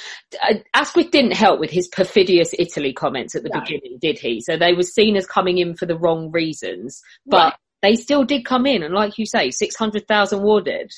uh, 0.43 0.55
Asquith 0.73 1.11
didn't 1.11 1.33
help 1.33 1.59
with 1.59 1.71
his 1.71 1.87
perfidious 1.87 2.53
Italy 2.57 2.91
comments 2.91 3.35
at 3.35 3.43
the 3.43 3.49
no. 3.53 3.61
beginning, 3.61 3.99
did 4.01 4.19
he? 4.19 4.41
So 4.41 4.57
they 4.57 4.73
were 4.73 4.83
seen 4.83 5.15
as 5.15 5.25
coming 5.25 5.59
in 5.59 5.75
for 5.75 5.85
the 5.85 5.97
wrong 5.97 6.31
reasons, 6.31 7.01
but 7.25 7.37
right. 7.37 7.53
they 7.81 7.95
still 7.95 8.25
did 8.25 8.45
come 8.45 8.65
in. 8.65 8.83
And 8.83 8.93
like 8.93 9.17
you 9.17 9.25
say, 9.25 9.51
600,000 9.51 10.41
war 10.41 10.61
dead. 10.61 10.89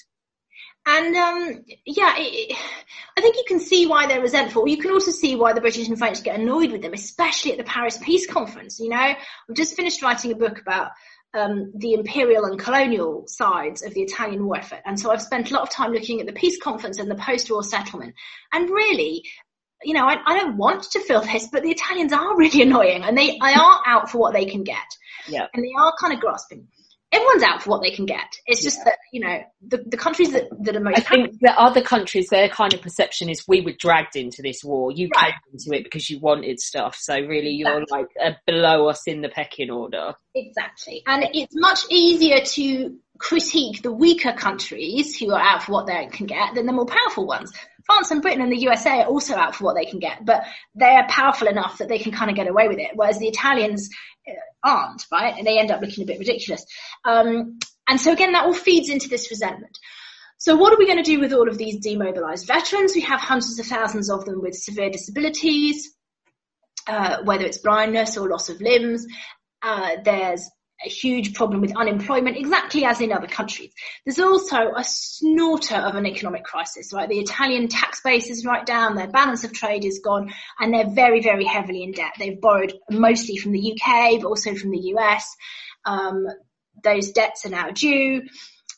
And 0.85 1.15
um, 1.15 1.63
yeah, 1.85 2.15
it, 2.17 2.57
I 3.17 3.21
think 3.21 3.35
you 3.35 3.43
can 3.47 3.59
see 3.59 3.85
why 3.85 4.07
they're 4.07 4.21
resentful. 4.21 4.67
You 4.67 4.77
can 4.77 4.91
also 4.91 5.11
see 5.11 5.35
why 5.35 5.53
the 5.53 5.61
British 5.61 5.87
and 5.87 5.97
French 5.97 6.23
get 6.23 6.39
annoyed 6.39 6.71
with 6.71 6.81
them, 6.81 6.93
especially 6.93 7.51
at 7.51 7.57
the 7.57 7.63
Paris 7.63 7.99
Peace 8.01 8.25
Conference. 8.25 8.79
You 8.79 8.89
know, 8.89 8.97
I've 8.97 9.55
just 9.55 9.75
finished 9.75 10.01
writing 10.01 10.31
a 10.31 10.35
book 10.35 10.59
about 10.59 10.91
um, 11.35 11.71
the 11.75 11.93
imperial 11.93 12.45
and 12.45 12.59
colonial 12.59 13.25
sides 13.27 13.83
of 13.83 13.93
the 13.93 14.01
Italian 14.01 14.43
war 14.45 14.57
effort, 14.57 14.81
and 14.85 14.99
so 14.99 15.11
I've 15.11 15.21
spent 15.21 15.51
a 15.51 15.53
lot 15.53 15.63
of 15.63 15.69
time 15.69 15.91
looking 15.91 16.19
at 16.19 16.25
the 16.25 16.33
peace 16.33 16.59
conference 16.59 16.99
and 16.99 17.09
the 17.09 17.15
post-war 17.15 17.63
settlement. 17.63 18.15
And 18.51 18.69
really, 18.69 19.23
you 19.83 19.93
know, 19.93 20.05
I, 20.05 20.17
I 20.25 20.39
don't 20.39 20.57
want 20.57 20.83
to 20.91 20.99
feel 20.99 21.21
this, 21.21 21.47
but 21.47 21.63
the 21.63 21.71
Italians 21.71 22.11
are 22.11 22.35
really 22.35 22.61
annoying, 22.63 23.03
and 23.03 23.15
they, 23.15 23.37
they 23.39 23.53
are 23.53 23.81
out 23.85 24.09
for 24.09 24.17
what 24.17 24.33
they 24.33 24.45
can 24.45 24.63
get. 24.63 24.77
Yeah. 25.27 25.45
And 25.53 25.63
they 25.63 25.73
are 25.77 25.93
kind 26.01 26.13
of 26.13 26.19
grasping 26.19 26.67
everyone's 27.11 27.43
out 27.43 27.61
for 27.61 27.71
what 27.71 27.81
they 27.81 27.91
can 27.91 28.05
get. 28.05 28.37
It's 28.45 28.63
just 28.63 28.79
yeah. 28.79 28.83
that 28.85 28.97
you 29.11 29.21
know 29.21 29.41
the 29.67 29.83
the 29.85 29.97
countries 29.97 30.31
that 30.31 30.45
that 30.61 30.75
are 30.75 30.79
most. 30.79 30.99
I 30.99 31.01
think 31.01 31.39
the 31.39 31.53
other 31.59 31.81
countries, 31.81 32.27
their 32.29 32.49
kind 32.49 32.73
of 32.73 32.81
perception 32.81 33.29
is 33.29 33.47
we 33.47 33.61
were 33.61 33.73
dragged 33.77 34.15
into 34.15 34.41
this 34.41 34.63
war. 34.63 34.91
You 34.91 35.09
right. 35.15 35.33
came 35.33 35.53
into 35.53 35.77
it 35.77 35.83
because 35.83 36.09
you 36.09 36.19
wanted 36.19 36.59
stuff. 36.59 36.95
So 36.95 37.15
really, 37.15 37.51
you're 37.51 37.81
exactly. 37.81 38.07
like 38.23 38.37
below 38.45 38.87
us 38.87 39.07
in 39.07 39.21
the 39.21 39.29
pecking 39.29 39.69
order. 39.69 40.13
Exactly, 40.35 41.03
and 41.05 41.25
it's 41.33 41.53
much 41.55 41.79
easier 41.89 42.41
to 42.41 42.97
critique 43.17 43.83
the 43.83 43.91
weaker 43.91 44.33
countries 44.33 45.15
who 45.17 45.31
are 45.31 45.39
out 45.39 45.63
for 45.63 45.73
what 45.73 45.85
they 45.85 46.07
can 46.07 46.25
get 46.25 46.55
than 46.55 46.65
the 46.65 46.73
more 46.73 46.87
powerful 46.87 47.27
ones. 47.27 47.51
France 47.85 48.11
and 48.11 48.21
Britain 48.21 48.41
and 48.41 48.51
the 48.51 48.61
USA 48.61 49.01
are 49.01 49.07
also 49.07 49.35
out 49.35 49.55
for 49.55 49.65
what 49.65 49.75
they 49.75 49.85
can 49.85 49.99
get, 49.99 50.25
but 50.25 50.43
they're 50.75 51.05
powerful 51.09 51.47
enough 51.47 51.77
that 51.77 51.87
they 51.87 51.99
can 51.99 52.11
kind 52.11 52.29
of 52.29 52.35
get 52.35 52.47
away 52.47 52.67
with 52.67 52.79
it. 52.79 52.91
Whereas 52.95 53.19
the 53.19 53.27
Italians 53.27 53.89
uh, 54.27 54.33
aren't, 54.63 55.05
right? 55.11 55.35
And 55.37 55.45
they 55.45 55.59
end 55.59 55.71
up 55.71 55.81
looking 55.81 56.03
a 56.03 56.07
bit 56.07 56.19
ridiculous. 56.19 56.65
Um, 57.05 57.59
and 57.87 57.99
so 57.99 58.11
again, 58.11 58.33
that 58.33 58.45
all 58.45 58.53
feeds 58.53 58.89
into 58.89 59.09
this 59.09 59.29
resentment. 59.29 59.77
So 60.37 60.55
what 60.55 60.73
are 60.73 60.77
we 60.77 60.87
going 60.87 61.03
to 61.03 61.03
do 61.03 61.19
with 61.19 61.33
all 61.33 61.47
of 61.47 61.57
these 61.57 61.77
demobilized 61.77 62.47
veterans? 62.47 62.95
We 62.95 63.01
have 63.01 63.19
hundreds 63.19 63.59
of 63.59 63.65
thousands 63.67 64.09
of 64.09 64.25
them 64.25 64.41
with 64.41 64.55
severe 64.55 64.89
disabilities, 64.89 65.93
uh, 66.87 67.17
whether 67.23 67.45
it's 67.45 67.59
blindness 67.59 68.17
or 68.17 68.27
loss 68.27 68.49
of 68.49 68.59
limbs. 68.59 69.05
Uh, 69.61 69.97
there's 70.03 70.49
a 70.83 70.89
huge 70.89 71.33
problem 71.33 71.61
with 71.61 71.75
unemployment, 71.75 72.37
exactly 72.37 72.85
as 72.85 73.01
in 73.01 73.11
other 73.11 73.27
countries. 73.27 73.71
There's 74.05 74.19
also 74.19 74.71
a 74.75 74.83
snorter 74.83 75.75
of 75.75 75.95
an 75.95 76.05
economic 76.05 76.43
crisis, 76.43 76.91
right? 76.93 77.07
The 77.07 77.19
Italian 77.19 77.67
tax 77.67 78.01
base 78.01 78.29
is 78.29 78.45
right 78.45 78.65
down, 78.65 78.95
their 78.95 79.09
balance 79.09 79.43
of 79.43 79.53
trade 79.53 79.85
is 79.85 79.99
gone, 79.99 80.31
and 80.59 80.73
they're 80.73 80.89
very, 80.89 81.21
very 81.21 81.45
heavily 81.45 81.83
in 81.83 81.91
debt. 81.91 82.13
They've 82.17 82.39
borrowed 82.39 82.73
mostly 82.89 83.37
from 83.37 83.51
the 83.51 83.73
UK, 83.73 84.21
but 84.21 84.27
also 84.27 84.55
from 84.55 84.71
the 84.71 84.93
US. 84.95 85.35
Um, 85.85 86.27
those 86.83 87.11
debts 87.11 87.45
are 87.45 87.49
now 87.49 87.69
due, 87.69 88.23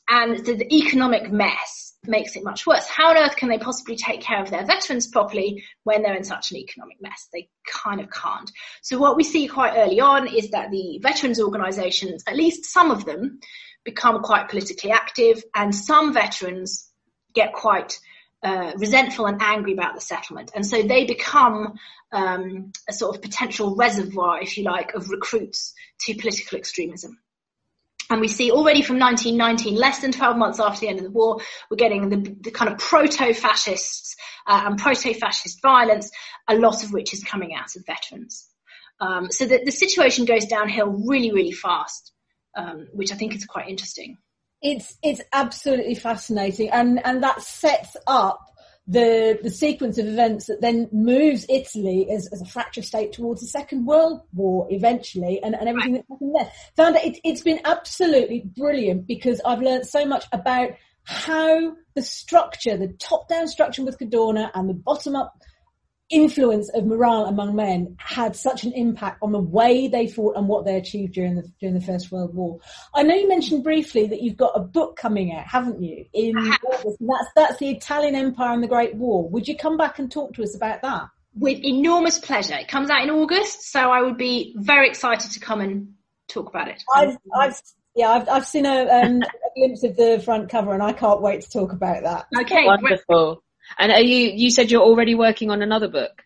and 0.09 0.45
the, 0.45 0.55
the 0.55 0.75
economic 0.75 1.31
mess 1.31 1.92
makes 2.05 2.35
it 2.35 2.43
much 2.43 2.65
worse. 2.65 2.87
How 2.87 3.09
on 3.09 3.17
earth 3.17 3.35
can 3.35 3.49
they 3.49 3.57
possibly 3.57 3.95
take 3.95 4.21
care 4.21 4.41
of 4.41 4.49
their 4.49 4.65
veterans 4.65 5.07
properly 5.07 5.63
when 5.83 6.01
they're 6.01 6.15
in 6.15 6.23
such 6.23 6.51
an 6.51 6.57
economic 6.57 7.01
mess? 7.01 7.27
They 7.31 7.49
kind 7.65 8.01
of 8.01 8.09
can't. 8.11 8.51
So 8.81 8.97
what 8.97 9.15
we 9.15 9.23
see 9.23 9.47
quite 9.47 9.77
early 9.77 9.99
on 9.99 10.27
is 10.27 10.51
that 10.51 10.71
the 10.71 10.99
veterans 11.01 11.39
organisations, 11.39 12.23
at 12.27 12.35
least 12.35 12.65
some 12.65 12.91
of 12.91 13.05
them, 13.05 13.39
become 13.83 14.21
quite 14.21 14.49
politically 14.49 14.91
active 14.91 15.43
and 15.55 15.73
some 15.75 16.13
veterans 16.13 16.89
get 17.33 17.53
quite 17.53 17.99
uh, 18.43 18.73
resentful 18.77 19.25
and 19.25 19.41
angry 19.41 19.73
about 19.73 19.95
the 19.95 20.01
settlement. 20.01 20.51
And 20.53 20.65
so 20.65 20.81
they 20.81 21.05
become 21.05 21.75
um, 22.11 22.71
a 22.89 22.93
sort 22.93 23.15
of 23.15 23.21
potential 23.21 23.75
reservoir, 23.75 24.41
if 24.41 24.57
you 24.57 24.63
like, 24.63 24.93
of 24.93 25.09
recruits 25.09 25.73
to 26.01 26.15
political 26.15 26.57
extremism. 26.57 27.17
And 28.09 28.21
we 28.21 28.27
see 28.27 28.51
already 28.51 28.81
from 28.81 28.99
1919, 28.99 29.75
less 29.75 29.99
than 29.99 30.11
12 30.11 30.37
months 30.37 30.59
after 30.59 30.81
the 30.81 30.89
end 30.89 30.99
of 30.99 31.05
the 31.05 31.11
war, 31.11 31.39
we're 31.69 31.77
getting 31.77 32.09
the, 32.09 32.35
the 32.41 32.51
kind 32.51 32.71
of 32.71 32.77
proto-fascists 32.77 34.15
uh, 34.47 34.63
and 34.65 34.77
proto-fascist 34.77 35.61
violence, 35.61 36.11
a 36.47 36.55
lot 36.55 36.83
of 36.83 36.91
which 36.91 37.13
is 37.13 37.23
coming 37.23 37.53
out 37.55 37.75
of 37.75 37.85
veterans. 37.85 38.49
Um, 38.99 39.31
so 39.31 39.45
the, 39.45 39.61
the 39.63 39.71
situation 39.71 40.25
goes 40.25 40.45
downhill 40.45 41.03
really, 41.07 41.31
really 41.31 41.51
fast, 41.51 42.11
um, 42.55 42.87
which 42.93 43.11
I 43.11 43.15
think 43.15 43.35
is 43.35 43.45
quite 43.45 43.69
interesting 43.69 44.17
it's 44.63 44.97
it's 45.03 45.21
absolutely 45.33 45.93
fascinating, 45.93 46.69
and 46.71 47.05
and 47.05 47.21
that 47.21 47.41
sets 47.41 47.97
up 48.07 48.39
the 48.87 49.39
the 49.41 49.49
sequence 49.49 49.97
of 49.97 50.05
events 50.07 50.47
that 50.47 50.59
then 50.59 50.89
moves 50.91 51.45
Italy 51.47 52.09
as, 52.09 52.27
as 52.33 52.41
a 52.41 52.45
fracture 52.45 52.81
state 52.81 53.13
towards 53.13 53.41
the 53.41 53.47
Second 53.47 53.85
World 53.85 54.21
War 54.33 54.67
eventually, 54.69 55.41
and, 55.41 55.55
and 55.55 55.69
everything 55.69 55.93
that 55.93 56.05
happened 56.09 56.35
there. 56.35 56.51
Found 56.75 56.95
it, 56.97 57.19
it's 57.23 57.41
been 57.41 57.61
absolutely 57.63 58.43
brilliant 58.57 59.07
because 59.07 59.39
I've 59.45 59.61
learned 59.61 59.85
so 59.85 60.05
much 60.05 60.25
about 60.33 60.71
how 61.05 61.75
the 61.95 62.01
structure, 62.01 62.77
the 62.77 62.93
top 62.99 63.29
down 63.29 63.47
structure 63.47 63.83
with 63.83 63.99
Cadorna 63.99 64.49
and 64.53 64.69
the 64.69 64.73
bottom 64.73 65.15
up 65.15 65.41
influence 66.09 66.69
of 66.69 66.85
morale 66.85 67.25
among 67.25 67.55
men 67.55 67.95
had 67.97 68.35
such 68.35 68.63
an 68.63 68.73
impact 68.73 69.19
on 69.21 69.31
the 69.31 69.39
way 69.39 69.87
they 69.87 70.07
fought 70.07 70.35
and 70.37 70.47
what 70.47 70.65
they 70.65 70.75
achieved 70.75 71.13
during 71.13 71.35
the 71.35 71.43
during 71.59 71.73
the 71.73 71.85
First 71.85 72.11
World 72.11 72.35
War. 72.35 72.59
I 72.93 73.03
know 73.03 73.15
you 73.15 73.27
mentioned 73.27 73.63
briefly 73.63 74.07
that 74.07 74.21
you've 74.21 74.37
got 74.37 74.53
a 74.55 74.59
book 74.59 74.95
coming 74.95 75.33
out, 75.33 75.45
haven't 75.45 75.81
you? 75.81 76.05
In 76.13 76.37
August. 76.37 76.97
That's 76.99 77.27
that's 77.35 77.57
the 77.57 77.69
Italian 77.69 78.15
Empire 78.15 78.53
and 78.53 78.63
the 78.63 78.67
Great 78.67 78.95
War. 78.95 79.27
Would 79.29 79.47
you 79.47 79.57
come 79.57 79.77
back 79.77 79.99
and 79.99 80.11
talk 80.11 80.33
to 80.35 80.43
us 80.43 80.55
about 80.55 80.81
that? 80.81 81.07
With 81.35 81.63
enormous 81.63 82.19
pleasure. 82.19 82.55
It 82.55 82.67
comes 82.67 82.89
out 82.89 83.03
in 83.03 83.09
August, 83.09 83.71
so 83.71 83.79
I 83.79 84.01
would 84.01 84.17
be 84.17 84.55
very 84.57 84.87
excited 84.87 85.31
to 85.31 85.39
come 85.39 85.61
and 85.61 85.93
talk 86.27 86.47
about 86.47 86.67
it. 86.67 86.83
I've, 86.93 87.17
I've 87.35 87.59
yeah, 87.95 88.09
I've, 88.09 88.29
I've 88.29 88.45
seen 88.45 88.65
a, 88.65 88.87
um, 88.87 89.21
a 89.21 89.49
glimpse 89.55 89.83
of 89.83 89.95
the 89.95 90.21
front 90.23 90.49
cover, 90.49 90.73
and 90.73 90.81
I 90.81 90.93
can't 90.93 91.21
wait 91.21 91.41
to 91.41 91.49
talk 91.49 91.73
about 91.73 92.03
that. 92.03 92.25
Okay, 92.41 92.65
wonderful. 92.65 93.42
And 93.77 93.91
are 93.91 94.01
you, 94.01 94.31
you 94.33 94.51
said 94.51 94.71
you're 94.71 94.81
already 94.81 95.15
working 95.15 95.49
on 95.49 95.61
another 95.61 95.87
book? 95.87 96.23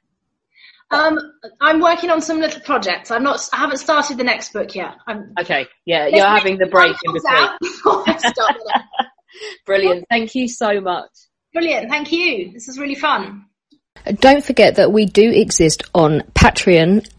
Um, 0.90 1.20
I'm 1.60 1.82
working 1.82 2.10
on 2.10 2.22
some 2.22 2.40
little 2.40 2.62
projects. 2.62 3.12
I'm 3.12 3.24
not, 3.24 3.48
I 3.52 3.58
haven't 3.58 3.78
started 3.78 4.18
the 4.18 4.24
next 4.24 4.54
book 4.54 4.74
yet. 4.74 4.96
I'm, 5.06 5.34
okay. 5.40 5.68
Yeah. 5.86 6.08
You're 6.08 6.26
having 6.26 6.58
the 6.58 6.68
break 6.68 6.96
in 7.04 7.14
between. 7.14 8.86
Brilliant. 9.66 10.06
Thank 10.10 10.34
you 10.36 10.48
so 10.48 10.80
much. 10.80 11.10
Brilliant. 11.54 11.90
Thank 11.90 12.12
you. 12.12 12.52
This 12.54 12.68
is 12.68 12.80
really 12.80 12.96
fun. 12.96 13.46
Don't 14.06 14.44
forget 14.44 14.76
that 14.76 14.92
we 14.92 15.06
do 15.06 15.30
exist 15.30 15.84
on 15.94 16.22
Patreon 16.34 17.10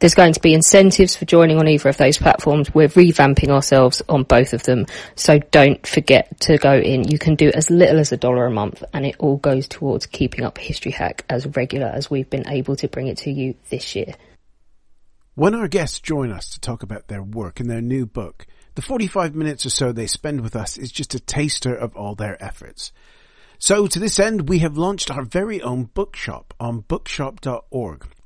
there's 0.00 0.14
going 0.14 0.32
to 0.32 0.40
be 0.40 0.54
incentives 0.54 1.14
for 1.14 1.26
joining 1.26 1.58
on 1.58 1.68
either 1.68 1.90
of 1.90 1.98
those 1.98 2.16
platforms. 2.16 2.74
We're 2.74 2.88
revamping 2.88 3.50
ourselves 3.50 4.02
on 4.08 4.24
both 4.24 4.54
of 4.54 4.62
them. 4.62 4.86
So 5.14 5.38
don't 5.38 5.86
forget 5.86 6.40
to 6.40 6.56
go 6.56 6.72
in. 6.72 7.08
You 7.08 7.18
can 7.18 7.34
do 7.34 7.50
as 7.54 7.70
little 7.70 8.00
as 8.00 8.10
a 8.10 8.16
dollar 8.16 8.46
a 8.46 8.50
month 8.50 8.82
and 8.94 9.04
it 9.04 9.16
all 9.18 9.36
goes 9.36 9.68
towards 9.68 10.06
keeping 10.06 10.44
up 10.44 10.56
History 10.56 10.90
Hack 10.90 11.24
as 11.28 11.46
regular 11.46 11.86
as 11.86 12.10
we've 12.10 12.30
been 12.30 12.48
able 12.48 12.76
to 12.76 12.88
bring 12.88 13.08
it 13.08 13.18
to 13.18 13.30
you 13.30 13.54
this 13.68 13.94
year. 13.94 14.14
When 15.34 15.54
our 15.54 15.68
guests 15.68 16.00
join 16.00 16.32
us 16.32 16.48
to 16.50 16.60
talk 16.60 16.82
about 16.82 17.08
their 17.08 17.22
work 17.22 17.60
and 17.60 17.70
their 17.70 17.82
new 17.82 18.06
book, 18.06 18.46
the 18.74 18.82
45 18.82 19.34
minutes 19.34 19.66
or 19.66 19.70
so 19.70 19.92
they 19.92 20.06
spend 20.06 20.40
with 20.40 20.56
us 20.56 20.78
is 20.78 20.90
just 20.90 21.14
a 21.14 21.20
taster 21.20 21.74
of 21.74 21.94
all 21.94 22.14
their 22.14 22.42
efforts. 22.42 22.92
So 23.58 23.86
to 23.86 23.98
this 23.98 24.18
end, 24.18 24.48
we 24.48 24.60
have 24.60 24.78
launched 24.78 25.10
our 25.10 25.22
very 25.22 25.60
own 25.60 25.84
bookshop 25.84 26.54
on 26.58 26.80
bookshop.org 26.80 28.06